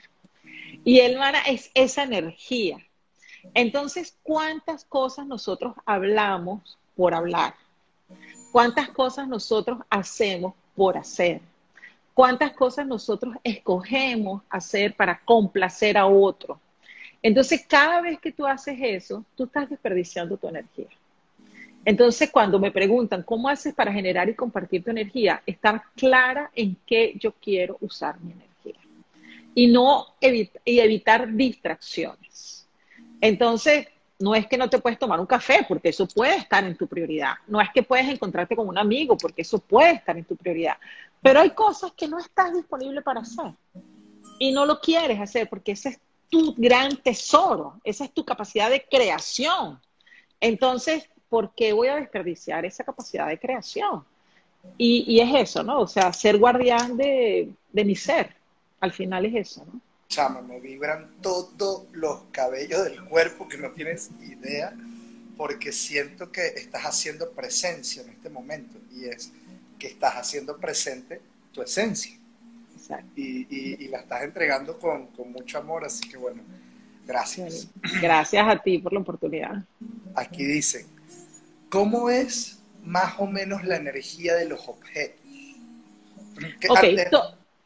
Y 0.83 0.99
el 0.99 1.17
mana 1.17 1.39
es 1.41 1.71
esa 1.73 2.03
energía. 2.03 2.77
Entonces, 3.53 4.17
¿cuántas 4.23 4.85
cosas 4.85 5.25
nosotros 5.25 5.75
hablamos 5.85 6.77
por 6.95 7.13
hablar? 7.13 7.55
¿Cuántas 8.51 8.89
cosas 8.89 9.27
nosotros 9.27 9.79
hacemos 9.89 10.53
por 10.75 10.97
hacer? 10.97 11.41
¿Cuántas 12.13 12.53
cosas 12.53 12.85
nosotros 12.85 13.35
escogemos 13.43 14.43
hacer 14.49 14.95
para 14.95 15.19
complacer 15.25 15.97
a 15.97 16.05
otro? 16.05 16.59
Entonces, 17.21 17.65
cada 17.67 18.01
vez 18.01 18.19
que 18.19 18.31
tú 18.31 18.45
haces 18.45 18.77
eso, 18.79 19.25
tú 19.35 19.45
estás 19.45 19.69
desperdiciando 19.69 20.37
tu 20.37 20.47
energía. 20.47 20.89
Entonces, 21.85 22.31
cuando 22.31 22.59
me 22.59 22.71
preguntan, 22.71 23.23
¿cómo 23.23 23.49
haces 23.49 23.73
para 23.73 23.91
generar 23.91 24.29
y 24.29 24.35
compartir 24.35 24.83
tu 24.83 24.91
energía? 24.91 25.41
Estar 25.45 25.83
clara 25.95 26.49
en 26.55 26.77
qué 26.85 27.13
yo 27.19 27.33
quiero 27.33 27.77
usar 27.81 28.19
mi 28.21 28.31
energía. 28.31 28.79
Y 29.53 29.67
no 29.67 30.07
y 30.19 30.79
evitar 30.79 31.31
distracciones. 31.33 32.67
Entonces, 33.19 33.87
no 34.19 34.33
es 34.33 34.47
que 34.47 34.57
no 34.57 34.69
te 34.69 34.79
puedes 34.79 34.97
tomar 34.97 35.19
un 35.19 35.25
café, 35.25 35.65
porque 35.67 35.89
eso 35.89 36.07
puede 36.07 36.37
estar 36.37 36.63
en 36.63 36.77
tu 36.77 36.87
prioridad. 36.87 37.33
No 37.47 37.59
es 37.59 37.69
que 37.73 37.83
puedes 37.83 38.07
encontrarte 38.07 38.55
con 38.55 38.67
un 38.67 38.77
amigo, 38.77 39.17
porque 39.17 39.41
eso 39.41 39.59
puede 39.59 39.91
estar 39.91 40.17
en 40.17 40.23
tu 40.23 40.37
prioridad. 40.37 40.77
Pero 41.21 41.41
hay 41.41 41.49
cosas 41.49 41.91
que 41.91 42.07
no 42.07 42.19
estás 42.19 42.53
disponible 42.53 43.01
para 43.01 43.19
hacer. 43.19 43.51
Y 44.39 44.51
no 44.51 44.65
lo 44.65 44.79
quieres 44.79 45.19
hacer, 45.19 45.49
porque 45.49 45.73
ese 45.73 45.89
es 45.89 45.99
tu 46.29 46.53
gran 46.57 46.95
tesoro, 46.97 47.79
esa 47.83 48.05
es 48.05 48.13
tu 48.13 48.23
capacidad 48.23 48.69
de 48.69 48.85
creación. 48.89 49.79
Entonces, 50.39 51.09
¿por 51.33 51.55
qué 51.55 51.73
voy 51.73 51.87
a 51.87 51.95
desperdiciar 51.95 52.63
esa 52.63 52.83
capacidad 52.83 53.27
de 53.27 53.39
creación? 53.39 54.03
Y, 54.77 55.19
es 55.19 55.49
eso, 55.49 55.63
¿no? 55.63 55.79
O 55.79 55.87
sea, 55.87 56.13
ser 56.13 56.37
guardián 56.37 56.95
de, 56.95 57.49
de 57.71 57.83
mi 57.83 57.95
ser. 57.95 58.35
Al 58.79 58.91
final 58.91 59.25
es 59.25 59.47
eso, 59.47 59.65
¿no? 59.65 59.81
chama, 60.13 60.41
me 60.41 60.59
vibran 60.59 61.09
todos 61.21 61.87
los 61.91 62.25
cabellos 62.31 62.83
del 62.83 63.03
cuerpo 63.05 63.47
que 63.47 63.57
no 63.57 63.71
tienes 63.71 64.11
idea, 64.21 64.75
porque 65.35 65.71
siento 65.71 66.31
que 66.31 66.45
estás 66.49 66.83
haciendo 66.83 67.31
presencia 67.31 68.03
en 68.03 68.09
este 68.09 68.29
momento 68.29 68.77
y 68.91 69.05
es 69.05 69.31
que 69.79 69.87
estás 69.87 70.13
haciendo 70.13 70.57
presente 70.57 71.19
tu 71.51 71.63
esencia. 71.63 72.15
Y, 73.15 73.87
la 73.87 74.01
estás 74.01 74.21
entregando 74.21 74.77
con, 74.77 75.07
con, 75.07 75.31
mucho 75.31 75.57
amor, 75.57 75.83
así 75.83 76.07
que 76.07 76.17
bueno, 76.17 76.43
gracias. 77.07 77.67
Gracias 77.99 78.47
a 78.47 78.61
ti 78.61 78.77
por 78.77 78.93
la 78.93 78.99
oportunidad. 78.99 79.63
Aquí 80.13 80.45
dicen, 80.45 80.92
¿cómo 81.73 82.11
es 82.11 82.59
más 82.83 83.15
o 83.17 83.25
menos 83.25 83.63
la 83.63 83.77
energía 83.77 84.35
de 84.35 84.45
los 84.45 84.67
objetos? 84.67 85.25
Okay, 86.69 86.95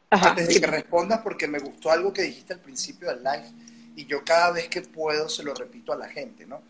antes 0.08 0.48
de 0.48 0.60
que 0.60 0.66
respondas, 0.66 1.20
porque 1.20 1.46
me 1.46 1.58
gustó 1.58 1.90
algo 1.90 2.10
que 2.10 2.22
dijiste 2.22 2.54
al 2.54 2.60
principio 2.60 3.08
del 3.08 3.22
live 3.22 3.52
y 3.96 4.06
yo 4.06 4.24
cada 4.24 4.52
vez 4.52 4.68
que 4.68 4.80
puedo 4.80 5.28
se 5.28 5.42
lo 5.42 5.52
repito 5.52 5.92
a 5.92 5.96
la 5.96 6.08
gente, 6.08 6.46
¿no? 6.46 6.62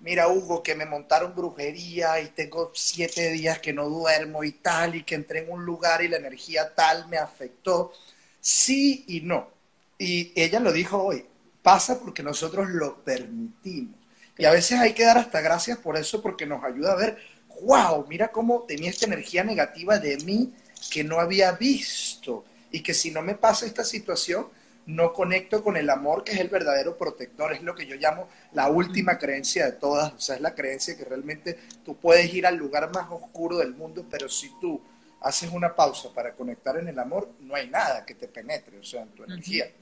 Mira, 0.00 0.28
Hugo, 0.28 0.62
que 0.62 0.76
me 0.76 0.86
montaron 0.86 1.34
brujería 1.34 2.20
y 2.20 2.28
tengo 2.28 2.70
siete 2.72 3.32
días 3.32 3.58
que 3.58 3.72
no 3.72 3.88
duermo 3.88 4.44
y 4.44 4.52
tal, 4.52 4.94
y 4.94 5.02
que 5.02 5.16
entré 5.16 5.40
en 5.40 5.50
un 5.50 5.64
lugar 5.64 6.02
y 6.02 6.08
la 6.08 6.18
energía 6.18 6.72
tal 6.72 7.08
me 7.08 7.16
afectó. 7.16 7.94
Sí 8.40 9.04
y 9.08 9.22
no. 9.22 9.50
Y 9.98 10.30
ella 10.40 10.60
lo 10.60 10.70
dijo 10.70 11.02
hoy, 11.02 11.26
pasa 11.62 11.98
porque 11.98 12.22
nosotros 12.22 12.68
lo 12.68 13.02
permitimos. 13.02 13.95
Y 14.38 14.44
a 14.44 14.50
veces 14.50 14.78
hay 14.78 14.92
que 14.92 15.04
dar 15.04 15.18
hasta 15.18 15.40
gracias 15.40 15.78
por 15.78 15.96
eso, 15.96 16.20
porque 16.22 16.46
nos 16.46 16.62
ayuda 16.64 16.92
a 16.92 16.96
ver, 16.96 17.16
wow, 17.62 18.06
mira 18.08 18.28
cómo 18.28 18.62
tenía 18.62 18.90
esta 18.90 19.06
energía 19.06 19.44
negativa 19.44 19.98
de 19.98 20.18
mí 20.18 20.52
que 20.90 21.02
no 21.04 21.20
había 21.20 21.52
visto 21.52 22.44
y 22.70 22.82
que 22.82 22.94
si 22.94 23.10
no 23.10 23.22
me 23.22 23.34
pasa 23.34 23.66
esta 23.66 23.84
situación, 23.84 24.48
no 24.86 25.12
conecto 25.12 25.64
con 25.64 25.76
el 25.76 25.90
amor 25.90 26.22
que 26.22 26.32
es 26.32 26.38
el 26.38 26.48
verdadero 26.48 26.96
protector, 26.96 27.52
es 27.52 27.62
lo 27.62 27.74
que 27.74 27.86
yo 27.86 27.96
llamo 27.96 28.28
la 28.52 28.68
última 28.68 29.18
creencia 29.18 29.66
de 29.66 29.72
todas, 29.72 30.12
o 30.12 30.20
sea, 30.20 30.36
es 30.36 30.40
la 30.40 30.54
creencia 30.54 30.96
que 30.96 31.04
realmente 31.04 31.58
tú 31.84 31.96
puedes 31.96 32.32
ir 32.32 32.46
al 32.46 32.56
lugar 32.56 32.92
más 32.92 33.06
oscuro 33.10 33.58
del 33.58 33.74
mundo, 33.74 34.04
pero 34.08 34.28
si 34.28 34.50
tú 34.60 34.80
haces 35.20 35.50
una 35.50 35.74
pausa 35.74 36.10
para 36.14 36.34
conectar 36.34 36.78
en 36.78 36.88
el 36.88 36.98
amor, 36.98 37.30
no 37.40 37.56
hay 37.56 37.68
nada 37.68 38.04
que 38.04 38.14
te 38.14 38.28
penetre, 38.28 38.78
o 38.78 38.84
sea, 38.84 39.02
en 39.02 39.08
tu 39.08 39.24
energía. 39.24 39.72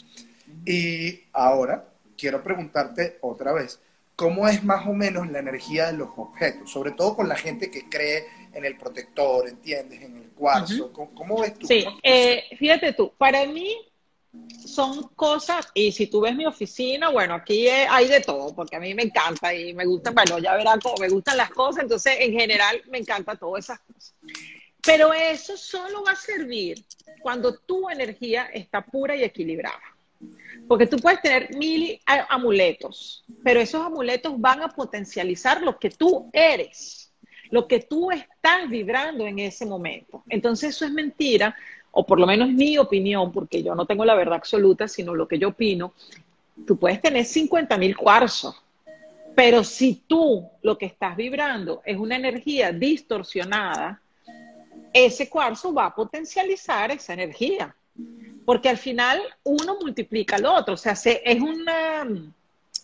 Y 0.65 1.25
ahora 1.33 1.87
quiero 2.17 2.43
preguntarte 2.43 3.19
otra 3.21 3.53
vez, 3.53 3.81
¿cómo 4.17 4.49
es 4.49 4.63
más 4.65 4.87
o 4.87 4.93
menos 4.93 5.31
la 5.31 5.41
energía 5.41 5.87
de 5.87 5.99
los 5.99 6.11
objetos? 6.17 6.71
Sobre 6.71 6.93
todo 6.93 7.17
con 7.17 7.29
la 7.29 7.37
gente 7.37 7.71
que 7.71 7.89
cree 7.89 8.27
en 8.53 8.65
el 8.65 8.77
protector, 8.77 9.49
¿entiendes? 9.49 10.03
En 10.03 10.17
el 10.17 10.31
cuarzo. 10.31 10.93
¿Cómo, 10.93 11.41
ves 11.41 11.59
tú? 11.59 11.67
Sí, 11.67 11.85
eh, 12.03 12.45
fíjate 12.59 12.93
tú, 12.93 13.13
para 13.19 13.45
mí 13.47 13.77
son 14.67 15.09
cosas, 15.15 15.69
y 15.75 15.93
si 15.93 16.09
tú 16.09 16.21
ves 16.21 16.35
mi 16.35 16.45
oficina, 16.45 17.09
bueno, 17.09 17.35
aquí 17.35 17.69
hay 17.69 18.09
de 18.09 18.21
todo, 18.21 18.55
porque 18.55 18.77
a 18.77 18.81
mí 18.81 18.93
me 18.95 19.05
encanta 19.05 19.55
y 19.55 19.73
me 19.75 19.85
gusta, 19.85 20.11
bueno, 20.11 20.39
ya 20.39 20.57
verán 20.57 20.81
cómo 20.81 20.97
me 20.99 21.09
gustan 21.09 21.37
las 21.37 21.51
cosas, 21.51 21.85
entonces 21.85 22.17
en 22.19 22.33
general 22.33 22.83
me 22.89 22.99
encanta 22.99 23.37
todas 23.37 23.65
esas 23.65 23.79
cosas. 23.81 24.15
Pero 24.85 25.15
eso 25.15 25.57
solo 25.57 26.03
va 26.03 26.13
a 26.13 26.17
servir 26.17 26.85
cuando 27.21 27.57
tu 27.57 27.89
energía 27.89 28.47
está 28.53 28.85
pura 28.85 29.15
y 29.17 29.23
equilibrada. 29.23 29.94
Porque 30.67 30.87
tú 30.87 30.97
puedes 30.97 31.21
tener 31.21 31.55
mil 31.57 32.01
amuletos, 32.29 33.25
pero 33.43 33.61
esos 33.61 33.85
amuletos 33.85 34.41
van 34.41 34.63
a 34.63 34.69
potencializar 34.69 35.63
lo 35.63 35.79
que 35.79 35.91
tú 35.91 36.31
eres 36.33 37.05
lo 37.55 37.69
que 37.69 37.79
tú 37.79 38.11
estás 38.11 38.69
vibrando 38.69 39.27
en 39.27 39.39
ese 39.39 39.65
momento. 39.65 40.25
Entonces 40.29 40.75
eso 40.75 40.85
es 40.85 40.91
mentira, 40.91 41.55
o 41.93 42.05
por 42.05 42.19
lo 42.19 42.27
menos 42.27 42.49
mi 42.49 42.77
opinión, 42.79 43.33
porque 43.33 43.63
yo 43.63 43.77
no 43.77 43.87
tengo 43.87 44.05
la 44.05 44.17
verdad 44.17 44.35
absoluta, 44.35 44.89
sino 44.89 45.15
lo 45.15 45.29
que 45.29 45.39
yo 45.39 45.51
opino. 45.51 45.95
Tú 46.67 46.77
puedes 46.77 47.01
tener 47.01 47.25
50 47.25 47.79
mil 47.79 47.97
cuarzos, 47.97 48.57
pero 49.37 49.63
si 49.63 50.03
tú 50.07 50.49
lo 50.63 50.77
que 50.77 50.87
estás 50.87 51.17
vibrando 51.17 51.81
es 51.85 51.97
una 51.97 52.17
energía 52.17 52.73
distorsionada, 52.73 54.01
ese 54.93 55.29
cuarzo 55.29 55.73
va 55.73 55.87
a 55.87 55.95
potencializar 55.95 56.91
esa 56.91 57.13
energía. 57.13 57.75
Porque 58.45 58.69
al 58.69 58.79
final 58.79 59.23
uno 59.43 59.79
multiplica 59.81 60.37
al 60.37 60.47
otro, 60.47 60.75
o 60.75 60.77
sea, 60.77 60.93
es 60.93 61.41
una, 61.41 62.07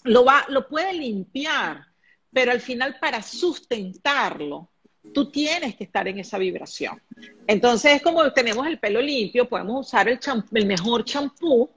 lo, 0.04 0.24
va, 0.24 0.44
lo 0.48 0.66
puede 0.68 0.94
limpiar 0.94 1.90
pero 2.32 2.52
al 2.52 2.60
final 2.60 2.96
para 3.00 3.22
sustentarlo, 3.22 4.68
tú 5.12 5.30
tienes 5.30 5.74
que 5.74 5.84
estar 5.84 6.06
en 6.08 6.18
esa 6.18 6.38
vibración. 6.38 7.00
Entonces 7.46 7.96
es 7.96 8.02
como 8.02 8.32
tenemos 8.32 8.66
el 8.66 8.78
pelo 8.78 9.00
limpio, 9.00 9.48
podemos 9.48 9.86
usar 9.86 10.08
el, 10.08 10.20
el 10.52 10.66
mejor 10.66 11.04
champú, 11.04 11.70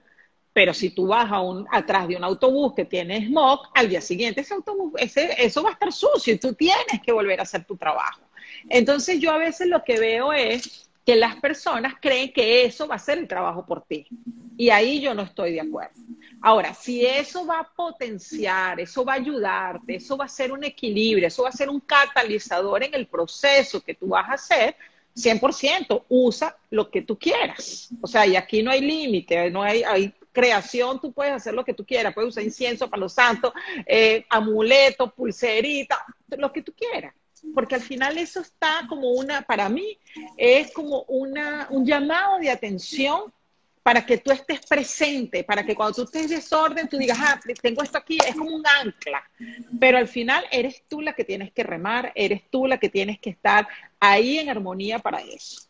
pero 0.52 0.74
si 0.74 0.92
tú 0.92 1.08
vas 1.08 1.32
a 1.32 1.42
un, 1.42 1.66
atrás 1.72 2.08
de 2.08 2.16
un 2.16 2.24
autobús 2.24 2.74
que 2.76 2.86
tiene 2.86 3.26
smog, 3.26 3.70
al 3.74 3.90
día 3.90 4.02
siguiente 4.02 4.42
ese 4.42 4.54
autobús, 4.54 4.94
ese, 4.98 5.34
eso 5.44 5.64
va 5.64 5.72
a 5.72 5.74
estar 5.74 5.92
sucio 5.92 6.34
y 6.34 6.38
tú 6.38 6.54
tienes 6.54 7.02
que 7.04 7.12
volver 7.12 7.40
a 7.40 7.44
hacer 7.44 7.66
tu 7.66 7.76
trabajo. 7.76 8.22
Entonces 8.70 9.20
yo 9.20 9.32
a 9.32 9.38
veces 9.38 9.68
lo 9.68 9.84
que 9.84 10.00
veo 10.00 10.32
es 10.32 10.90
que 11.06 11.16
las 11.16 11.36
personas 11.38 11.96
creen 12.00 12.32
que 12.32 12.66
eso 12.66 12.88
va 12.88 12.96
a 12.96 13.00
ser 13.00 13.18
el 13.18 13.28
trabajo 13.28 13.66
por 13.66 13.86
ti. 13.86 14.08
Y 14.58 14.70
ahí 14.70 15.02
yo 15.02 15.14
no 15.14 15.24
estoy 15.24 15.54
de 15.54 15.62
acuerdo. 15.62 16.00
Ahora, 16.42 16.74
si 16.74 17.06
eso 17.06 17.46
va 17.46 17.60
a 17.60 17.74
potenciar, 17.74 18.80
eso 18.80 19.04
va 19.04 19.14
a 19.14 19.18
ayudarte, 19.18 19.96
eso 19.96 20.16
va 20.16 20.26
a 20.26 20.30
ser 20.30 20.52
un 20.52 20.64
equilibrio, 20.64 21.28
eso 21.28 21.44
va 21.44 21.50
a 21.50 21.54
ser 21.54 21.70
un 21.70 21.80
catalizador 21.80 22.84
en 22.84 22.94
el 22.94 23.08
proceso 23.08 23.82
que 23.82 23.96
tú 23.96 24.10
vas 24.10 24.30
a 24.30 24.34
hacer, 24.34 24.76
100%, 25.16 26.04
usa 26.10 26.58
lo 26.70 26.90
que 26.90 27.02
tú 27.02 27.18
quieras. 27.18 27.90
O 28.02 28.08
sea, 28.08 28.26
y 28.26 28.36
aquí 28.36 28.64
no 28.64 28.72
hay 28.72 28.82
límite, 28.82 29.50
no 29.52 29.62
hay, 29.62 30.14
creación, 30.32 31.00
tú 31.00 31.14
puedes 31.14 31.32
hacer 31.32 31.54
lo 31.54 31.64
que 31.64 31.76
tú 31.76 31.86
quieras, 31.86 32.12
puedes 32.12 32.30
usar 32.30 32.44
incienso 32.44 32.90
para 32.90 33.02
los 33.02 33.14
santos, 33.14 33.54
eh, 33.86 34.26
amuleto, 34.32 35.12
pulserita, 35.12 36.04
lo 36.28 36.52
que 36.52 36.64
tú 36.64 36.74
quieras 36.74 37.14
porque 37.54 37.76
al 37.76 37.82
final 37.82 38.18
eso 38.18 38.42
está 38.42 38.86
como 38.88 39.12
una, 39.12 39.42
para 39.42 39.70
mí, 39.70 39.98
es 40.38 40.72
como 40.72 41.04
una, 41.04 41.68
un 41.70 41.86
llamado 41.86 42.40
de 42.40 42.50
atención 42.50 43.34
para 43.84 44.06
que 44.06 44.18
tú 44.18 44.32
estés 44.32 44.66
presente, 44.66 45.44
para 45.44 45.66
que 45.66 45.76
cuando 45.76 45.94
tú 45.94 46.04
estés 46.04 46.30
desorden, 46.30 46.88
tú 46.88 46.98
digas, 46.98 47.18
ah, 47.20 47.40
tengo 47.62 47.84
esto 47.84 47.98
aquí, 47.98 48.18
es 48.26 48.34
como 48.34 48.56
un 48.56 48.64
ancla. 48.66 49.22
Pero 49.78 49.98
al 49.98 50.08
final 50.08 50.46
eres 50.52 50.84
tú 50.88 51.02
la 51.02 51.14
que 51.14 51.26
tienes 51.26 51.52
que 51.52 51.64
remar, 51.64 52.14
eres 52.16 52.50
tú 52.50 52.66
la 52.66 52.78
que 52.78 52.88
tienes 52.88 53.20
que 53.20 53.32
estar 53.32 53.68
ahí 54.00 54.40
en 54.40 54.50
armonía 54.50 55.00
para 55.00 55.20
eso. 55.20 55.64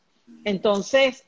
Entonces, 0.44 1.26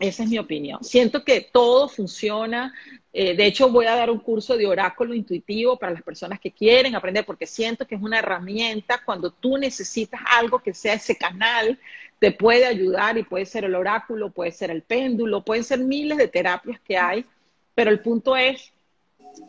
esa 0.00 0.22
es 0.22 0.28
mi 0.28 0.38
opinión. 0.38 0.82
Siento 0.84 1.24
que 1.24 1.40
todo 1.40 1.88
funciona. 1.88 2.72
Eh, 3.12 3.36
de 3.36 3.46
hecho, 3.46 3.68
voy 3.70 3.86
a 3.86 3.96
dar 3.96 4.10
un 4.10 4.20
curso 4.20 4.56
de 4.56 4.66
oráculo 4.66 5.14
intuitivo 5.14 5.76
para 5.76 5.92
las 5.92 6.02
personas 6.02 6.38
que 6.38 6.52
quieren 6.52 6.94
aprender, 6.94 7.24
porque 7.24 7.46
siento 7.46 7.86
que 7.86 7.96
es 7.96 8.02
una 8.02 8.18
herramienta 8.18 9.02
cuando 9.04 9.30
tú 9.30 9.58
necesitas 9.58 10.20
algo 10.26 10.60
que 10.60 10.74
sea 10.74 10.94
ese 10.94 11.16
canal, 11.16 11.78
te 12.18 12.32
puede 12.32 12.66
ayudar 12.66 13.18
y 13.18 13.22
puede 13.22 13.46
ser 13.46 13.64
el 13.64 13.74
oráculo, 13.74 14.30
puede 14.30 14.52
ser 14.52 14.70
el 14.70 14.82
péndulo, 14.82 15.44
pueden 15.44 15.64
ser 15.64 15.80
miles 15.80 16.18
de 16.18 16.28
terapias 16.28 16.80
que 16.80 16.96
hay, 16.96 17.24
pero 17.74 17.90
el 17.90 18.00
punto 18.00 18.36
es, 18.36 18.72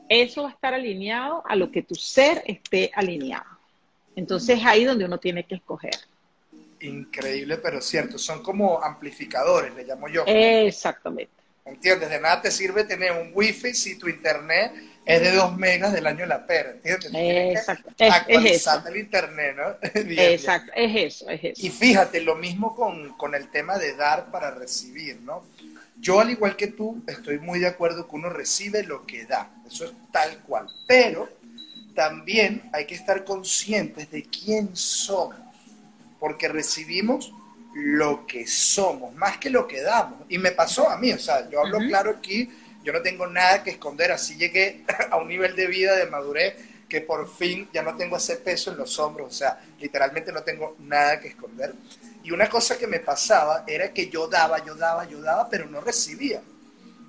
eso 0.07 0.43
va 0.43 0.49
a 0.49 0.53
estar 0.53 0.73
alineado 0.73 1.43
a 1.47 1.55
lo 1.55 1.71
que 1.71 1.81
tu 1.81 1.95
ser 1.95 2.43
esté 2.45 2.91
alineado. 2.93 3.57
Entonces, 4.15 4.59
ahí 4.63 4.83
donde 4.83 5.05
uno 5.05 5.17
tiene 5.17 5.43
que 5.43 5.55
escoger 5.55 5.95
increíble, 6.81 7.57
pero 7.57 7.81
cierto. 7.81 8.17
Son 8.17 8.41
como 8.43 8.83
amplificadores, 8.83 9.73
le 9.75 9.83
llamo 9.83 10.07
yo. 10.07 10.23
Exactamente. 10.25 11.31
¿Entiendes? 11.65 12.09
De 12.09 12.19
nada 12.19 12.41
te 12.41 12.51
sirve 12.51 12.83
tener 12.83 13.11
un 13.11 13.31
wifi 13.33 13.73
si 13.75 13.97
tu 13.97 14.07
internet 14.07 14.71
es 15.05 15.21
de 15.21 15.31
2 15.31 15.57
megas 15.57 15.93
del 15.93 16.05
año 16.07 16.19
de 16.19 16.27
la 16.27 16.45
pera, 16.45 16.71
¿entiendes? 16.71 17.11
Exacto. 17.13 17.89
Es, 17.97 18.13
actualizar 18.13 18.83
el 18.87 18.97
internet, 18.97 19.55
¿no? 19.55 19.75
Exacto, 19.93 20.71
es 20.75 20.95
eso, 20.95 21.29
es 21.29 21.43
eso. 21.43 21.65
Y 21.65 21.69
fíjate, 21.69 22.21
lo 22.21 22.35
mismo 22.35 22.75
con, 22.75 23.13
con 23.17 23.33
el 23.33 23.49
tema 23.49 23.77
de 23.77 23.95
dar 23.95 24.31
para 24.31 24.51
recibir, 24.51 25.19
¿no? 25.21 25.43
Yo, 25.99 26.19
al 26.19 26.29
igual 26.29 26.55
que 26.55 26.67
tú, 26.67 27.03
estoy 27.07 27.39
muy 27.39 27.59
de 27.59 27.67
acuerdo 27.67 28.07
que 28.07 28.15
uno 28.15 28.29
recibe 28.29 28.83
lo 28.83 29.05
que 29.05 29.25
da. 29.25 29.51
Eso 29.67 29.85
es 29.85 29.91
tal 30.11 30.39
cual. 30.43 30.67
Pero 30.87 31.27
también 31.93 32.69
hay 32.71 32.85
que 32.85 32.95
estar 32.95 33.25
conscientes 33.25 34.09
de 34.09 34.23
quién 34.23 34.75
somos, 34.75 35.48
porque 36.19 36.47
recibimos 36.47 37.33
lo 37.73 38.25
que 38.25 38.47
somos, 38.47 39.13
más 39.15 39.37
que 39.37 39.49
lo 39.49 39.67
que 39.67 39.81
damos. 39.81 40.19
Y 40.29 40.37
me 40.37 40.51
pasó 40.51 40.89
a 40.89 40.97
mí, 40.97 41.11
o 41.11 41.19
sea, 41.19 41.49
yo 41.49 41.61
hablo 41.61 41.77
claro 41.79 42.11
aquí, 42.11 42.49
yo 42.83 42.93
no 42.93 43.01
tengo 43.01 43.27
nada 43.27 43.63
que 43.63 43.71
esconder, 43.71 44.11
así 44.11 44.35
llegué 44.35 44.83
a 45.11 45.17
un 45.17 45.27
nivel 45.27 45.55
de 45.55 45.67
vida 45.67 45.95
de 45.95 46.07
madurez 46.07 46.55
que 46.87 47.01
por 47.01 47.31
fin 47.31 47.69
ya 47.71 47.83
no 47.83 47.95
tengo 47.95 48.17
ese 48.17 48.37
peso 48.37 48.71
en 48.71 48.77
los 48.77 48.97
hombros, 48.97 49.27
o 49.27 49.31
sea, 49.31 49.63
literalmente 49.79 50.31
no 50.31 50.41
tengo 50.41 50.75
nada 50.79 51.19
que 51.19 51.27
esconder. 51.27 51.75
Y 52.23 52.31
una 52.31 52.49
cosa 52.49 52.77
que 52.77 52.87
me 52.87 52.99
pasaba 52.99 53.63
era 53.67 53.93
que 53.93 54.09
yo 54.09 54.27
daba, 54.27 54.65
yo 54.65 54.73
daba, 54.75 55.07
yo 55.07 55.21
daba, 55.21 55.47
pero 55.49 55.69
no 55.69 55.81
recibía. 55.81 56.41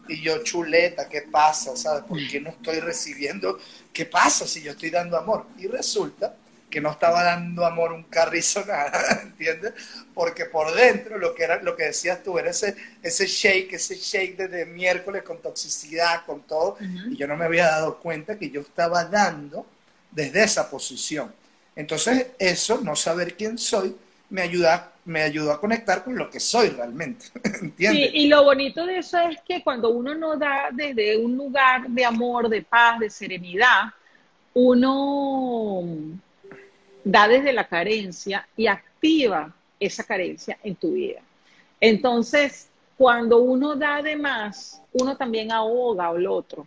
Y 0.07 0.21
yo, 0.21 0.43
chuleta, 0.43 1.09
¿qué 1.09 1.23
pasa? 1.23 1.77
¿Sabes? 1.77 2.05
¿Por 2.05 2.19
qué 2.29 2.41
no 2.41 2.51
estoy 2.51 2.81
recibiendo? 2.81 3.59
¿Qué 3.93 4.07
pasa 4.07 4.47
si 4.47 4.61
yo 4.61 4.73
estoy 4.73 4.91
dando 4.91 5.17
amor? 5.17 5.47
Y 5.57 5.67
resulta 5.67 6.35
que 6.71 6.81
no 6.81 6.91
estaba 6.93 7.25
dando 7.25 7.67
amor 7.67 7.93
un 7.93 8.05
carrizo 8.05 8.65
nada, 8.67 9.21
¿entiendes? 9.23 9.75
Porque 10.15 10.47
por 10.47 10.75
dentro 10.75 11.19
lo 11.19 11.35
que 11.35 11.45
era 11.45 11.63
lo 11.63 11.77
que 11.77 11.85
decías 11.85 12.23
tú 12.23 12.39
era 12.39 12.51
ese 12.51 12.77
ese 13.03 13.27
shake, 13.27 13.75
ese 13.75 13.97
shake 13.97 14.37
de, 14.37 14.67
miércoles 14.67 15.23
con 15.23 15.39
toxicidad, 15.43 16.25
con 16.25 16.43
todo, 16.43 16.77
y 17.11 17.17
yo 17.17 17.27
no 17.27 17.37
me 17.37 17.45
había 17.45 17.67
dado 17.67 17.99
cuenta 17.99 18.39
que 18.39 18.51
yo 18.51 18.61
estaba 18.61 19.05
dando 19.05 19.67
desde 20.11 20.45
esa 20.45 20.71
posición. 20.71 21.33
Entonces, 21.77 22.29
eso, 22.39 22.81
no 22.83 22.95
saber 22.95 23.37
quién 23.37 23.57
soy, 23.59 23.97
me 24.29 24.43
ayuda 24.43 24.93
me 25.05 25.23
ayudó 25.23 25.53
a 25.53 25.61
conectar 25.61 26.05
con 26.05 26.17
lo 26.17 26.31
que 26.31 26.39
soy 26.39 26.69
realmente. 26.69 27.27
¿Entiendes? 27.45 28.11
Sí, 28.11 28.19
y 28.19 28.29
lo 28.29 28.45
bonito 28.45 28.87
de 28.87 28.99
eso 28.99 29.19
es 29.19 29.39
que 29.47 29.63
cuando 29.63 29.91
uno 29.91 30.15
no 30.15 30.37
da 30.37 30.69
desde 30.73 31.17
un 31.17 31.37
lugar 31.37 31.89
de 31.89 32.05
amor, 32.05 32.49
de 32.49 32.63
paz, 32.63 33.01
de 33.01 33.11
serenidad, 33.11 33.85
uno 34.55 35.83
da 37.11 37.27
desde 37.27 37.53
la 37.53 37.67
carencia 37.67 38.47
y 38.57 38.69
activa 38.69 39.53
esa 39.81 40.05
carencia 40.05 40.59
en 40.63 40.77
tu 40.77 40.93
vida. 40.93 41.21
Entonces, 41.81 42.69
cuando 42.97 43.39
uno 43.39 43.75
da 43.75 44.01
de 44.01 44.15
más, 44.15 44.81
uno 44.93 45.17
también 45.17 45.51
ahoga 45.51 46.09
al 46.09 46.27
otro 46.27 46.67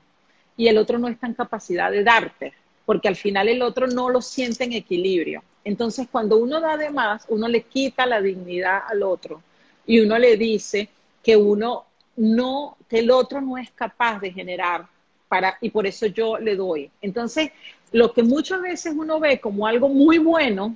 y 0.58 0.68
el 0.68 0.78
otro 0.78 1.00
no 1.00 1.08
está 1.08 1.28
en 1.28 1.34
capacidad 1.34 1.92
de 1.92 2.04
darte, 2.04 2.54
porque 2.86 3.08
al 3.08 3.16
final 3.16 3.48
el 3.48 3.62
otro 3.62 3.88
no 3.88 4.10
lo 4.10 4.22
siente 4.22 4.66
en 4.66 4.74
equilibrio. 4.74 5.44
Entonces, 5.64 6.08
cuando 6.12 6.38
uno 6.38 6.60
da 6.60 6.76
de 6.76 6.90
más, 6.90 7.26
uno 7.30 7.48
le 7.48 7.62
quita 7.62 8.06
la 8.06 8.22
dignidad 8.22 8.82
al 8.90 9.04
otro 9.04 9.42
y 9.86 10.02
uno 10.02 10.18
le 10.18 10.36
dice 10.36 10.90
que 11.24 11.38
uno 11.38 11.86
no, 12.18 12.78
que 12.90 13.00
el 13.00 13.12
otro 13.12 13.40
no 13.40 13.58
es 13.58 13.72
capaz 13.72 14.20
de 14.20 14.34
generar 14.34 14.88
para, 15.30 15.58
y 15.62 15.70
por 15.70 15.88
eso 15.88 16.08
yo 16.08 16.38
le 16.38 16.58
doy. 16.58 16.92
Entonces, 17.02 17.52
lo 17.94 18.12
que 18.12 18.24
muchas 18.24 18.62
veces 18.62 18.94
uno 18.96 19.20
ve 19.20 19.40
como 19.40 19.66
algo 19.68 19.88
muy 19.88 20.18
bueno 20.18 20.76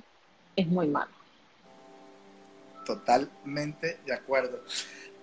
es 0.54 0.66
muy 0.66 0.86
malo. 0.86 1.10
Totalmente 2.86 3.98
de 4.06 4.14
acuerdo. 4.14 4.62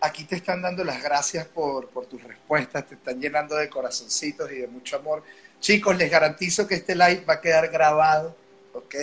Aquí 0.01 0.25
te 0.25 0.35
están 0.35 0.61
dando 0.61 0.83
las 0.83 1.01
gracias 1.01 1.47
por, 1.47 1.89
tus 2.07 2.21
respuestas, 2.21 2.85
te 2.85 2.95
están 2.95 3.19
llenando 3.19 3.55
de 3.55 3.69
corazoncitos 3.69 4.51
y 4.51 4.55
de 4.55 4.67
mucho 4.67 4.97
amor. 4.97 5.23
Chicos, 5.61 5.97
les 5.97 6.11
garantizo 6.11 6.67
que 6.67 6.75
este 6.75 6.95
live 6.95 7.23
va 7.27 7.35
a 7.35 7.41
quedar 7.41 7.69
grabado, 7.69 8.35
¿ok? 8.73 8.95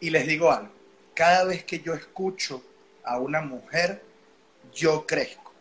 Y 0.00 0.10
les 0.10 0.26
digo 0.26 0.50
algo, 0.50 0.72
cada 1.14 1.44
vez 1.44 1.64
que 1.64 1.78
yo 1.78 1.94
escucho 1.94 2.62
a 3.04 3.18
una 3.18 3.40
mujer, 3.40 4.02
yo 4.74 5.06
crezco. 5.06 5.52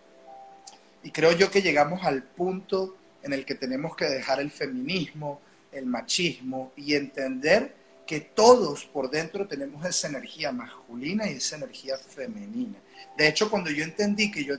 Y 1.04 1.12
creo 1.12 1.32
yo 1.32 1.52
que 1.52 1.62
llegamos 1.62 2.04
al 2.04 2.24
punto 2.24 2.97
en 3.22 3.34
el 3.34 3.45
que 3.45 3.54
tenemos 3.54 3.95
que 3.95 4.06
dejar 4.06 4.39
el 4.39 4.50
feminismo, 4.50 5.41
el 5.72 5.86
machismo 5.86 6.72
y 6.76 6.96
entender 6.96 7.76
que 8.06 8.22
todos 8.22 8.86
por 8.86 9.10
dentro 9.10 9.48
tenemos 9.48 9.86
esa 9.86 10.08
energía 10.08 10.52
masculina 10.52 11.30
y 11.30 11.36
esa 11.36 11.58
energía 11.58 11.96
femenina. 11.98 12.80
De 13.16 13.28
hecho, 13.28 13.52
cuando 13.52 13.70
yo 13.70 13.84
entendí 13.84 14.32
que 14.32 14.44
yo 14.44 14.56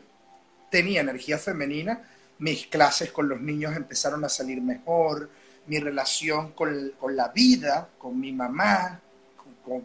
tenía 0.70 1.00
energía 1.00 1.36
femenina, 1.36 2.00
mis 2.38 2.66
clases 2.68 3.10
con 3.10 3.28
los 3.28 3.40
niños 3.40 3.76
empezaron 3.76 4.24
a 4.24 4.28
salir 4.28 4.62
mejor, 4.62 5.28
mi 5.66 5.78
relación 5.78 6.52
con, 6.52 6.92
la 7.14 7.28
vida, 7.28 7.88
con 7.98 8.18
mi 8.18 8.32
mamá, 8.32 9.00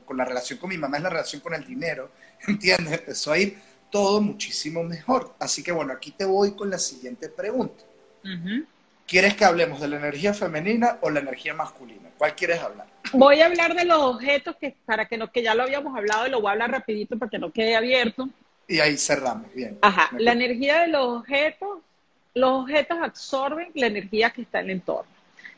con, 0.06 0.18
la 0.18 0.26
relación 0.26 0.60
con 0.60 0.70
mi 0.70 0.78
mamá 0.78 0.98
es 0.98 1.04
la 1.04 1.10
relación 1.10 1.42
con 1.42 1.54
el 1.54 1.66
dinero, 1.66 2.12
¿entiendes? 2.48 3.00
Empezó 3.00 3.32
a 3.32 3.38
ir 3.38 3.60
todo 3.90 4.22
muchísimo 4.22 4.84
mejor. 4.84 5.34
Así 5.40 5.64
que 5.64 5.72
bueno, 5.72 5.94
aquí 5.94 6.12
te 6.12 6.26
voy 6.26 6.52
con 6.52 6.70
la 6.70 6.80
siguiente 6.80 7.30
pregunta. 7.30 7.84
¿Quieres 9.08 9.36
que 9.36 9.46
hablemos 9.46 9.80
de 9.80 9.88
la 9.88 9.98
energía 9.98 10.34
femenina 10.34 10.98
o 11.02 11.10
la 11.12 11.20
energía 11.20 11.54
masculina? 11.54 12.10
¿Cuál 12.18 12.36
quieres 12.36 12.60
hablar? 12.60 12.88
Voy 13.14 13.40
a 13.40 13.46
hablar 13.46 13.76
de 13.76 13.86
los 13.86 14.00
objetos 14.00 14.56
que 14.60 14.76
para 14.86 15.06
que 15.06 15.18
no 15.18 15.32
que 15.32 15.44
ya 15.44 15.54
lo 15.54 15.64
habíamos 15.64 15.96
hablado 15.96 16.26
y 16.26 16.32
lo 16.32 16.42
voy 16.42 16.50
a 16.50 16.52
hablar 16.54 16.72
rapidito 16.72 17.18
para 17.18 17.30
que 17.30 17.38
no 17.38 17.52
quede 17.52 17.76
abierto. 17.76 18.28
Y 18.68 18.80
ahí 18.80 18.98
cerramos, 18.98 19.54
bien. 19.54 19.78
Ajá, 19.82 20.10
la 20.18 20.32
energía 20.32 20.82
de 20.82 20.88
los 20.88 21.20
objetos, 21.20 21.80
los 22.34 22.64
objetos 22.64 22.98
absorben 23.00 23.70
la 23.76 23.88
energía 23.88 24.32
que 24.32 24.42
está 24.42 24.60
en 24.60 24.66
el 24.66 24.72
entorno. 24.72 25.12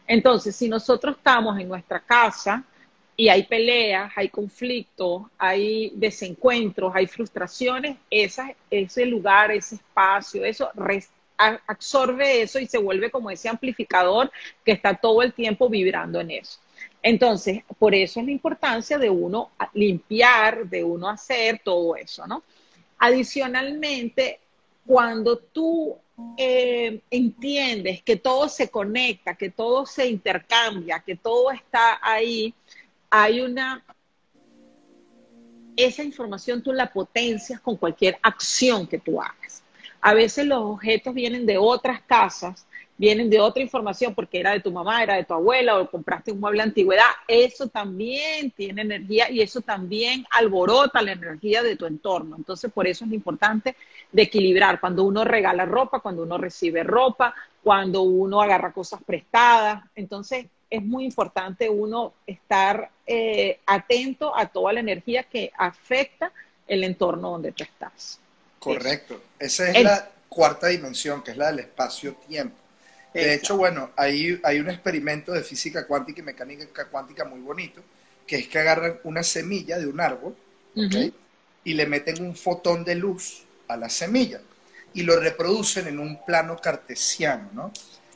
Entonces, 0.06 0.56
si 0.56 0.68
nosotros 0.68 1.16
estamos 1.16 1.58
en 1.58 1.70
nuestra 1.70 2.02
casa 2.02 2.64
y 3.16 3.30
hay 3.30 3.44
peleas, 3.44 4.12
hay 4.16 4.28
conflictos, 4.28 5.24
hay 5.38 5.94
desencuentros, 5.96 6.92
hay 6.94 7.08
frustraciones, 7.08 7.98
ese 8.10 9.06
lugar, 9.06 9.52
ese 9.52 9.76
espacio, 9.76 10.44
eso 10.44 10.70
absorbe 11.38 12.42
eso 12.42 12.60
y 12.60 12.68
se 12.68 12.78
vuelve 12.78 13.12
como 13.12 13.30
ese 13.30 13.50
amplificador 13.50 14.32
que 14.66 14.72
está 14.72 14.96
todo 14.96 15.22
el 15.22 15.34
tiempo 15.34 15.70
vibrando 15.70 16.20
en 16.20 16.32
eso. 16.32 16.60
Entonces, 17.02 17.64
por 17.80 17.96
eso 17.96 18.20
es 18.20 18.26
la 18.26 18.32
importancia 18.32 18.98
de 18.98 19.10
uno 19.10 19.52
limpiar, 19.74 20.68
de 20.68 20.84
uno 20.84 21.08
hacer 21.08 21.62
todo 21.64 21.96
eso, 21.96 22.26
¿no? 22.28 22.44
Adicionalmente, 23.00 24.40
cuando 24.86 25.38
tú 25.38 25.96
eh, 26.38 27.00
entiendes 27.12 28.02
que 28.02 28.16
todo 28.16 28.50
se 28.50 28.70
conecta, 28.70 29.36
que 29.36 29.52
todo 29.52 29.86
se 29.86 30.08
intercambia, 30.08 31.00
que 31.06 31.16
todo 31.16 31.52
está 31.52 32.00
ahí, 32.02 32.54
hay 33.10 33.42
una... 33.42 33.84
Esa 35.76 36.04
información 36.04 36.64
tú 36.64 36.74
la 36.74 36.92
potencias 36.92 37.62
con 37.62 37.78
cualquier 37.78 38.18
acción 38.24 38.88
que 38.88 38.98
tú 38.98 39.22
hagas. 39.22 39.47
A 40.02 40.14
veces 40.14 40.46
los 40.46 40.60
objetos 40.60 41.14
vienen 41.14 41.46
de 41.46 41.58
otras 41.58 42.02
casas, 42.02 42.66
vienen 42.98 43.30
de 43.30 43.40
otra 43.40 43.62
información 43.62 44.16
porque 44.16 44.40
era 44.40 44.52
de 44.52 44.60
tu 44.60 44.72
mamá, 44.72 45.04
era 45.04 45.16
de 45.16 45.24
tu 45.24 45.34
abuela 45.34 45.78
o 45.78 45.90
compraste 45.90 46.32
un 46.32 46.40
mueble 46.40 46.60
de 46.60 46.70
antigüedad. 46.70 47.10
Eso 47.28 47.68
también 47.68 48.52
tiene 48.52 48.82
energía 48.82 49.30
y 49.30 49.42
eso 49.42 49.62
también 49.62 50.26
alborota 50.32 51.02
la 51.02 51.12
energía 51.12 51.64
de 51.64 51.76
tu 51.76 51.86
entorno. 51.86 52.36
Entonces, 52.36 52.72
por 52.72 52.88
eso 52.88 53.06
es 53.06 53.12
importante 53.12 53.76
de 54.12 54.22
equilibrar 54.24 54.80
cuando 54.80 55.04
uno 55.04 55.24
regala 55.24 55.66
ropa, 55.66 56.00
cuando 56.00 56.24
uno 56.24 56.38
recibe 56.38 56.84
ropa, 56.84 57.34
cuando 57.64 58.02
uno 58.02 58.42
agarra 58.42 58.74
cosas 58.74 59.02
prestadas. 59.04 59.84
Entonces, 59.96 60.48
es 60.70 60.84
muy 60.84 61.06
importante 61.06 61.70
uno 61.70 62.14
estar 62.26 62.90
eh, 63.06 63.60
atento 63.66 64.36
a 64.36 64.48
toda 64.48 64.74
la 64.74 64.80
energía 64.80 65.24
que 65.24 65.52
afecta 65.58 66.32
el 66.68 66.84
entorno 66.84 67.32
donde 67.32 67.52
tú 67.52 67.64
estás. 67.64 68.20
Correcto. 68.60 69.22
Esa 69.40 69.70
es 69.70 69.84
la 69.84 70.10
cuarta 70.30 70.68
dimensión, 70.68 71.24
que 71.24 71.32
es 71.32 71.38
la 71.38 71.48
del 71.48 71.60
espacio-tiempo. 71.60 72.58
De 73.14 73.34
hecho, 73.34 73.58
bueno, 73.58 73.92
hay, 73.96 74.40
hay 74.44 74.60
un 74.60 74.70
experimento 74.70 75.32
de 75.32 75.44
física 75.44 75.88
cuántica 75.88 76.22
y 76.22 76.24
mecánica 76.24 76.86
cuántica 76.86 77.26
muy 77.26 77.40
bonito, 77.40 77.82
que 78.28 78.36
es 78.36 78.48
que 78.48 78.60
agarran 78.60 79.00
una 79.04 79.24
semilla 79.24 79.80
de 79.80 79.88
un 79.88 80.00
árbol 80.00 80.36
y 81.64 81.74
le 81.74 81.86
meten 81.88 82.24
un 82.24 82.36
fotón 82.36 82.84
de 82.84 82.96
luz 82.96 83.44
a 83.68 83.76
la 83.76 83.90
semilla 83.90 84.40
y 84.94 85.02
lo 85.02 85.20
reproducen 85.20 85.88
en 85.88 86.00
un 86.00 86.24
plano 86.26 86.58
cartesiano, 86.58 87.50
¿no? 87.54 87.72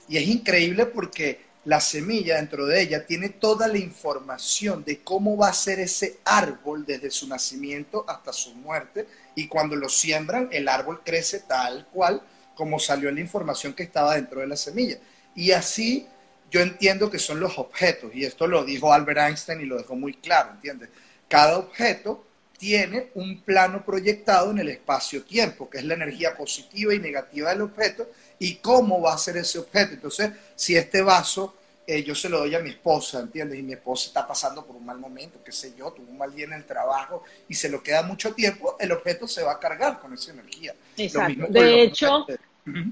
Y 0.08 0.18
es 0.18 0.28
increíble 0.28 0.86
porque 0.86 1.40
la 1.66 1.80
semilla 1.80 2.38
dentro 2.38 2.66
de 2.66 2.82
ella 2.82 3.06
tiene 3.06 3.30
toda 3.30 3.68
la 3.68 3.78
información 3.78 4.84
de 4.84 5.02
cómo 5.02 5.38
va 5.38 5.50
a 5.50 5.54
ser 5.54 5.80
ese 5.80 6.18
árbol 6.26 6.86
desde 6.86 7.12
su 7.12 7.28
nacimiento 7.28 8.04
hasta 8.08 8.34
su 8.34 8.56
muerte 8.56 9.08
y 9.36 9.48
cuando 9.48 9.76
lo 9.76 9.90
siembran 9.90 10.50
el 10.52 10.68
árbol 10.68 11.02
crece 11.04 11.40
tal 11.42 11.88
cual 11.92 12.22
como 12.56 12.80
salió 12.80 13.10
en 13.10 13.16
la 13.16 13.22
información 13.22 13.74
que 13.74 13.84
estaba 13.84 14.16
dentro 14.16 14.42
de 14.42 14.48
la 14.48 14.58
semilla. 14.58 14.98
Y 15.36 15.52
así 15.52 16.08
yo 16.50 16.60
entiendo 16.60 17.10
que 17.10 17.18
son 17.18 17.40
los 17.40 17.58
objetos 17.58 18.14
y 18.14 18.26
esto 18.26 18.46
lo 18.46 18.64
dijo 18.64 18.92
Albert 18.92 19.20
Einstein 19.20 19.62
y 19.62 19.66
lo 19.66 19.78
dejó 19.78 19.96
muy 19.96 20.16
claro, 20.16 20.52
¿entiendes? 20.52 20.90
Cada 21.28 21.58
objeto 21.58 22.26
tiene 22.62 23.10
un 23.16 23.42
plano 23.42 23.84
proyectado 23.84 24.52
en 24.52 24.60
el 24.60 24.70
espacio-tiempo, 24.70 25.68
que 25.68 25.80
es 25.80 25.84
la 25.84 25.96
energía 25.96 26.38
positiva 26.38 26.94
y 26.94 27.00
negativa 27.00 27.50
del 27.50 27.62
objeto, 27.62 28.12
y 28.38 28.58
cómo 28.58 29.02
va 29.02 29.16
a 29.16 29.18
ser 29.18 29.38
ese 29.38 29.58
objeto. 29.58 29.94
Entonces, 29.94 30.30
si 30.56 30.76
este 30.76 31.02
vaso 31.02 31.56
eh, 31.88 32.04
yo 32.04 32.14
se 32.16 32.30
lo 32.30 32.40
doy 32.40 32.54
a 32.56 32.60
mi 32.60 32.70
esposa, 32.70 33.20
¿entiendes? 33.20 33.60
Y 33.60 33.64
mi 33.64 33.74
esposa 33.74 34.08
está 34.08 34.28
pasando 34.28 34.66
por 34.66 34.76
un 34.76 34.86
mal 34.86 35.00
momento, 35.00 35.44
qué 35.44 35.52
sé 35.52 35.74
yo, 35.78 35.92
tuvo 35.92 36.10
un 36.10 36.18
mal 36.18 36.34
día 36.34 36.46
en 36.46 36.54
el 36.54 36.66
trabajo 36.66 37.24
y 37.50 37.54
se 37.54 37.70
lo 37.70 37.82
queda 37.82 38.04
mucho 38.04 38.34
tiempo, 38.34 38.76
el 38.80 38.92
objeto 38.92 39.28
se 39.28 39.44
va 39.44 39.54
a 39.54 39.60
cargar 39.60 40.00
con 40.00 40.14
esa 40.14 40.32
energía. 40.32 40.74
Exacto. 40.98 41.48
De 41.50 41.82
hecho, 41.82 42.26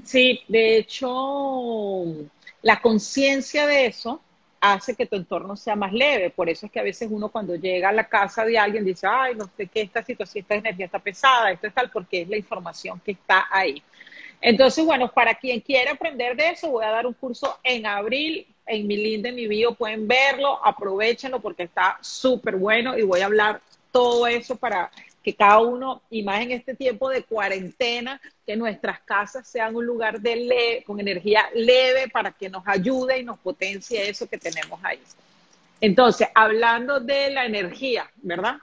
sí, 0.03 0.41
de 0.47 0.77
hecho, 0.77 2.05
la 2.61 2.81
conciencia 2.81 3.67
de 3.67 3.85
eso 3.85 4.21
hace 4.61 4.95
que 4.95 5.05
tu 5.05 5.15
entorno 5.15 5.55
sea 5.55 5.75
más 5.75 5.93
leve. 5.93 6.29
Por 6.29 6.49
eso 6.49 6.65
es 6.65 6.71
que 6.71 6.79
a 6.79 6.83
veces 6.83 7.07
uno 7.11 7.29
cuando 7.29 7.55
llega 7.55 7.89
a 7.89 7.93
la 7.93 8.07
casa 8.07 8.43
de 8.43 8.57
alguien 8.57 8.83
dice, 8.83 9.07
ay, 9.07 9.35
no 9.35 9.49
sé 9.55 9.67
qué, 9.67 9.81
esta 9.81 10.03
situación, 10.03 10.41
esta 10.41 10.55
energía 10.55 10.85
está 10.85 10.99
pesada, 10.99 11.51
esto 11.51 11.67
es 11.67 11.73
tal, 11.73 11.89
porque 11.91 12.21
es 12.21 12.29
la 12.29 12.37
información 12.37 13.01
que 13.03 13.11
está 13.11 13.47
ahí. 13.51 13.81
Entonces, 14.41 14.85
bueno, 14.85 15.11
para 15.11 15.35
quien 15.35 15.59
quiera 15.59 15.91
aprender 15.91 16.35
de 16.35 16.49
eso, 16.49 16.69
voy 16.69 16.85
a 16.85 16.89
dar 16.89 17.05
un 17.05 17.13
curso 17.13 17.59
en 17.63 17.85
abril 17.85 18.47
en 18.69 18.87
mi 18.87 18.95
link 18.95 19.23
de 19.23 19.31
mi 19.31 19.47
bio, 19.47 19.73
pueden 19.73 20.07
verlo, 20.07 20.63
aprovechenlo 20.65 21.39
porque 21.39 21.63
está 21.63 21.97
súper 22.01 22.55
bueno 22.55 22.97
y 22.97 23.01
voy 23.01 23.21
a 23.21 23.25
hablar 23.25 23.61
todo 23.91 24.27
eso 24.27 24.55
para 24.55 24.91
que 25.23 25.35
cada 25.35 25.59
uno, 25.59 26.01
y 26.09 26.23
más 26.23 26.41
en 26.41 26.51
este 26.51 26.75
tiempo 26.75 27.09
de 27.09 27.23
cuarentena, 27.23 28.21
que 28.45 28.55
nuestras 28.55 29.01
casas 29.01 29.47
sean 29.47 29.75
un 29.75 29.85
lugar 29.85 30.21
de 30.21 30.83
con 30.85 30.99
energía 30.99 31.49
leve 31.53 32.07
para 32.07 32.31
que 32.31 32.49
nos 32.49 32.65
ayude 32.65 33.19
y 33.19 33.23
nos 33.23 33.37
potencie 33.39 34.09
eso 34.09 34.29
que 34.29 34.37
tenemos 34.37 34.79
ahí. 34.83 34.99
Entonces, 35.81 36.27
hablando 36.33 36.99
de 36.99 37.31
la 37.31 37.45
energía, 37.45 38.09
¿verdad? 38.17 38.57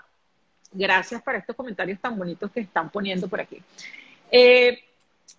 Gracias 0.72 1.22
por 1.22 1.34
estos 1.34 1.56
comentarios 1.56 2.00
tan 2.00 2.18
bonitos 2.18 2.50
que 2.50 2.60
están 2.60 2.90
poniendo 2.90 3.28
por 3.28 3.40
aquí. 3.40 3.62
Eh, 4.30 4.85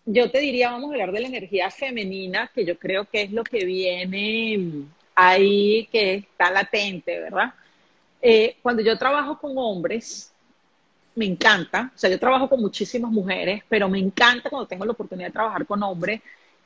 yo 0.10 0.32
te 0.32 0.40
diría, 0.40 0.72
vamos 0.72 0.90
a 0.90 0.94
hablar 0.94 1.12
de 1.12 1.20
la 1.20 1.28
energía 1.28 1.70
femenina, 1.70 2.50
que 2.56 2.64
yo 2.64 2.80
creo 2.80 3.04
que 3.06 3.24
es 3.24 3.32
lo 3.34 3.44
que 3.44 3.66
viene 3.66 4.86
ahí, 5.14 5.86
que 5.92 6.16
está 6.16 6.50
latente, 6.50 7.20
¿verdad? 7.20 7.54
Eh, 8.22 8.56
cuando 8.62 8.82
yo 8.82 8.98
trabajo 8.98 9.38
con 9.38 9.58
hombres, 9.58 10.32
me 11.14 11.26
encanta, 11.26 11.92
o 11.94 11.98
sea, 11.98 12.10
yo 12.10 12.18
trabajo 12.18 12.48
con 12.48 12.62
muchísimas 12.62 13.12
mujeres, 13.12 13.64
pero 13.68 13.90
me 13.90 14.00
encanta 14.00 14.50
cuando 14.50 14.66
tengo 14.66 14.86
la 14.86 14.94
oportunidad 14.94 15.28
de 15.28 15.34
trabajar 15.34 15.66
con 15.66 15.84
hombres 15.84 16.22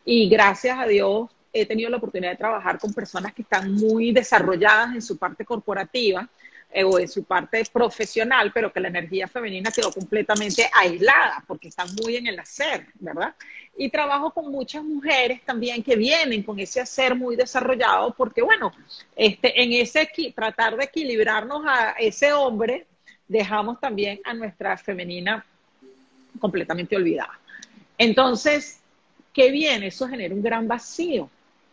y 0.05 0.29
gracias 0.29 0.77
a 0.77 0.85
Dios 0.85 1.27
he 1.51 1.65
tenido 1.65 1.89
la 1.89 1.97
oportunidad 1.97 2.31
de 2.31 2.37
trabajar 2.37 2.77
con 2.77 2.93
personas 2.93 3.33
que 3.33 3.41
están 3.41 3.73
muy 3.73 4.11
desarrolladas 4.11 4.93
en 4.93 5.01
su 5.01 5.17
parte 5.17 5.45
corporativa 5.45 6.29
eh, 6.73 6.83
o 6.85 6.97
en 6.97 7.07
su 7.07 7.25
parte 7.25 7.63
profesional, 7.71 8.51
pero 8.53 8.71
que 8.71 8.79
la 8.79 8.87
energía 8.87 9.27
femenina 9.27 9.71
quedó 9.71 9.91
completamente 9.91 10.69
aislada 10.73 11.43
porque 11.45 11.67
están 11.67 11.87
muy 12.01 12.15
en 12.15 12.27
el 12.27 12.39
hacer, 12.39 12.87
¿verdad? 12.95 13.35
Y 13.77 13.89
trabajo 13.89 14.31
con 14.31 14.49
muchas 14.49 14.83
mujeres 14.83 15.41
también 15.43 15.83
que 15.83 15.97
vienen 15.97 16.43
con 16.43 16.59
ese 16.59 16.79
hacer 16.79 17.13
muy 17.15 17.35
desarrollado 17.35 18.13
porque, 18.15 18.41
bueno, 18.41 18.71
este, 19.15 19.61
en 19.61 19.73
ese 19.73 20.09
tratar 20.33 20.77
de 20.77 20.85
equilibrarnos 20.85 21.63
a 21.67 21.91
ese 21.99 22.31
hombre, 22.31 22.87
dejamos 23.27 23.79
también 23.79 24.21
a 24.23 24.33
nuestra 24.33 24.77
femenina 24.77 25.45
completamente 26.39 26.95
olvidada. 26.95 27.37
Entonces, 27.97 28.79
¿qué 29.33 29.51
viene? 29.51 29.87
Eso 29.87 30.07
genera 30.07 30.33
un 30.33 30.41
gran 30.41 30.67
vacío 30.67 31.29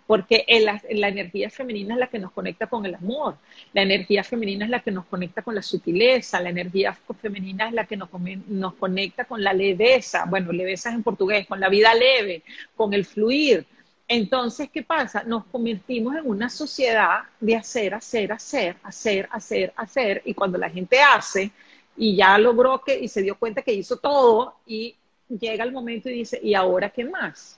porque 0.08 0.46
la 0.48 1.08
energía 1.08 1.50
femenina 1.50 1.92
es 1.92 2.00
la 2.00 2.06
que 2.06 2.18
nos 2.18 2.32
conecta 2.32 2.66
con 2.66 2.86
el 2.86 2.94
amor, 2.94 3.36
la 3.74 3.82
energía 3.82 4.24
femenina 4.24 4.64
es 4.64 4.70
la 4.70 4.80
que 4.80 4.90
nos 4.90 5.04
conecta 5.04 5.42
con 5.42 5.54
la 5.54 5.60
sutileza, 5.60 6.40
la 6.40 6.48
energía 6.48 6.94
femenina 7.20 7.68
es 7.68 7.74
la 7.74 7.84
que 7.84 7.98
nos, 7.98 8.08
nos 8.46 8.72
conecta 8.76 9.26
con 9.26 9.44
la 9.44 9.52
leveza, 9.52 10.24
bueno, 10.24 10.50
leveza 10.50 10.88
es 10.88 10.94
en 10.94 11.02
portugués, 11.02 11.46
con 11.46 11.60
la 11.60 11.68
vida 11.68 11.92
leve, 11.92 12.42
con 12.74 12.94
el 12.94 13.04
fluir. 13.04 13.66
Entonces, 14.08 14.70
¿qué 14.72 14.82
pasa? 14.82 15.24
Nos 15.24 15.44
convertimos 15.44 16.16
en 16.16 16.26
una 16.26 16.48
sociedad 16.48 17.24
de 17.38 17.56
hacer, 17.56 17.92
hacer, 17.92 18.32
hacer, 18.32 18.76
hacer, 18.82 19.28
hacer, 19.30 19.74
hacer, 19.76 20.22
y 20.24 20.32
cuando 20.32 20.56
la 20.56 20.70
gente 20.70 21.02
hace 21.02 21.50
y 21.98 22.16
ya 22.16 22.38
logró 22.38 22.80
que 22.80 22.98
y 22.98 23.08
se 23.08 23.20
dio 23.20 23.36
cuenta 23.36 23.60
que 23.60 23.74
hizo 23.74 23.98
todo 23.98 24.54
y 24.66 24.96
llega 25.28 25.64
el 25.64 25.72
momento 25.72 26.08
y 26.08 26.14
dice, 26.14 26.40
¿y 26.42 26.54
ahora 26.54 26.88
qué 26.88 27.04
más? 27.04 27.57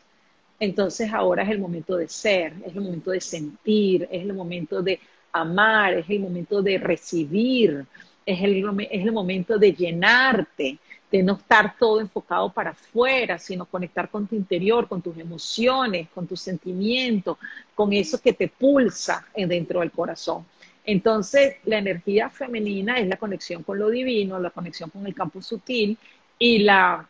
Entonces 0.60 1.10
ahora 1.12 1.42
es 1.42 1.48
el 1.48 1.58
momento 1.58 1.96
de 1.96 2.06
ser, 2.06 2.52
es 2.66 2.76
el 2.76 2.82
momento 2.82 3.10
de 3.10 3.20
sentir, 3.20 4.06
es 4.10 4.22
el 4.22 4.34
momento 4.34 4.82
de 4.82 5.00
amar, 5.32 5.94
es 5.94 6.10
el 6.10 6.20
momento 6.20 6.60
de 6.60 6.78
recibir, 6.78 7.86
es 8.26 8.42
el, 8.42 8.64
es 8.90 9.02
el 9.06 9.12
momento 9.12 9.58
de 9.58 9.72
llenarte, 9.72 10.78
de 11.10 11.22
no 11.22 11.32
estar 11.34 11.76
todo 11.78 12.00
enfocado 12.00 12.52
para 12.52 12.70
afuera, 12.70 13.38
sino 13.38 13.64
conectar 13.64 14.10
con 14.10 14.26
tu 14.26 14.36
interior, 14.36 14.86
con 14.86 15.02
tus 15.02 15.16
emociones, 15.16 16.08
con 16.14 16.26
tus 16.26 16.40
sentimientos, 16.42 17.38
con 17.74 17.92
eso 17.94 18.20
que 18.20 18.34
te 18.34 18.48
pulsa 18.48 19.26
dentro 19.34 19.80
del 19.80 19.90
corazón. 19.90 20.44
Entonces, 20.84 21.56
la 21.64 21.78
energía 21.78 22.30
femenina 22.30 22.98
es 22.98 23.08
la 23.08 23.16
conexión 23.16 23.62
con 23.62 23.78
lo 23.78 23.88
divino, 23.88 24.38
la 24.38 24.50
conexión 24.50 24.90
con 24.90 25.06
el 25.06 25.14
campo 25.14 25.42
sutil 25.42 25.96
y 26.38 26.58
la 26.58 27.08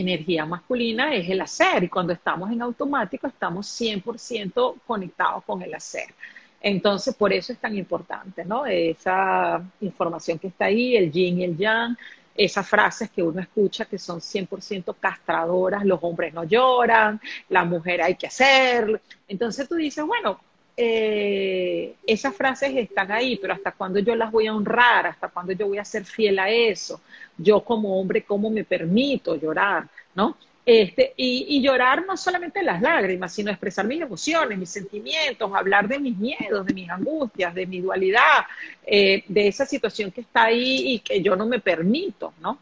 energía 0.00 0.44
masculina 0.46 1.14
es 1.14 1.28
el 1.28 1.40
hacer 1.40 1.84
y 1.84 1.88
cuando 1.88 2.12
estamos 2.12 2.50
en 2.50 2.62
automático 2.62 3.26
estamos 3.26 3.66
100% 3.80 4.80
conectados 4.86 5.44
con 5.44 5.62
el 5.62 5.74
hacer. 5.74 6.14
Entonces, 6.60 7.14
por 7.14 7.32
eso 7.32 7.52
es 7.52 7.58
tan 7.58 7.76
importante, 7.76 8.44
¿no? 8.44 8.64
Esa 8.64 9.62
información 9.80 10.38
que 10.38 10.48
está 10.48 10.64
ahí, 10.66 10.96
el 10.96 11.12
yin 11.12 11.40
y 11.40 11.44
el 11.44 11.56
yang, 11.58 11.96
esas 12.34 12.66
frases 12.66 13.10
que 13.10 13.22
uno 13.22 13.40
escucha 13.40 13.84
que 13.84 13.98
son 13.98 14.20
100% 14.20 14.96
castradoras, 14.98 15.84
los 15.84 15.98
hombres 16.02 16.32
no 16.32 16.44
lloran, 16.44 17.20
la 17.48 17.64
mujer 17.64 18.02
hay 18.02 18.16
que 18.16 18.26
hacer. 18.26 19.00
Entonces 19.28 19.68
tú 19.68 19.76
dices, 19.76 20.04
bueno, 20.04 20.40
eh, 20.76 21.94
esas 22.06 22.34
frases 22.34 22.74
están 22.74 23.12
ahí, 23.12 23.36
pero 23.36 23.54
¿hasta 23.54 23.72
cuándo 23.72 24.00
yo 24.00 24.14
las 24.16 24.30
voy 24.30 24.46
a 24.46 24.54
honrar? 24.54 25.06
¿Hasta 25.06 25.28
cuándo 25.28 25.52
yo 25.52 25.68
voy 25.68 25.78
a 25.78 25.84
ser 25.84 26.04
fiel 26.04 26.38
a 26.38 26.50
eso? 26.50 27.00
Yo 27.36 27.62
como 27.64 28.00
hombre, 28.00 28.22
¿cómo 28.22 28.50
me 28.50 28.64
permito 28.64 29.36
llorar? 29.36 29.88
¿No? 30.14 30.36
Este, 30.66 31.12
y, 31.16 31.60
llorar 31.60 32.06
no 32.06 32.16
solamente 32.16 32.62
las 32.62 32.80
lágrimas, 32.80 33.34
sino 33.34 33.50
expresar 33.50 33.86
mis 33.86 34.00
emociones, 34.00 34.58
mis 34.58 34.70
sentimientos, 34.70 35.52
hablar 35.54 35.86
de 35.86 35.98
mis 35.98 36.16
miedos, 36.16 36.64
de 36.64 36.72
mis 36.72 36.88
angustias, 36.88 37.54
de 37.54 37.66
mi 37.66 37.80
dualidad, 37.80 38.46
eh, 38.86 39.24
de 39.28 39.48
esa 39.48 39.66
situación 39.66 40.10
que 40.10 40.22
está 40.22 40.44
ahí 40.44 40.94
y 40.94 40.98
que 41.00 41.20
yo 41.20 41.36
no 41.36 41.44
me 41.46 41.60
permito, 41.60 42.32
¿no? 42.40 42.58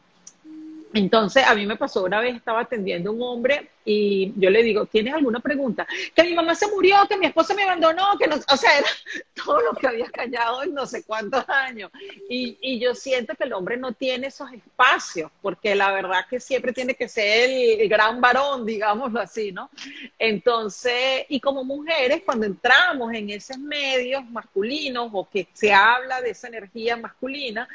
Entonces, 0.95 1.45
a 1.47 1.55
mí 1.55 1.67
me 1.67 1.77
pasó 1.77 2.05
una 2.05 2.21
vez, 2.21 2.37
estaba 2.37 2.61
atendiendo 2.61 3.11
a 3.11 3.13
un 3.13 3.23
hombre 3.23 3.71
y 3.85 4.33
yo 4.37 4.51
le 4.51 4.63
digo, 4.63 4.87
¿tienes 4.87 5.15
alguna 5.15 5.41
pregunta? 5.41 5.87
Que 6.15 6.23
mi 6.23 6.35
mamá 6.35 6.55
se 6.55 6.69
murió, 6.69 6.97
que 7.09 7.17
mi 7.17 7.27
esposa 7.27 7.55
me 7.55 7.65
abandonó, 7.65 8.17
que 8.19 8.27
no, 8.27 8.37
o 8.37 8.57
sea, 8.57 8.79
era 8.79 8.87
todo 9.35 9.61
lo 9.61 9.73
que 9.73 9.87
había 9.87 10.11
callado 10.11 10.63
en 10.63 10.75
no 10.75 10.87
sé 10.87 11.03
cuántos 11.05 11.49
años. 11.49 11.91
Y, 12.29 12.59
y 12.61 12.79
yo 12.79 12.95
siento 12.95 13.35
que 13.35 13.45
el 13.45 13.53
hombre 13.53 13.77
no 13.77 13.93
tiene 13.93 14.29
esos 14.29 14.53
espacios, 14.53 15.31
porque 15.41 15.75
la 15.75 15.91
verdad 15.93 16.27
que 16.29 16.41
siempre 16.41 16.73
tiene 16.73 16.95
que 16.95 17.09
ser 17.09 17.51
el, 17.51 17.89
gran 17.89 18.21
varón, 18.21 18.65
digámoslo 18.65 19.21
así, 19.21 19.53
¿no? 19.53 19.71
Entonces, 20.19 21.25
y 21.29 21.41
como 21.41 21.65
mujeres, 21.65 22.23
cuando 22.25 22.47
entramos 22.47 23.13
en 23.13 23.31
esos 23.31 23.59
medios 23.59 24.25
masculinos 24.31 25.11
o 25.13 25.29
que 25.29 25.49
se 25.53 25.73
habla 25.73 26.21
de 26.21 26.31
esa 26.31 26.49
energía 26.49 26.97
masculina, 26.97 27.69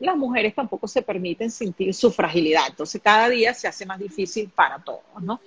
las 0.00 0.16
mujeres 0.16 0.54
tampoco 0.54 0.88
se 0.88 1.02
permiten 1.02 1.50
sentir 1.50 1.94
su 1.94 2.10
fragilidad. 2.10 2.64
Entonces, 2.68 3.00
cada 3.02 3.28
día 3.28 3.54
se 3.54 3.68
hace 3.68 3.86
más 3.86 3.98
difícil 3.98 4.48
para 4.48 4.78
todos, 4.78 5.22
¿no? 5.22 5.40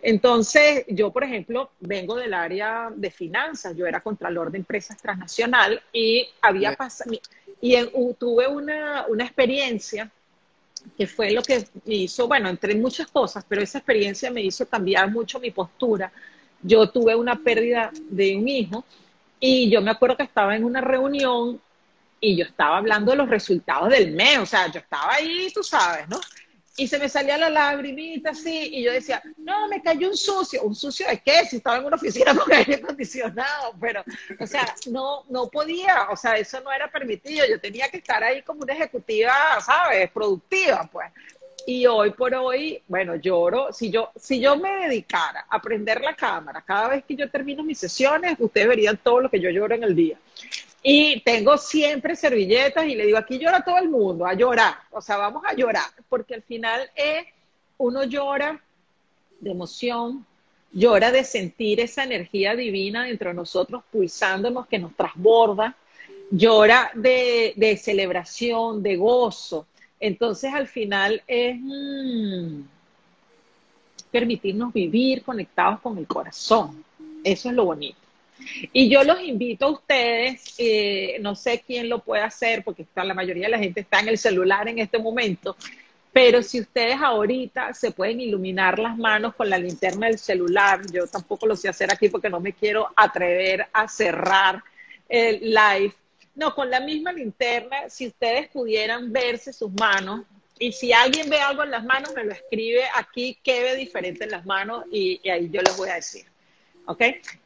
Entonces, 0.00 0.84
yo, 0.88 1.10
por 1.10 1.24
ejemplo, 1.24 1.70
vengo 1.80 2.14
del 2.14 2.32
área 2.32 2.90
de 2.94 3.10
finanzas, 3.10 3.76
yo 3.76 3.86
era 3.86 4.00
contralor 4.00 4.52
de 4.52 4.58
empresas 4.58 4.96
transnacional 4.98 5.82
y 5.92 6.28
había 6.40 6.74
pasado, 6.74 7.10
y 7.60 7.76
tuve 8.18 8.46
una, 8.46 9.06
una 9.08 9.24
experiencia 9.24 10.10
que 10.96 11.06
fue 11.06 11.32
lo 11.32 11.42
que 11.42 11.66
me 11.84 11.94
hizo, 11.94 12.28
bueno, 12.28 12.48
entre 12.48 12.76
muchas 12.76 13.08
cosas, 13.08 13.44
pero 13.48 13.62
esa 13.62 13.78
experiencia 13.78 14.30
me 14.30 14.42
hizo 14.42 14.66
cambiar 14.66 15.10
mucho 15.10 15.40
mi 15.40 15.50
postura. 15.50 16.12
Yo 16.62 16.88
tuve 16.90 17.16
una 17.16 17.36
pérdida 17.36 17.90
de 18.08 18.36
un 18.36 18.46
hijo 18.48 18.84
y 19.40 19.68
yo 19.70 19.82
me 19.82 19.90
acuerdo 19.90 20.16
que 20.16 20.22
estaba 20.22 20.54
en 20.54 20.64
una 20.64 20.80
reunión 20.80 21.60
y 22.26 22.36
yo 22.36 22.44
estaba 22.44 22.78
hablando 22.78 23.12
de 23.12 23.18
los 23.18 23.28
resultados 23.28 23.88
del 23.88 24.10
mes, 24.10 24.38
o 24.38 24.46
sea, 24.46 24.66
yo 24.66 24.80
estaba 24.80 25.14
ahí, 25.14 25.48
tú 25.54 25.62
sabes, 25.62 26.08
¿no? 26.08 26.18
Y 26.76 26.88
se 26.88 26.98
me 26.98 27.08
salía 27.08 27.38
la 27.38 27.48
lagrimita 27.48 28.30
así, 28.30 28.68
y 28.74 28.82
yo 28.82 28.92
decía, 28.92 29.22
no, 29.38 29.68
me 29.68 29.80
cayó 29.80 30.08
un 30.08 30.16
sucio. 30.16 30.62
¿Un 30.62 30.74
sucio 30.74 31.06
de 31.06 31.18
qué? 31.20 31.46
Si 31.48 31.56
estaba 31.56 31.78
en 31.78 31.84
una 31.86 31.96
oficina 31.96 32.34
con 32.36 32.52
aire 32.52 32.74
acondicionado, 32.74 33.74
pero, 33.80 34.04
o 34.38 34.46
sea, 34.46 34.74
no, 34.90 35.22
no 35.30 35.48
podía, 35.48 36.08
o 36.10 36.16
sea, 36.16 36.36
eso 36.36 36.60
no 36.60 36.70
era 36.70 36.90
permitido. 36.90 37.46
Yo 37.46 37.58
tenía 37.60 37.88
que 37.88 37.98
estar 37.98 38.22
ahí 38.22 38.42
como 38.42 38.62
una 38.62 38.74
ejecutiva, 38.74 39.32
¿sabes? 39.64 40.10
Productiva, 40.10 40.86
pues. 40.92 41.10
Y 41.66 41.86
hoy 41.86 42.10
por 42.10 42.34
hoy, 42.34 42.82
bueno, 42.88 43.16
lloro. 43.16 43.72
Si 43.72 43.90
yo, 43.90 44.10
si 44.14 44.38
yo 44.38 44.56
me 44.56 44.86
dedicara 44.86 45.46
a 45.48 45.62
prender 45.62 46.02
la 46.02 46.14
cámara 46.14 46.62
cada 46.62 46.88
vez 46.88 47.04
que 47.04 47.16
yo 47.16 47.30
termino 47.30 47.62
mis 47.62 47.78
sesiones, 47.78 48.36
ustedes 48.38 48.68
verían 48.68 48.98
todo 48.98 49.22
lo 49.22 49.30
que 49.30 49.40
yo 49.40 49.48
lloro 49.48 49.74
en 49.74 49.84
el 49.84 49.96
día. 49.96 50.18
Y 50.88 51.18
tengo 51.22 51.58
siempre 51.58 52.14
servilletas 52.14 52.86
y 52.86 52.94
le 52.94 53.06
digo, 53.06 53.18
aquí 53.18 53.40
llora 53.40 53.64
todo 53.64 53.76
el 53.78 53.88
mundo, 53.88 54.24
a 54.24 54.34
llorar. 54.34 54.76
O 54.92 55.00
sea, 55.00 55.16
vamos 55.16 55.42
a 55.44 55.52
llorar, 55.52 55.90
porque 56.08 56.32
al 56.32 56.42
final 56.42 56.88
es, 56.94 57.26
uno 57.76 58.04
llora 58.04 58.62
de 59.40 59.50
emoción, 59.50 60.24
llora 60.70 61.10
de 61.10 61.24
sentir 61.24 61.80
esa 61.80 62.04
energía 62.04 62.54
divina 62.54 63.06
dentro 63.06 63.30
de 63.30 63.34
nosotros 63.34 63.82
pulsándonos 63.90 64.68
que 64.68 64.78
nos 64.78 64.94
transborda, 64.94 65.74
llora 66.30 66.92
de, 66.94 67.80
celebración, 67.82 68.80
de 68.80 68.94
gozo. 68.94 69.66
Entonces 69.98 70.54
al 70.54 70.68
final 70.68 71.20
es 71.26 71.56
mm, 71.58 72.60
permitirnos 74.12 74.72
vivir 74.72 75.24
conectados 75.24 75.80
con 75.80 75.98
el 75.98 76.06
corazón. 76.06 76.84
Eso 77.24 77.48
es 77.48 77.56
lo 77.56 77.64
bonito. 77.64 78.05
Y 78.72 78.88
yo 78.88 79.02
los 79.02 79.20
invito 79.20 79.66
a 79.66 79.70
ustedes, 79.70 80.54
eh, 80.58 81.18
no 81.20 81.34
sé 81.34 81.62
quién 81.66 81.88
lo 81.88 82.00
puede 82.00 82.22
hacer, 82.22 82.62
porque 82.64 82.82
está, 82.82 83.04
la 83.04 83.14
mayoría 83.14 83.46
de 83.46 83.50
la 83.50 83.58
gente 83.58 83.80
está 83.80 84.00
en 84.00 84.08
el 84.08 84.18
celular 84.18 84.68
en 84.68 84.78
este 84.78 84.98
momento, 84.98 85.56
pero 86.12 86.42
si 86.42 86.60
ustedes 86.60 86.96
ahorita 87.00 87.74
se 87.74 87.90
pueden 87.90 88.20
iluminar 88.20 88.78
las 88.78 88.96
manos 88.96 89.34
con 89.34 89.50
la 89.50 89.58
linterna 89.58 90.06
del 90.06 90.18
celular, 90.18 90.80
yo 90.90 91.06
tampoco 91.06 91.46
lo 91.46 91.56
sé 91.56 91.68
hacer 91.68 91.92
aquí 91.92 92.08
porque 92.08 92.30
no 92.30 92.40
me 92.40 92.54
quiero 92.54 92.88
atrever 92.96 93.66
a 93.72 93.86
cerrar 93.86 94.62
el 95.08 95.50
live. 95.50 95.92
No, 96.34 96.54
con 96.54 96.70
la 96.70 96.80
misma 96.80 97.12
linterna, 97.12 97.88
si 97.88 98.06
ustedes 98.06 98.48
pudieran 98.48 99.12
verse 99.12 99.52
sus 99.52 99.70
manos, 99.72 100.22
y 100.58 100.72
si 100.72 100.92
alguien 100.92 101.28
ve 101.28 101.38
algo 101.38 101.64
en 101.64 101.70
las 101.70 101.84
manos, 101.84 102.14
me 102.14 102.24
lo 102.24 102.32
escribe 102.32 102.84
aquí, 102.94 103.38
qué 103.42 103.62
ve 103.62 103.76
diferente 103.76 104.24
en 104.24 104.30
las 104.30 104.46
manos, 104.46 104.84
y, 104.90 105.20
ahí 105.28 105.50
yo 105.50 105.60
les 105.60 105.76
voy 105.76 105.90
a 105.90 105.96
decir. 105.96 106.24
¿Ok? 106.86 107.02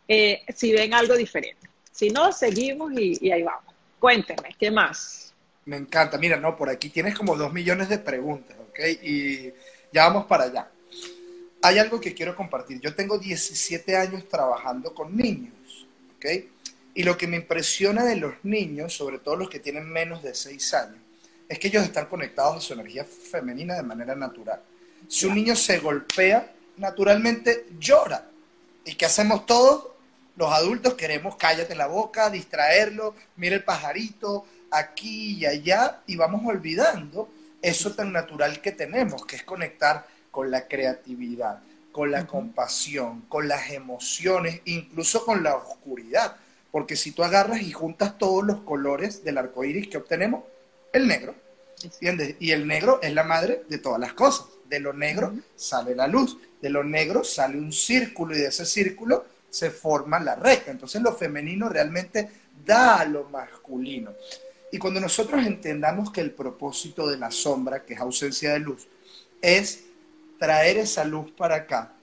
Eh, 0.08 0.42
si 0.54 0.72
ven 0.72 0.94
algo 0.94 1.16
diferente. 1.16 1.68
Si 1.92 2.10
no, 2.10 2.32
seguimos 2.32 2.92
y, 2.92 3.18
y 3.20 3.32
ahí 3.32 3.42
vamos. 3.42 3.74
Cuéntenme, 3.98 4.54
¿qué 4.58 4.70
más? 4.70 5.34
Me 5.66 5.76
encanta. 5.76 6.18
Mira, 6.18 6.36
no, 6.36 6.56
por 6.56 6.68
aquí 6.68 6.88
tienes 6.88 7.14
como 7.14 7.36
dos 7.36 7.52
millones 7.52 7.88
de 7.88 7.98
preguntas. 7.98 8.56
Y 9.02 9.52
ya 9.92 10.06
vamos 10.06 10.26
para 10.26 10.44
allá. 10.44 10.70
Hay 11.62 11.78
algo 11.78 12.00
que 12.00 12.14
quiero 12.14 12.34
compartir. 12.34 12.80
Yo 12.80 12.94
tengo 12.94 13.18
17 13.18 13.96
años 13.96 14.26
trabajando 14.28 14.94
con 14.94 15.14
niños, 15.14 15.86
¿ok? 16.16 16.26
Y 16.94 17.02
lo 17.02 17.16
que 17.16 17.26
me 17.26 17.36
impresiona 17.36 18.04
de 18.04 18.16
los 18.16 18.34
niños, 18.42 18.94
sobre 18.94 19.18
todo 19.18 19.36
los 19.36 19.50
que 19.50 19.60
tienen 19.60 19.86
menos 19.88 20.22
de 20.22 20.34
6 20.34 20.74
años, 20.74 20.98
es 21.48 21.58
que 21.58 21.68
ellos 21.68 21.84
están 21.84 22.06
conectados 22.06 22.56
a 22.56 22.60
su 22.60 22.72
energía 22.72 23.04
femenina 23.04 23.74
de 23.74 23.82
manera 23.82 24.14
natural. 24.14 24.62
Si 25.08 25.26
un 25.26 25.34
niño 25.34 25.54
se 25.54 25.78
golpea, 25.78 26.52
naturalmente 26.76 27.66
llora. 27.78 28.29
¿Y 28.84 28.94
qué 28.94 29.06
hacemos 29.06 29.46
todos? 29.46 29.88
Los 30.36 30.52
adultos 30.52 30.94
queremos 30.94 31.36
cállate 31.36 31.74
la 31.74 31.86
boca, 31.86 32.30
distraerlo, 32.30 33.14
mira 33.36 33.56
el 33.56 33.64
pajarito, 33.64 34.46
aquí 34.70 35.38
y 35.38 35.46
allá, 35.46 36.00
y 36.06 36.16
vamos 36.16 36.42
olvidando 36.46 37.28
eso 37.60 37.94
tan 37.94 38.12
natural 38.12 38.60
que 38.60 38.72
tenemos, 38.72 39.26
que 39.26 39.36
es 39.36 39.42
conectar 39.42 40.06
con 40.30 40.50
la 40.50 40.66
creatividad, 40.66 41.60
con 41.92 42.10
la 42.10 42.26
compasión, 42.26 43.22
con 43.22 43.48
las 43.48 43.70
emociones, 43.70 44.60
incluso 44.64 45.24
con 45.24 45.42
la 45.42 45.56
oscuridad. 45.56 46.36
Porque 46.70 46.96
si 46.96 47.12
tú 47.12 47.24
agarras 47.24 47.62
y 47.62 47.72
juntas 47.72 48.16
todos 48.16 48.44
los 48.44 48.60
colores 48.60 49.24
del 49.24 49.38
arco 49.38 49.64
iris 49.64 49.88
que 49.88 49.98
obtenemos, 49.98 50.44
el 50.92 51.06
negro, 51.06 51.34
¿entiendes? 51.82 52.36
Y 52.38 52.52
el 52.52 52.66
negro 52.66 53.00
es 53.02 53.12
la 53.12 53.24
madre 53.24 53.64
de 53.68 53.78
todas 53.78 54.00
las 54.00 54.12
cosas. 54.12 54.46
De 54.68 54.78
lo 54.78 54.92
negro 54.92 55.34
sale 55.56 55.96
la 55.96 56.06
luz, 56.06 56.38
de 56.60 56.70
lo 56.70 56.84
negro 56.84 57.24
sale 57.24 57.58
un 57.58 57.72
círculo 57.72 58.34
y 58.34 58.40
de 58.40 58.48
ese 58.48 58.66
círculo 58.66 59.24
se 59.48 59.70
forma 59.70 60.20
la 60.20 60.36
recta. 60.36 60.70
Entonces 60.70 61.02
lo 61.02 61.14
femenino 61.14 61.68
realmente 61.68 62.28
da 62.64 63.00
a 63.00 63.04
lo 63.04 63.24
masculino. 63.24 64.12
Y 64.72 64.78
cuando 64.78 65.00
nosotros 65.00 65.44
entendamos 65.44 66.12
que 66.12 66.20
el 66.20 66.30
propósito 66.30 67.08
de 67.08 67.18
la 67.18 67.30
sombra, 67.30 67.84
que 67.84 67.94
es 67.94 68.00
ausencia 68.00 68.52
de 68.52 68.60
luz, 68.60 68.86
es 69.42 69.80
traer 70.38 70.78
esa 70.78 71.04
luz 71.04 71.32
para 71.32 71.56
acá, 71.56 71.94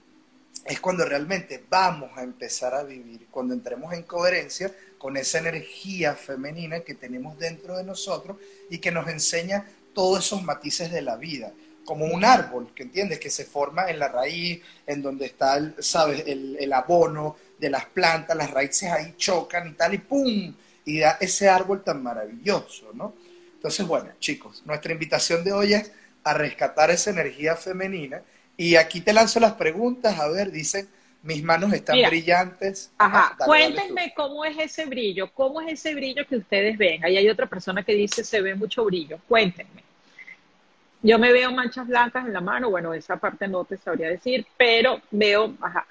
es 0.64 0.80
cuando 0.80 1.04
realmente 1.04 1.64
vamos 1.70 2.10
a 2.16 2.22
empezar 2.22 2.74
a 2.74 2.82
vivir, 2.82 3.26
cuando 3.30 3.54
entremos 3.54 3.94
en 3.94 4.02
coherencia 4.02 4.70
con 4.98 5.16
esa 5.16 5.38
energía 5.38 6.14
femenina 6.14 6.80
que 6.80 6.94
tenemos 6.94 7.38
dentro 7.38 7.76
de 7.76 7.84
nosotros 7.84 8.36
y 8.68 8.78
que 8.78 8.90
nos 8.90 9.08
enseña 9.08 9.66
todos 9.94 10.26
esos 10.26 10.42
matices 10.42 10.92
de 10.92 11.00
la 11.00 11.16
vida, 11.16 11.52
como 11.88 12.04
un 12.04 12.22
árbol, 12.22 12.74
que 12.74 12.82
entiendes, 12.82 13.18
que 13.18 13.30
se 13.30 13.46
forma 13.46 13.88
en 13.88 13.98
la 13.98 14.08
raíz, 14.08 14.60
en 14.86 15.00
donde 15.00 15.24
está, 15.24 15.56
el, 15.56 15.74
sabes, 15.78 16.22
el, 16.26 16.58
el 16.60 16.70
abono 16.74 17.34
de 17.58 17.70
las 17.70 17.86
plantas, 17.86 18.36
las 18.36 18.50
raíces 18.50 18.90
ahí 18.90 19.14
chocan 19.16 19.68
y 19.68 19.72
tal, 19.72 19.94
y 19.94 19.98
¡pum! 19.98 20.54
y 20.84 20.98
da 20.98 21.16
ese 21.18 21.48
árbol 21.48 21.82
tan 21.82 22.02
maravilloso, 22.02 22.90
¿no? 22.92 23.14
Entonces, 23.54 23.86
bueno, 23.86 24.10
chicos, 24.18 24.62
nuestra 24.66 24.92
invitación 24.92 25.42
de 25.42 25.54
hoy 25.54 25.72
es 25.72 25.90
a 26.24 26.34
rescatar 26.34 26.90
esa 26.90 27.08
energía 27.08 27.56
femenina. 27.56 28.20
Y 28.58 28.76
aquí 28.76 29.00
te 29.00 29.14
lanzo 29.14 29.40
las 29.40 29.54
preguntas, 29.54 30.20
a 30.20 30.28
ver, 30.28 30.50
dicen, 30.50 30.86
mis 31.22 31.42
manos 31.42 31.72
están 31.72 31.96
brillantes. 32.06 32.90
Ajá, 32.98 33.34
cuéntenme 33.46 34.12
cómo 34.14 34.44
es 34.44 34.58
ese 34.58 34.84
brillo, 34.84 35.32
cómo 35.32 35.62
es 35.62 35.72
ese 35.72 35.94
brillo 35.94 36.26
que 36.26 36.36
ustedes 36.36 36.76
ven. 36.76 37.02
Ahí 37.02 37.16
hay 37.16 37.30
otra 37.30 37.46
persona 37.46 37.82
que 37.82 37.94
dice, 37.94 38.24
se 38.24 38.42
ve 38.42 38.54
mucho 38.54 38.84
brillo. 38.84 39.18
Cuéntenme. 39.26 39.87
Yo 41.02 41.18
me 41.18 41.32
veo 41.32 41.52
manchas 41.52 41.86
blancas 41.86 42.26
en 42.26 42.32
la 42.32 42.40
mano, 42.40 42.70
bueno, 42.70 42.92
esa 42.92 43.16
parte 43.16 43.46
no 43.46 43.64
te 43.64 43.76
sabría 43.76 44.08
decir, 44.08 44.46
pero 44.56 45.00
veo, 45.10 45.54
ajá, 45.60 45.86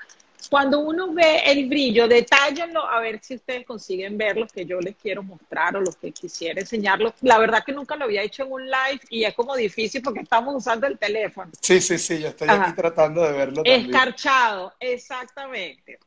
cuando 0.50 0.80
uno 0.80 1.14
ve 1.14 1.42
el 1.46 1.68
brillo, 1.68 2.08
detállenlo 2.08 2.86
a 2.86 3.00
ver 3.02 3.20
si 3.22 3.36
ustedes 3.36 3.66
consiguen 3.66 4.18
ver 4.18 4.38
lo 4.38 4.48
que 4.48 4.66
yo 4.66 4.80
les 4.80 4.96
quiero 4.96 5.24
mostrar 5.24 5.76
o 5.76 5.82
lo 5.82 5.92
que 5.92 6.12
quisiera 6.12 6.62
enseñarlos. 6.62 7.14
La 7.22 7.38
verdad 7.38 7.64
que 7.66 7.74
nunca 7.74 7.96
lo 7.96 8.06
había 8.06 8.22
hecho 8.22 8.44
en 8.44 8.52
un 8.52 8.66
live 8.66 9.02
y 9.10 9.24
es 9.26 9.34
como 9.34 9.56
difícil 9.56 10.02
porque 10.02 10.22
estamos 10.22 10.56
usando 10.56 10.88
el 10.88 10.98
teléfono. 10.98 11.52
Sí, 11.62 11.82
sí, 11.82 11.98
sí, 11.98 12.20
yo 12.20 12.30
estoy 12.30 12.50
aquí 12.50 12.74
tratando 12.74 13.24
de 13.24 13.32
verlo. 13.34 13.62
Escarchado, 13.66 14.74
exactamente. 14.80 16.00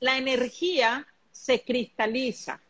La 0.00 0.18
energía 0.18 1.06
se 1.30 1.62
cristaliza. 1.62 2.60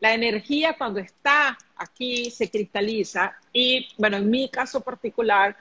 La 0.00 0.12
energía 0.12 0.76
cuando 0.76 1.00
está 1.00 1.56
aquí 1.78 2.30
se 2.30 2.50
cristaliza 2.50 3.34
y, 3.52 3.88
bueno, 3.96 4.18
en 4.18 4.28
mi 4.28 4.48
caso 4.48 4.80
particular, 4.80 5.56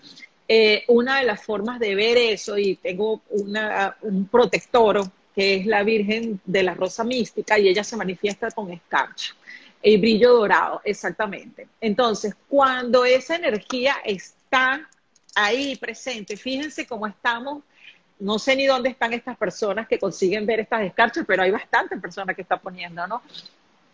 eh, 0.47 0.83
una 0.87 1.19
de 1.19 1.25
las 1.25 1.43
formas 1.43 1.79
de 1.79 1.95
ver 1.95 2.17
eso, 2.17 2.57
y 2.57 2.75
tengo 2.75 3.21
un 3.29 4.27
protector 4.31 5.01
que 5.35 5.55
es 5.55 5.65
la 5.65 5.83
Virgen 5.83 6.39
de 6.45 6.63
la 6.63 6.73
Rosa 6.73 7.03
Mística, 7.03 7.59
y 7.59 7.67
ella 7.67 7.83
se 7.83 7.95
manifiesta 7.95 8.49
con 8.51 8.71
escarcha 8.71 9.35
y 9.83 9.97
brillo 9.97 10.33
dorado, 10.33 10.81
exactamente. 10.83 11.67
Entonces, 11.79 12.35
cuando 12.49 13.05
esa 13.05 13.35
energía 13.35 13.97
está 14.03 14.89
ahí 15.35 15.75
presente, 15.75 16.35
fíjense 16.35 16.87
cómo 16.87 17.07
estamos, 17.07 17.63
no 18.19 18.39
sé 18.39 18.55
ni 18.55 18.65
dónde 18.65 18.89
están 18.89 19.13
estas 19.13 19.37
personas 19.37 19.87
que 19.87 19.99
consiguen 19.99 20.45
ver 20.45 20.61
estas 20.61 20.81
escarchas, 20.81 21.23
pero 21.27 21.43
hay 21.43 21.51
bastantes 21.51 22.01
personas 22.01 22.35
que 22.35 22.41
están 22.41 22.59
poniendo, 22.59 23.05
¿no? 23.05 23.21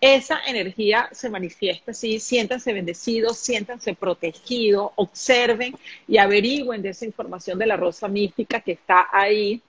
Esa 0.03 0.41
energía 0.45 1.07
se 1.13 1.29
manifiesta, 1.29 1.93
¿sí? 1.93 2.19
Siéntanse 2.19 2.73
bendecidos, 2.73 3.37
siéntanse 3.37 3.93
protegidos, 3.93 4.91
observen 4.97 5.73
y 6.09 6.17
averigüen 6.17 6.81
de 6.81 6.89
esa 6.89 7.05
información 7.05 7.57
de 7.57 7.67
la 7.67 7.77
rosa 7.77 8.09
mística 8.09 8.59
que 8.59 8.73
está 8.73 9.07
ahí 9.13 9.61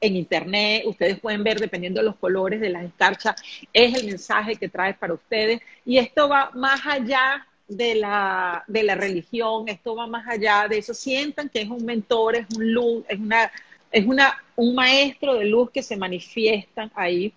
en 0.00 0.16
internet. 0.16 0.84
Ustedes 0.86 1.20
pueden 1.20 1.44
ver, 1.44 1.60
dependiendo 1.60 2.00
de 2.00 2.06
los 2.06 2.16
colores 2.16 2.62
de 2.62 2.70
las 2.70 2.84
escarchas, 2.84 3.34
es 3.74 3.94
el 3.94 4.06
mensaje 4.06 4.56
que 4.56 4.70
trae 4.70 4.94
para 4.94 5.12
ustedes. 5.12 5.60
Y 5.84 5.98
esto 5.98 6.30
va 6.30 6.50
más 6.54 6.80
allá 6.86 7.46
de 7.68 7.94
la, 7.94 8.64
de 8.66 8.84
la 8.84 8.94
religión, 8.94 9.68
esto 9.68 9.94
va 9.94 10.06
más 10.06 10.26
allá 10.26 10.66
de 10.66 10.78
eso. 10.78 10.94
Sientan 10.94 11.50
que 11.50 11.60
es 11.60 11.68
un 11.68 11.84
mentor, 11.84 12.36
es 12.36 12.46
un 12.56 12.72
luz, 12.72 13.04
es 13.06 13.18
una, 13.18 13.52
es 13.92 14.06
una, 14.06 14.42
un 14.56 14.74
maestro 14.74 15.34
de 15.34 15.44
luz 15.44 15.70
que 15.70 15.82
se 15.82 15.98
manifiestan 15.98 16.90
ahí 16.94 17.34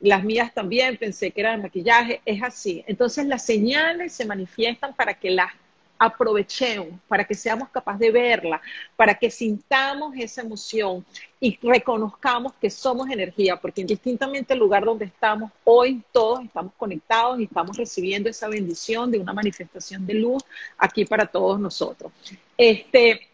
las 0.00 0.24
mías 0.24 0.52
también 0.54 0.96
pensé 0.96 1.30
que 1.30 1.42
era 1.42 1.54
el 1.54 1.62
maquillaje, 1.62 2.22
es 2.24 2.42
así. 2.42 2.82
Entonces 2.86 3.26
las 3.26 3.44
señales 3.44 4.12
se 4.12 4.24
manifiestan 4.24 4.94
para 4.94 5.14
que 5.14 5.30
las 5.30 5.52
aprovechemos, 5.98 6.98
para 7.06 7.24
que 7.24 7.34
seamos 7.34 7.68
capaces 7.68 8.00
de 8.00 8.10
verla, 8.10 8.62
para 8.96 9.14
que 9.14 9.30
sintamos 9.30 10.14
esa 10.16 10.40
emoción 10.40 11.04
y 11.38 11.58
reconozcamos 11.60 12.54
que 12.54 12.70
somos 12.70 13.10
energía, 13.10 13.56
porque 13.56 13.82
indistintamente 13.82 14.54
el 14.54 14.60
lugar 14.60 14.82
donde 14.82 15.04
estamos, 15.04 15.52
hoy 15.62 16.02
todos 16.10 16.42
estamos 16.42 16.72
conectados 16.78 17.38
y 17.38 17.44
estamos 17.44 17.76
recibiendo 17.76 18.30
esa 18.30 18.48
bendición 18.48 19.10
de 19.10 19.18
una 19.18 19.34
manifestación 19.34 20.06
de 20.06 20.14
luz 20.14 20.42
aquí 20.78 21.04
para 21.04 21.26
todos 21.26 21.60
nosotros. 21.60 22.10
Este, 22.56 23.28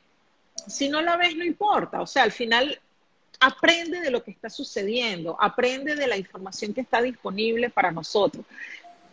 si 0.67 0.89
no 0.89 1.01
la 1.03 1.17
ves, 1.17 1.37
no 1.37 1.45
importa, 1.45 2.03
o 2.03 2.07
sea, 2.07 2.25
al 2.25 2.33
final 2.33 2.81
aprende 3.41 4.01
de 4.01 4.11
lo 4.11 4.23
que 4.23 4.31
está 4.31 4.51
sucediendo, 4.51 5.37
aprende 5.41 5.95
de 5.95 6.07
la 6.07 6.17
información 6.17 6.73
que 6.73 6.81
está 6.81 7.03
disponible 7.03 7.71
para 7.71 7.91
nosotros. 7.91 8.45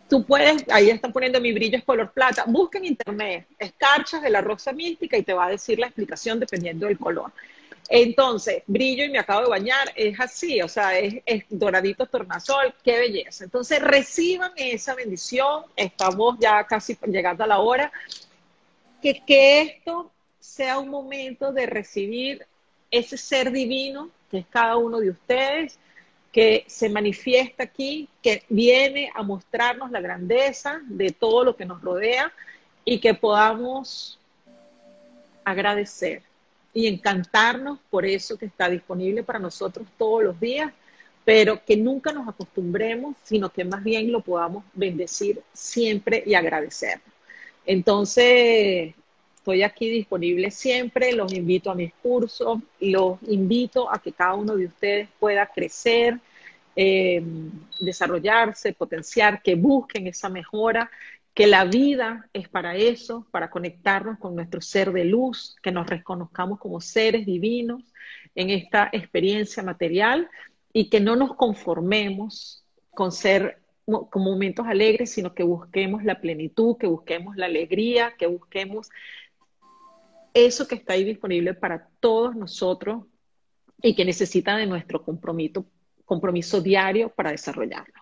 Tú 0.10 0.26
puedes, 0.26 0.66
ahí 0.70 0.90
están 0.90 1.12
poniendo 1.12 1.42
mi 1.42 1.54
brillo 1.54 1.78
es 1.78 1.84
color 1.84 2.12
plata, 2.12 2.44
busca 2.48 2.78
en 2.78 2.86
internet 2.86 3.48
escarchas 3.58 4.22
de 4.22 4.30
la 4.30 4.42
rosa 4.42 4.72
mística 4.72 5.18
y 5.18 5.24
te 5.24 5.34
va 5.34 5.48
a 5.48 5.50
decir 5.50 5.80
la 5.80 5.88
explicación 5.88 6.40
dependiendo 6.40 6.88
del 6.88 6.98
color. 6.98 7.32
Entonces, 7.90 8.64
brillo 8.66 9.04
y 9.04 9.10
me 9.10 9.20
acabo 9.20 9.42
de 9.42 9.50
bañar, 9.50 9.92
es 9.96 10.20
así, 10.20 10.62
o 10.62 10.68
sea, 10.68 10.98
es, 10.98 11.44
doradito 11.50 12.06
tornasol, 12.06 12.74
qué 12.84 12.98
belleza. 12.98 13.44
Entonces, 13.44 13.82
reciban 13.82 14.52
esa 14.56 14.96
bendición, 14.96 15.64
estamos 15.76 16.38
ya 16.40 16.64
casi 16.66 16.98
llegando 17.08 17.44
a 17.44 17.48
la 17.48 17.60
hora, 17.60 17.92
que, 19.02 19.22
que 19.26 19.62
esto 19.62 20.12
sea 20.40 20.80
un 20.80 20.90
momento 20.90 21.52
de 21.52 21.66
recibir 21.66 22.46
ese 22.94 23.18
ser 23.18 23.52
divino 23.52 24.12
que 24.30 24.38
es 24.38 24.46
cada 24.50 24.78
uno 24.78 25.00
de 25.00 25.10
ustedes, 25.10 25.80
que 26.32 26.64
se 26.68 26.90
manifiesta 26.90 27.64
aquí, 27.64 28.08
que 28.22 28.44
viene 28.50 29.12
a 29.14 29.24
mostrarnos 29.24 29.92
la 29.92 30.00
grandeza 30.00 30.80
de 30.86 31.10
todo 31.10 31.44
lo 31.44 31.56
que 31.56 31.66
nos 31.66 31.82
rodea 31.82 32.32
y 32.86 33.00
que 33.00 33.16
podamos 33.16 34.20
agradecer 35.44 36.22
y 36.72 36.88
encantarnos 36.88 37.80
por 37.90 38.06
eso 38.06 38.38
que 38.38 38.46
está 38.46 38.70
disponible 38.70 39.24
para 39.24 39.40
nosotros 39.40 39.88
todos 39.98 40.24
los 40.24 40.40
días, 40.40 40.72
pero 41.26 41.64
que 41.66 41.76
nunca 41.76 42.12
nos 42.12 42.28
acostumbremos, 42.28 43.16
sino 43.24 43.52
que 43.52 43.66
más 43.66 43.84
bien 43.84 44.12
lo 44.12 44.22
podamos 44.22 44.64
bendecir 44.74 45.42
siempre 45.52 46.24
y 46.26 46.36
agradecer. 46.36 47.02
Entonces, 47.66 48.94
estoy 49.44 49.62
aquí 49.62 49.90
disponible 49.90 50.52
siempre, 50.52 51.12
los 51.12 51.34
invito 51.34 51.70
a 51.70 51.76
mis 51.76 51.94
cursos, 51.96 52.60
los 52.80 53.22
invito 53.24 53.92
a 53.92 54.02
que 54.02 54.14
cada 54.14 54.36
uno 54.36 54.56
de 54.56 54.68
ustedes 54.68 55.10
pueda 55.20 55.46
crecer, 55.48 56.18
eh, 56.78 57.22
desarrollarse, 57.82 58.72
potenciar, 58.72 59.42
que 59.42 59.56
busquen 59.56 60.08
esa 60.08 60.30
mejora, 60.30 60.90
que 61.34 61.46
la 61.46 61.66
vida 61.66 62.30
es 62.32 62.48
para 62.48 62.78
eso, 62.78 63.28
para 63.32 63.50
conectarnos 63.50 64.18
con 64.18 64.34
nuestro 64.34 64.62
ser 64.62 64.94
de 64.94 65.04
luz, 65.04 65.58
que 65.62 65.74
nos 65.74 65.88
reconozcamos 65.88 66.58
como 66.58 66.80
seres 66.80 67.26
divinos 67.26 67.84
en 68.36 68.50
esta 68.50 68.90
experiencia 68.94 69.62
material 69.62 70.30
y 70.72 70.90
que 70.90 71.02
no 71.02 71.18
nos 71.18 71.36
conformemos 71.36 72.64
con 72.92 73.12
ser 73.12 73.60
con 73.86 74.24
momentos 74.24 74.66
alegres, 74.66 75.12
sino 75.12 75.34
que 75.34 75.44
busquemos 75.44 76.06
la 76.06 76.22
plenitud, 76.22 76.78
que 76.78 76.88
busquemos 76.88 77.36
la 77.36 77.48
alegría, 77.48 78.14
que 78.18 78.28
busquemos 78.28 78.90
eso 80.34 80.68
que 80.68 80.76
está 80.76 80.94
ahí 80.94 81.04
disponible 81.04 81.54
para 81.54 81.90
todos 82.00 82.36
nosotros 82.36 83.04
y 83.82 83.96
que 83.96 84.06
necesita 84.06 84.58
de 84.58 84.66
nuestro 84.66 85.04
compromiso, 85.04 85.66
compromiso 86.06 86.62
diario 86.62 87.10
para 87.10 87.32
desarrollarlo. 87.32 87.94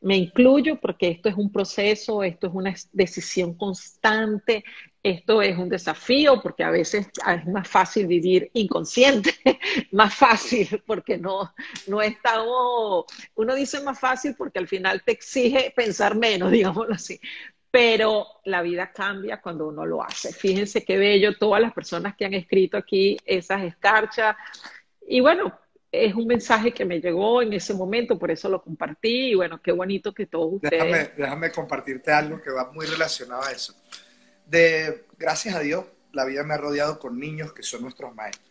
Me 0.00 0.16
incluyo 0.16 0.80
porque 0.80 1.08
esto 1.08 1.28
es 1.28 1.34
un 1.36 1.50
proceso, 1.50 2.22
esto 2.22 2.46
es 2.46 2.52
una 2.54 2.74
decisión 2.92 3.54
constante, 3.54 4.64
esto 5.02 5.42
es 5.42 5.56
un 5.56 5.68
desafío 5.68 6.40
porque 6.40 6.64
a 6.64 6.70
veces 6.70 7.08
es 7.26 7.46
más 7.46 7.68
fácil 7.68 8.06
vivir 8.06 8.50
inconsciente, 8.54 9.30
más 9.92 10.14
fácil 10.14 10.82
porque 10.86 11.18
no, 11.18 11.52
no 11.86 12.00
estamos, 12.02 13.06
uno 13.34 13.54
dice 13.54 13.80
más 13.82 13.98
fácil 13.98 14.34
porque 14.36 14.58
al 14.58 14.68
final 14.68 15.02
te 15.04 15.12
exige 15.12 15.72
pensar 15.74 16.16
menos, 16.16 16.50
digámoslo 16.52 16.94
así, 16.94 17.20
pero 17.70 18.26
la 18.44 18.62
vida 18.62 18.92
cambia 18.92 19.40
cuando 19.40 19.68
uno 19.68 19.84
lo 19.84 20.02
hace. 20.02 20.32
Fíjense 20.32 20.84
qué 20.84 20.96
bello 20.96 21.36
todas 21.36 21.60
las 21.60 21.72
personas 21.72 22.16
que 22.16 22.24
han 22.24 22.34
escrito 22.34 22.76
aquí 22.76 23.18
esas 23.24 23.62
escarchas. 23.62 24.36
Y 25.06 25.20
bueno, 25.20 25.58
es 25.90 26.14
un 26.14 26.26
mensaje 26.26 26.72
que 26.72 26.84
me 26.84 27.00
llegó 27.00 27.42
en 27.42 27.52
ese 27.52 27.74
momento, 27.74 28.18
por 28.18 28.30
eso 28.30 28.48
lo 28.48 28.62
compartí 28.62 29.30
y 29.30 29.34
bueno, 29.34 29.60
qué 29.62 29.72
bonito 29.72 30.12
que 30.12 30.26
todos 30.26 30.54
ustedes... 30.54 30.82
Déjame, 30.82 31.10
déjame 31.16 31.52
compartirte 31.52 32.12
algo 32.12 32.40
que 32.40 32.50
va 32.50 32.70
muy 32.72 32.86
relacionado 32.86 33.42
a 33.42 33.52
eso. 33.52 33.74
De, 34.46 35.06
gracias 35.18 35.54
a 35.54 35.60
Dios, 35.60 35.84
la 36.12 36.24
vida 36.24 36.42
me 36.44 36.54
ha 36.54 36.58
rodeado 36.58 36.98
con 36.98 37.18
niños 37.18 37.52
que 37.52 37.62
son 37.62 37.82
nuestros 37.82 38.14
maestros. 38.14 38.48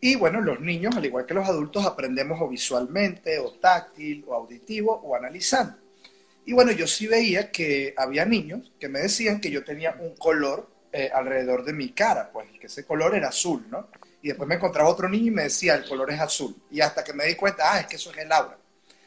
Y 0.00 0.16
bueno, 0.16 0.42
los 0.42 0.60
niños, 0.60 0.94
al 0.96 1.06
igual 1.06 1.24
que 1.24 1.32
los 1.32 1.48
adultos, 1.48 1.86
aprendemos 1.86 2.38
o 2.40 2.48
visualmente, 2.48 3.38
o 3.38 3.52
táctil, 3.52 4.24
o 4.26 4.34
auditivo, 4.34 4.92
o 4.92 5.16
analizando. 5.16 5.78
Y 6.46 6.52
bueno, 6.52 6.72
yo 6.72 6.86
sí 6.86 7.06
veía 7.06 7.50
que 7.50 7.94
había 7.96 8.24
niños 8.24 8.72
que 8.78 8.88
me 8.88 9.00
decían 9.00 9.40
que 9.40 9.50
yo 9.50 9.64
tenía 9.64 9.96
un 10.00 10.16
color 10.16 10.70
eh, 10.92 11.10
alrededor 11.12 11.64
de 11.64 11.72
mi 11.72 11.90
cara, 11.90 12.30
pues 12.32 12.48
que 12.60 12.66
ese 12.66 12.84
color 12.84 13.14
era 13.14 13.28
azul, 13.28 13.66
¿no? 13.70 13.88
y 14.22 14.28
después 14.28 14.48
me 14.48 14.54
encontraba 14.54 14.88
otro 14.88 15.06
niño 15.06 15.26
y 15.26 15.30
me 15.30 15.42
decía, 15.44 15.74
el 15.74 15.84
color 15.84 16.10
es 16.10 16.18
azul. 16.18 16.56
Y 16.70 16.80
hasta 16.80 17.04
que 17.04 17.12
me 17.12 17.26
di 17.26 17.34
cuenta, 17.34 17.74
ah, 17.74 17.80
es 17.80 17.86
que 17.86 17.96
eso 17.96 18.10
es 18.10 18.16
el 18.18 18.32
aura. 18.32 18.56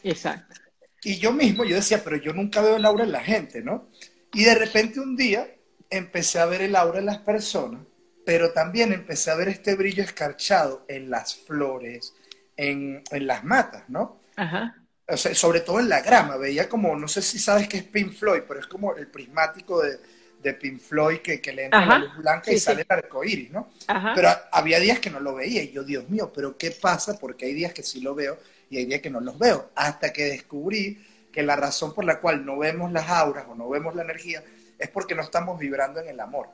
Exacto. 0.03 0.55
Y 1.03 1.17
yo 1.17 1.31
mismo, 1.31 1.63
yo 1.63 1.75
decía, 1.75 2.03
pero 2.03 2.17
yo 2.17 2.33
nunca 2.33 2.61
veo 2.61 2.75
el 2.75 2.85
aura 2.85 3.03
en 3.03 3.11
la 3.11 3.21
gente, 3.23 3.61
¿no? 3.61 3.89
Y 4.33 4.43
de 4.43 4.55
repente 4.55 4.99
un 4.99 5.15
día 5.15 5.49
empecé 5.89 6.39
a 6.39 6.45
ver 6.45 6.61
el 6.61 6.75
aura 6.75 6.99
en 6.99 7.05
las 7.05 7.19
personas, 7.19 7.81
pero 8.25 8.51
también 8.51 8.91
empecé 8.91 9.31
a 9.31 9.35
ver 9.35 9.47
este 9.47 9.75
brillo 9.75 10.03
escarchado 10.03 10.85
en 10.87 11.09
las 11.09 11.35
flores, 11.35 12.13
en, 12.57 13.03
en 13.11 13.27
las 13.27 13.43
matas, 13.43 13.83
¿no? 13.89 14.19
Ajá. 14.35 14.75
O 15.09 15.15
sea, 15.15 15.33
sobre 15.33 15.61
todo 15.61 15.79
en 15.79 15.89
la 15.89 16.01
grama, 16.01 16.35
veía 16.37 16.67
como, 16.67 16.95
no 16.95 17.07
sé 17.07 17.21
si 17.21 17.39
sabes 17.39 17.67
qué 17.67 17.77
es 17.77 17.83
Pink 17.83 18.13
Floyd, 18.13 18.41
pero 18.47 18.59
es 18.59 18.67
como 18.67 18.93
el 18.95 19.07
prismático 19.07 19.81
de, 19.81 19.99
de 20.41 20.53
Pink 20.53 20.79
Floyd 20.79 21.19
que, 21.19 21.41
que 21.41 21.53
le 21.53 21.65
entra 21.65 21.85
la 21.85 21.99
luz 21.99 22.17
blanca 22.17 22.51
y 22.51 22.59
sale 22.59 22.81
el 22.81 22.87
arco 22.89 23.23
iris, 23.23 23.51
¿no? 23.51 23.69
Pero 24.15 24.29
había 24.51 24.79
días 24.79 24.99
que 24.99 25.09
no 25.09 25.19
lo 25.19 25.35
veía 25.35 25.63
y 25.63 25.71
yo, 25.71 25.83
Dios 25.83 26.09
mío, 26.09 26.31
¿pero 26.33 26.57
qué 26.57 26.71
pasa? 26.71 27.17
Porque 27.17 27.45
hay 27.45 27.53
días 27.53 27.73
que 27.73 27.83
sí 27.83 28.01
lo 28.01 28.15
veo 28.15 28.37
y 28.69 28.77
hay 28.77 28.85
días 28.85 29.01
que 29.01 29.09
no 29.09 29.19
los 29.19 29.37
veo. 29.39 29.71
Hasta 29.75 30.11
que 30.11 30.25
descubrí 30.25 31.05
que 31.31 31.43
la 31.43 31.55
razón 31.55 31.93
por 31.93 32.03
la 32.05 32.19
cual 32.19 32.45
no 32.45 32.57
vemos 32.57 32.91
las 32.91 33.09
auras 33.09 33.45
o 33.47 33.55
no 33.55 33.69
vemos 33.69 33.95
la 33.95 34.03
energía 34.03 34.43
es 34.77 34.89
porque 34.89 35.15
no 35.15 35.21
estamos 35.21 35.59
vibrando 35.59 35.99
en 35.99 36.09
el 36.09 36.19
amor. 36.19 36.49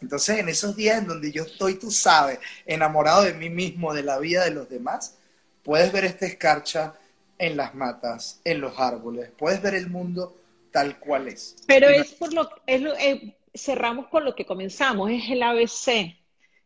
Entonces, 0.00 0.38
en 0.38 0.48
esos 0.48 0.74
días 0.76 0.98
en 0.98 1.06
donde 1.06 1.30
yo 1.30 1.44
estoy, 1.44 1.74
tú 1.74 1.90
sabes, 1.90 2.38
enamorado 2.66 3.22
de 3.22 3.34
mí 3.34 3.50
mismo, 3.50 3.94
de 3.94 4.02
la 4.02 4.18
vida 4.18 4.44
de 4.44 4.50
los 4.50 4.68
demás, 4.68 5.16
puedes 5.62 5.92
ver 5.92 6.04
esta 6.04 6.26
escarcha 6.26 6.94
en 7.38 7.56
las 7.56 7.74
matas, 7.74 8.40
en 8.44 8.60
los 8.60 8.78
árboles, 8.78 9.30
puedes 9.36 9.60
ver 9.62 9.74
el 9.74 9.90
mundo 9.90 10.36
tal 10.70 10.98
cual 10.98 11.28
es. 11.28 11.56
Pero 11.66 11.88
es 11.88 12.12
por 12.12 12.32
lo, 12.32 12.42
lo 12.66 12.96
eh, 12.96 13.36
cerramos 13.54 14.08
con 14.08 14.24
lo 14.24 14.34
que 14.34 14.46
comenzamos, 14.46 15.10
es 15.10 15.30
el 15.30 15.42
ABC. 15.42 16.16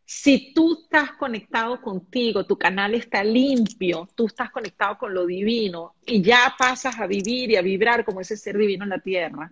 Si 0.05 0.53
tú 0.53 0.83
estás 0.83 1.11
conectado 1.13 1.81
contigo, 1.81 2.45
tu 2.45 2.57
canal 2.57 2.95
está 2.95 3.23
limpio, 3.23 4.07
tú 4.15 4.27
estás 4.27 4.49
conectado 4.51 4.97
con 4.97 5.13
lo 5.13 5.25
divino 5.25 5.95
y 6.05 6.21
ya 6.21 6.55
pasas 6.57 6.97
a 6.97 7.07
vivir 7.07 7.51
y 7.51 7.57
a 7.57 7.61
vibrar 7.61 8.05
como 8.05 8.21
ese 8.21 8.37
ser 8.37 8.57
divino 8.57 8.85
en 8.85 8.91
la 8.91 8.99
tierra, 8.99 9.51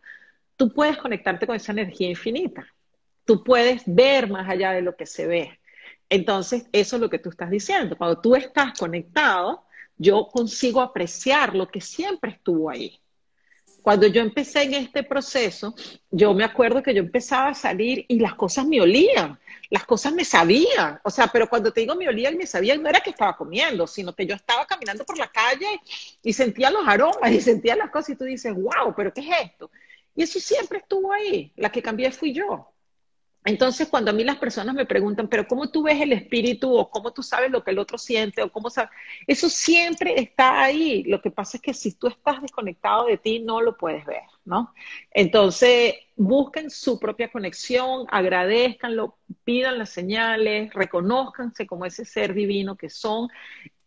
tú 0.55 0.73
puedes 0.73 0.97
conectarte 0.97 1.45
con 1.45 1.57
esa 1.57 1.73
energía 1.73 2.09
infinita. 2.09 2.65
Tú 3.25 3.43
puedes 3.43 3.83
ver 3.85 4.29
más 4.29 4.47
allá 4.47 4.71
de 4.71 4.81
lo 4.81 4.95
que 4.95 5.05
se 5.05 5.27
ve. 5.27 5.59
Entonces, 6.09 6.67
eso 6.71 6.95
es 6.95 7.01
lo 7.01 7.09
que 7.09 7.19
tú 7.19 7.29
estás 7.29 7.49
diciendo. 7.49 7.97
Cuando 7.97 8.21
tú 8.21 8.35
estás 8.35 8.77
conectado, 8.77 9.65
yo 9.97 10.27
consigo 10.27 10.81
apreciar 10.81 11.55
lo 11.55 11.67
que 11.67 11.81
siempre 11.81 12.31
estuvo 12.31 12.69
ahí. 12.69 12.99
Cuando 13.81 14.07
yo 14.07 14.21
empecé 14.21 14.63
en 14.63 14.73
este 14.73 15.03
proceso, 15.03 15.75
yo 16.09 16.33
me 16.33 16.43
acuerdo 16.43 16.81
que 16.81 16.93
yo 16.93 17.01
empezaba 17.01 17.49
a 17.49 17.53
salir 17.53 18.03
y 18.07 18.19
las 18.19 18.33
cosas 18.33 18.65
me 18.65 18.81
olían, 18.81 19.39
las 19.69 19.85
cosas 19.85 20.11
me 20.11 20.25
sabían. 20.25 20.99
O 21.03 21.11
sea, 21.11 21.27
pero 21.27 21.47
cuando 21.47 21.71
te 21.71 21.81
digo 21.81 21.93
me 21.95 22.07
olían 22.07 22.35
me 22.35 22.47
sabían, 22.47 22.81
no 22.81 22.89
era 22.89 22.99
que 23.01 23.11
estaba 23.11 23.37
comiendo, 23.37 23.85
sino 23.85 24.15
que 24.15 24.25
yo 24.25 24.33
estaba 24.33 24.65
caminando 24.65 25.05
por 25.05 25.19
la 25.19 25.27
calle 25.27 25.79
y 26.23 26.33
sentía 26.33 26.71
los 26.71 26.87
aromas 26.87 27.31
y 27.31 27.39
sentía 27.39 27.75
las 27.75 27.91
cosas 27.91 28.09
y 28.09 28.15
tú 28.15 28.23
dices, 28.23 28.53
wow, 28.55 28.93
pero 28.97 29.13
¿qué 29.13 29.21
es 29.21 29.51
esto? 29.51 29.69
Y 30.15 30.23
eso 30.23 30.39
siempre 30.39 30.79
estuvo 30.79 31.13
ahí. 31.13 31.51
La 31.55 31.71
que 31.71 31.83
cambié 31.83 32.11
fui 32.11 32.33
yo. 32.33 32.71
Entonces, 33.45 33.87
cuando 33.89 34.09
a 34.09 34.13
mí 34.13 34.23
las 34.23 34.37
personas 34.37 34.73
me 34.73 34.87
preguntan, 34.87 35.27
pero 35.27 35.47
¿cómo 35.47 35.69
tú 35.69 35.83
ves 35.83 36.01
el 36.01 36.11
espíritu 36.13 36.75
o 36.75 36.89
cómo 36.89 37.13
tú 37.13 37.21
sabes 37.21 37.51
lo 37.51 37.63
que 37.63 37.69
el 37.71 37.77
otro 37.77 37.99
siente 37.99 38.41
o 38.41 38.51
cómo 38.51 38.71
sabes? 38.71 38.89
Eso 39.27 39.49
siempre 39.49 40.19
está 40.19 40.63
ahí. 40.63 41.03
Lo 41.03 41.21
que 41.21 41.29
pasa 41.29 41.57
es 41.57 41.61
que 41.61 41.73
si 41.75 41.93
tú 41.93 42.07
estás 42.07 42.41
desconectado 42.41 43.05
de 43.05 43.17
ti, 43.17 43.39
no 43.39 43.61
lo 43.61 43.77
puedes 43.77 44.03
ver, 44.05 44.23
¿no? 44.45 44.73
Entonces, 45.11 45.93
busquen 46.15 46.71
su 46.71 46.99
propia 46.99 47.31
conexión, 47.31 48.07
agradezcanlo, 48.09 49.17
pidan 49.43 49.77
las 49.77 49.91
señales, 49.91 50.73
reconozcanse 50.73 51.67
como 51.67 51.85
ese 51.85 52.03
ser 52.03 52.33
divino 52.33 52.75
que 52.75 52.89
son. 52.89 53.29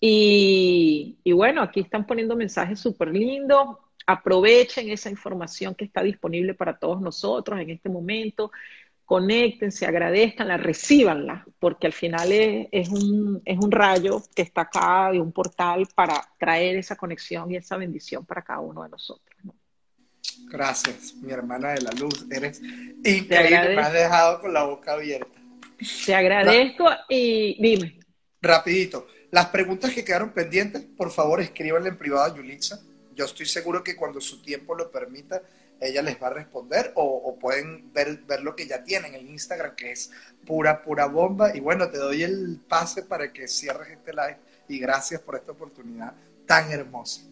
Y, 0.00 1.18
y 1.24 1.32
bueno, 1.32 1.62
aquí 1.62 1.80
están 1.80 2.06
poniendo 2.06 2.36
mensajes 2.36 2.78
súper 2.78 3.08
lindos. 3.08 3.76
Aprovechen 4.06 4.88
esa 4.88 5.10
información 5.10 5.74
que 5.74 5.84
está 5.84 6.02
disponible 6.02 6.54
para 6.54 6.78
todos 6.78 7.00
nosotros 7.00 7.60
en 7.60 7.70
este 7.70 7.88
momento 7.88 8.52
conéctense, 9.08 9.86
agradezcanla, 9.86 10.58
recíbanla, 10.58 11.46
porque 11.58 11.86
al 11.86 11.94
final 11.94 12.30
es, 12.30 12.90
un, 12.90 13.40
es 13.42 13.56
un 13.56 13.72
rayo 13.72 14.22
que 14.36 14.42
está 14.42 14.60
acá 14.60 15.08
de 15.10 15.18
un 15.18 15.32
portal 15.32 15.88
para 15.94 16.22
traer 16.38 16.76
esa 16.76 16.94
conexión 16.94 17.50
y 17.50 17.56
esa 17.56 17.78
bendición 17.78 18.26
para 18.26 18.42
cada 18.42 18.60
uno 18.60 18.82
de 18.82 18.90
nosotros. 18.90 19.40
Gracias, 20.50 21.14
mi 21.14 21.32
hermana 21.32 21.70
de 21.70 21.80
la 21.80 21.92
luz. 21.92 22.26
Eres 22.30 22.60
increíble, 22.62 23.76
me 23.76 23.80
has 23.80 23.94
dejado 23.94 24.42
con 24.42 24.52
la 24.52 24.64
boca 24.64 24.92
abierta. 24.92 25.40
Te 26.04 26.14
agradezco 26.14 26.84
y 27.08 27.56
dime. 27.62 27.98
Rapidito, 28.42 29.06
las 29.30 29.46
preguntas 29.46 29.94
que 29.94 30.04
quedaron 30.04 30.34
pendientes, 30.34 30.82
por 30.82 31.10
favor 31.10 31.40
escríbanle 31.40 31.88
en 31.88 31.96
privado 31.96 32.30
a 32.30 32.36
Yulitza. 32.36 32.78
Yo 33.14 33.24
estoy 33.24 33.46
seguro 33.46 33.82
que 33.82 33.96
cuando 33.96 34.20
su 34.20 34.42
tiempo 34.42 34.74
lo 34.74 34.90
permita, 34.90 35.40
ella 35.80 36.02
les 36.02 36.20
va 36.20 36.28
a 36.28 36.34
responder 36.34 36.92
o, 36.94 37.36
pueden 37.40 37.92
ver, 37.92 38.18
ver, 38.26 38.42
lo 38.42 38.56
que 38.56 38.66
ya 38.66 38.82
tienen 38.82 39.14
en 39.14 39.28
Instagram, 39.28 39.76
que 39.76 39.92
es 39.92 40.10
pura, 40.46 40.82
pura 40.82 41.06
bomba. 41.06 41.56
Y 41.56 41.60
bueno, 41.60 41.88
te 41.90 41.98
doy 41.98 42.22
el 42.22 42.60
pase 42.68 43.02
para 43.02 43.32
que 43.32 43.46
cierres 43.48 43.88
este 43.90 44.12
live 44.12 44.38
y 44.68 44.78
gracias 44.78 45.20
por 45.20 45.36
esta 45.36 45.52
oportunidad 45.52 46.12
tan 46.46 46.70
hermosa. 46.72 47.22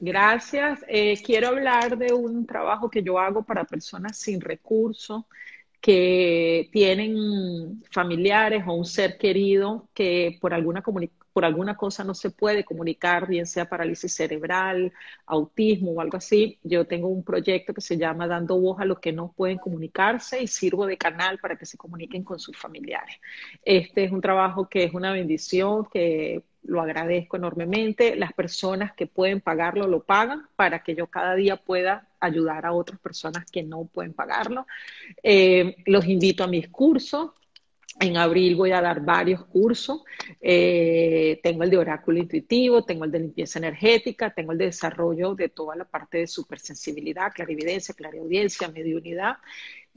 Gracias. 0.00 0.84
Eh, 0.88 1.20
quiero 1.24 1.48
hablar 1.48 1.96
de 1.96 2.12
un 2.12 2.46
trabajo 2.46 2.90
que 2.90 3.02
yo 3.02 3.18
hago 3.18 3.42
para 3.42 3.64
personas 3.64 4.18
sin 4.18 4.40
recursos 4.40 5.24
que 5.80 6.68
tienen 6.72 7.82
familiares 7.92 8.64
o 8.66 8.74
un 8.74 8.84
ser 8.84 9.18
querido 9.18 9.88
que 9.94 10.36
por 10.40 10.52
alguna 10.52 10.82
por 11.36 11.44
alguna 11.44 11.76
cosa 11.76 12.02
no 12.02 12.14
se 12.14 12.30
puede 12.30 12.64
comunicar, 12.64 13.28
bien 13.28 13.46
sea 13.46 13.68
parálisis 13.68 14.14
cerebral, 14.14 14.90
autismo 15.26 15.90
o 15.90 16.00
algo 16.00 16.16
así, 16.16 16.58
yo 16.62 16.86
tengo 16.86 17.08
un 17.08 17.22
proyecto 17.22 17.74
que 17.74 17.82
se 17.82 17.98
llama 17.98 18.26
Dando 18.26 18.58
Voz 18.58 18.80
a 18.80 18.86
los 18.86 19.00
que 19.00 19.12
no 19.12 19.34
pueden 19.36 19.58
comunicarse 19.58 20.42
y 20.42 20.46
sirvo 20.46 20.86
de 20.86 20.96
canal 20.96 21.38
para 21.38 21.56
que 21.56 21.66
se 21.66 21.76
comuniquen 21.76 22.24
con 22.24 22.38
sus 22.38 22.56
familiares. 22.56 23.16
Este 23.62 24.04
es 24.04 24.12
un 24.12 24.22
trabajo 24.22 24.66
que 24.66 24.84
es 24.84 24.94
una 24.94 25.12
bendición, 25.12 25.86
que 25.92 26.42
lo 26.62 26.80
agradezco 26.80 27.36
enormemente. 27.36 28.16
Las 28.16 28.32
personas 28.32 28.94
que 28.94 29.06
pueden 29.06 29.42
pagarlo 29.42 29.86
lo 29.86 30.04
pagan 30.04 30.48
para 30.56 30.82
que 30.82 30.94
yo 30.94 31.08
cada 31.08 31.34
día 31.34 31.56
pueda 31.58 32.08
ayudar 32.18 32.64
a 32.64 32.72
otras 32.72 32.98
personas 32.98 33.44
que 33.50 33.62
no 33.62 33.84
pueden 33.84 34.14
pagarlo. 34.14 34.66
Eh, 35.22 35.76
los 35.84 36.06
invito 36.06 36.44
a 36.44 36.46
mis 36.46 36.70
cursos. 36.70 37.32
En 37.98 38.16
abril 38.18 38.56
voy 38.56 38.72
a 38.72 38.82
dar 38.82 39.00
varios 39.00 39.44
cursos. 39.46 40.02
Eh, 40.40 41.40
tengo 41.42 41.62
el 41.62 41.70
de 41.70 41.78
oráculo 41.78 42.18
intuitivo, 42.18 42.84
tengo 42.84 43.04
el 43.04 43.10
de 43.10 43.20
limpieza 43.20 43.58
energética, 43.58 44.34
tengo 44.34 44.52
el 44.52 44.58
de 44.58 44.66
desarrollo 44.66 45.34
de 45.34 45.48
toda 45.48 45.74
la 45.76 45.84
parte 45.86 46.18
de 46.18 46.26
supersensibilidad, 46.26 47.32
clarividencia, 47.32 47.94
clariaudiencia, 47.94 48.68
mediunidad. 48.68 49.36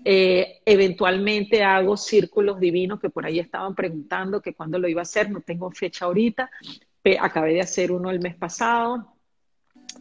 Eh, 0.06 0.62
eventualmente 0.66 1.62
hago 1.62 1.98
círculos 1.98 2.58
divinos 2.60 3.02
que 3.02 3.10
por 3.10 3.26
ahí 3.26 3.40
estaban 3.40 3.76
preguntando 3.76 4.42
que 4.42 4.54
cuándo 4.54 4.80
lo 4.80 4.88
iba 4.88 5.02
a 5.02 5.04
hacer, 5.04 5.30
no 5.30 5.42
tengo 5.42 5.70
fecha 5.72 6.06
ahorita. 6.06 6.50
Acabé 7.20 7.56
de 7.56 7.62
hacer 7.62 7.92
uno 7.92 8.12
el 8.12 8.20
mes 8.20 8.36
pasado, 8.36 9.16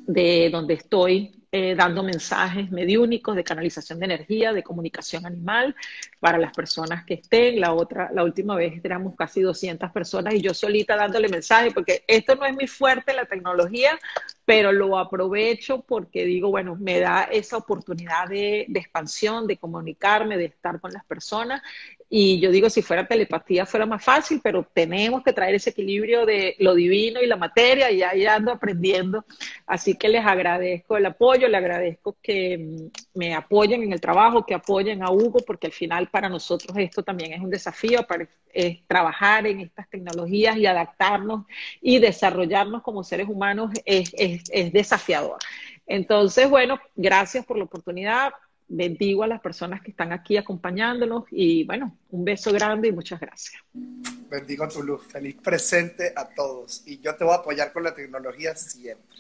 de 0.07 0.51
donde 0.51 0.75
estoy 0.75 1.39
eh, 1.51 1.75
dando 1.75 2.03
mensajes 2.03 2.71
mediúnicos 2.71 3.35
de 3.35 3.43
canalización 3.43 3.99
de 3.99 4.05
energía, 4.05 4.53
de 4.53 4.63
comunicación 4.63 5.25
animal 5.25 5.75
para 6.21 6.39
las 6.39 6.53
personas 6.53 7.05
que 7.05 7.15
estén. 7.15 7.61
La 7.61 7.73
otra, 7.73 8.11
la 8.13 8.25
última 8.25 8.57
vez 8.57 8.81
éramos 8.85 9.15
casi 9.17 9.41
200 9.41 9.91
personas 9.91 10.35
y 10.35 10.41
yo 10.41 10.55
solita 10.55 10.97
dándole 10.97 11.29
mensajes 11.29 11.73
porque 11.73 12.05
esto 12.07 12.35
no 12.35 12.45
es 12.45 12.57
mi 12.57 12.67
fuerte, 12.67 13.13
la 13.13 13.27
tecnología, 13.27 13.99
pero 14.45 14.73
lo 14.73 14.99
aprovecho 14.99 15.83
porque 15.83 16.25
digo, 16.25 16.51
bueno, 16.51 16.77
me 16.81 17.01
da 17.01 17.25
esa 17.25 17.57
oportunidad 17.57 18.29
de, 18.29 18.67
de 18.69 18.81
expansión, 18.81 19.47
de 19.47 19.57
comunicarme, 19.57 20.37
de 20.37 20.47
estar 20.47 20.81
con 20.81 20.93
las 20.93 21.05
personas 21.05 21.63
y 22.11 22.41
yo 22.41 22.51
digo, 22.51 22.71
si 22.71 22.81
fuera 22.81 23.07
telepatía 23.07 23.67
fuera 23.67 23.85
más 23.85 24.03
fácil, 24.03 24.41
pero 24.43 24.67
tenemos 24.73 25.23
que 25.23 25.35
traer 25.35 25.55
ese 25.57 25.71
equilibrio 25.71 26.25
de 26.25 26.57
lo 26.59 26.75
divino 26.75 27.21
y 27.21 27.27
la 27.27 27.37
materia 27.37 27.91
y 27.91 28.03
ahí 28.03 28.25
ando 28.25 28.51
aprendiendo. 28.51 29.27
Así 29.67 29.95
que 29.95 30.09
les 30.09 30.25
agradezco 30.25 30.97
el 30.97 31.05
apoyo, 31.05 31.49
le 31.49 31.59
agradezco 31.59 32.17
que 32.23 32.57
mm, 32.57 33.19
me 33.19 33.35
apoyen 33.35 33.83
en 33.83 33.93
el 33.93 34.01
trabajo, 34.01 34.47
que 34.47 34.55
apoyen 34.55 35.03
a 35.03 35.11
Hugo, 35.11 35.41
porque 35.47 35.67
al 35.67 35.73
final 35.75 36.08
para 36.11 36.29
nosotros 36.29 36.77
esto 36.77 37.03
también 37.03 37.33
es 37.33 37.41
un 37.41 37.51
desafío, 37.51 38.07
para, 38.07 38.29
es 38.53 38.87
trabajar 38.87 39.47
en 39.47 39.61
estas 39.61 39.89
tecnologías 39.89 40.57
y 40.57 40.67
adaptarnos 40.67 41.47
y 41.81 41.99
desarrollarnos 41.99 42.83
como 42.83 43.05
seres 43.05 43.29
humanos 43.29 43.71
es, 43.85 44.13
es, 44.17 44.43
es 44.51 44.73
desafiador. 44.73 45.39
Entonces, 45.87 46.49
bueno, 46.49 46.79
gracias 46.97 47.45
por 47.47 47.57
la 47.57 47.65
oportunidad 47.65 48.33
bendigo 48.69 49.25
a 49.25 49.27
las 49.27 49.41
personas 49.41 49.81
que 49.81 49.91
están 49.91 50.13
aquí 50.13 50.37
acompañándonos 50.37 51.25
y 51.31 51.65
bueno, 51.65 51.97
un 52.11 52.25
beso 52.25 52.53
grande 52.53 52.89
y 52.89 52.93
muchas 52.93 53.19
gracias. 53.19 53.61
Bendigo 53.73 54.69
tu 54.69 54.83
luz, 54.83 55.07
feliz 55.07 55.37
presente 55.43 56.13
a 56.15 56.29
todos 56.29 56.83
y 56.87 57.01
yo 57.01 57.17
te 57.17 57.25
voy 57.25 57.33
a 57.33 57.39
apoyar 57.39 57.73
con 57.73 57.83
la 57.83 57.95
tecnología 57.95 58.55
siempre. 58.55 59.17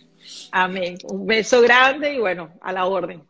Amén, 0.53 0.99
un 1.05 1.26
beso 1.26 1.62
grande 1.62 2.12
y 2.12 2.18
bueno, 2.18 2.53
a 2.61 2.72
la 2.72 2.84
orden. 2.84 3.22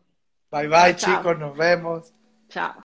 Bye 0.51 0.69
bye 0.69 0.97
chicos, 0.97 1.39
nos 1.39 1.57
vemos. 1.57 2.13
Chao. 2.49 2.88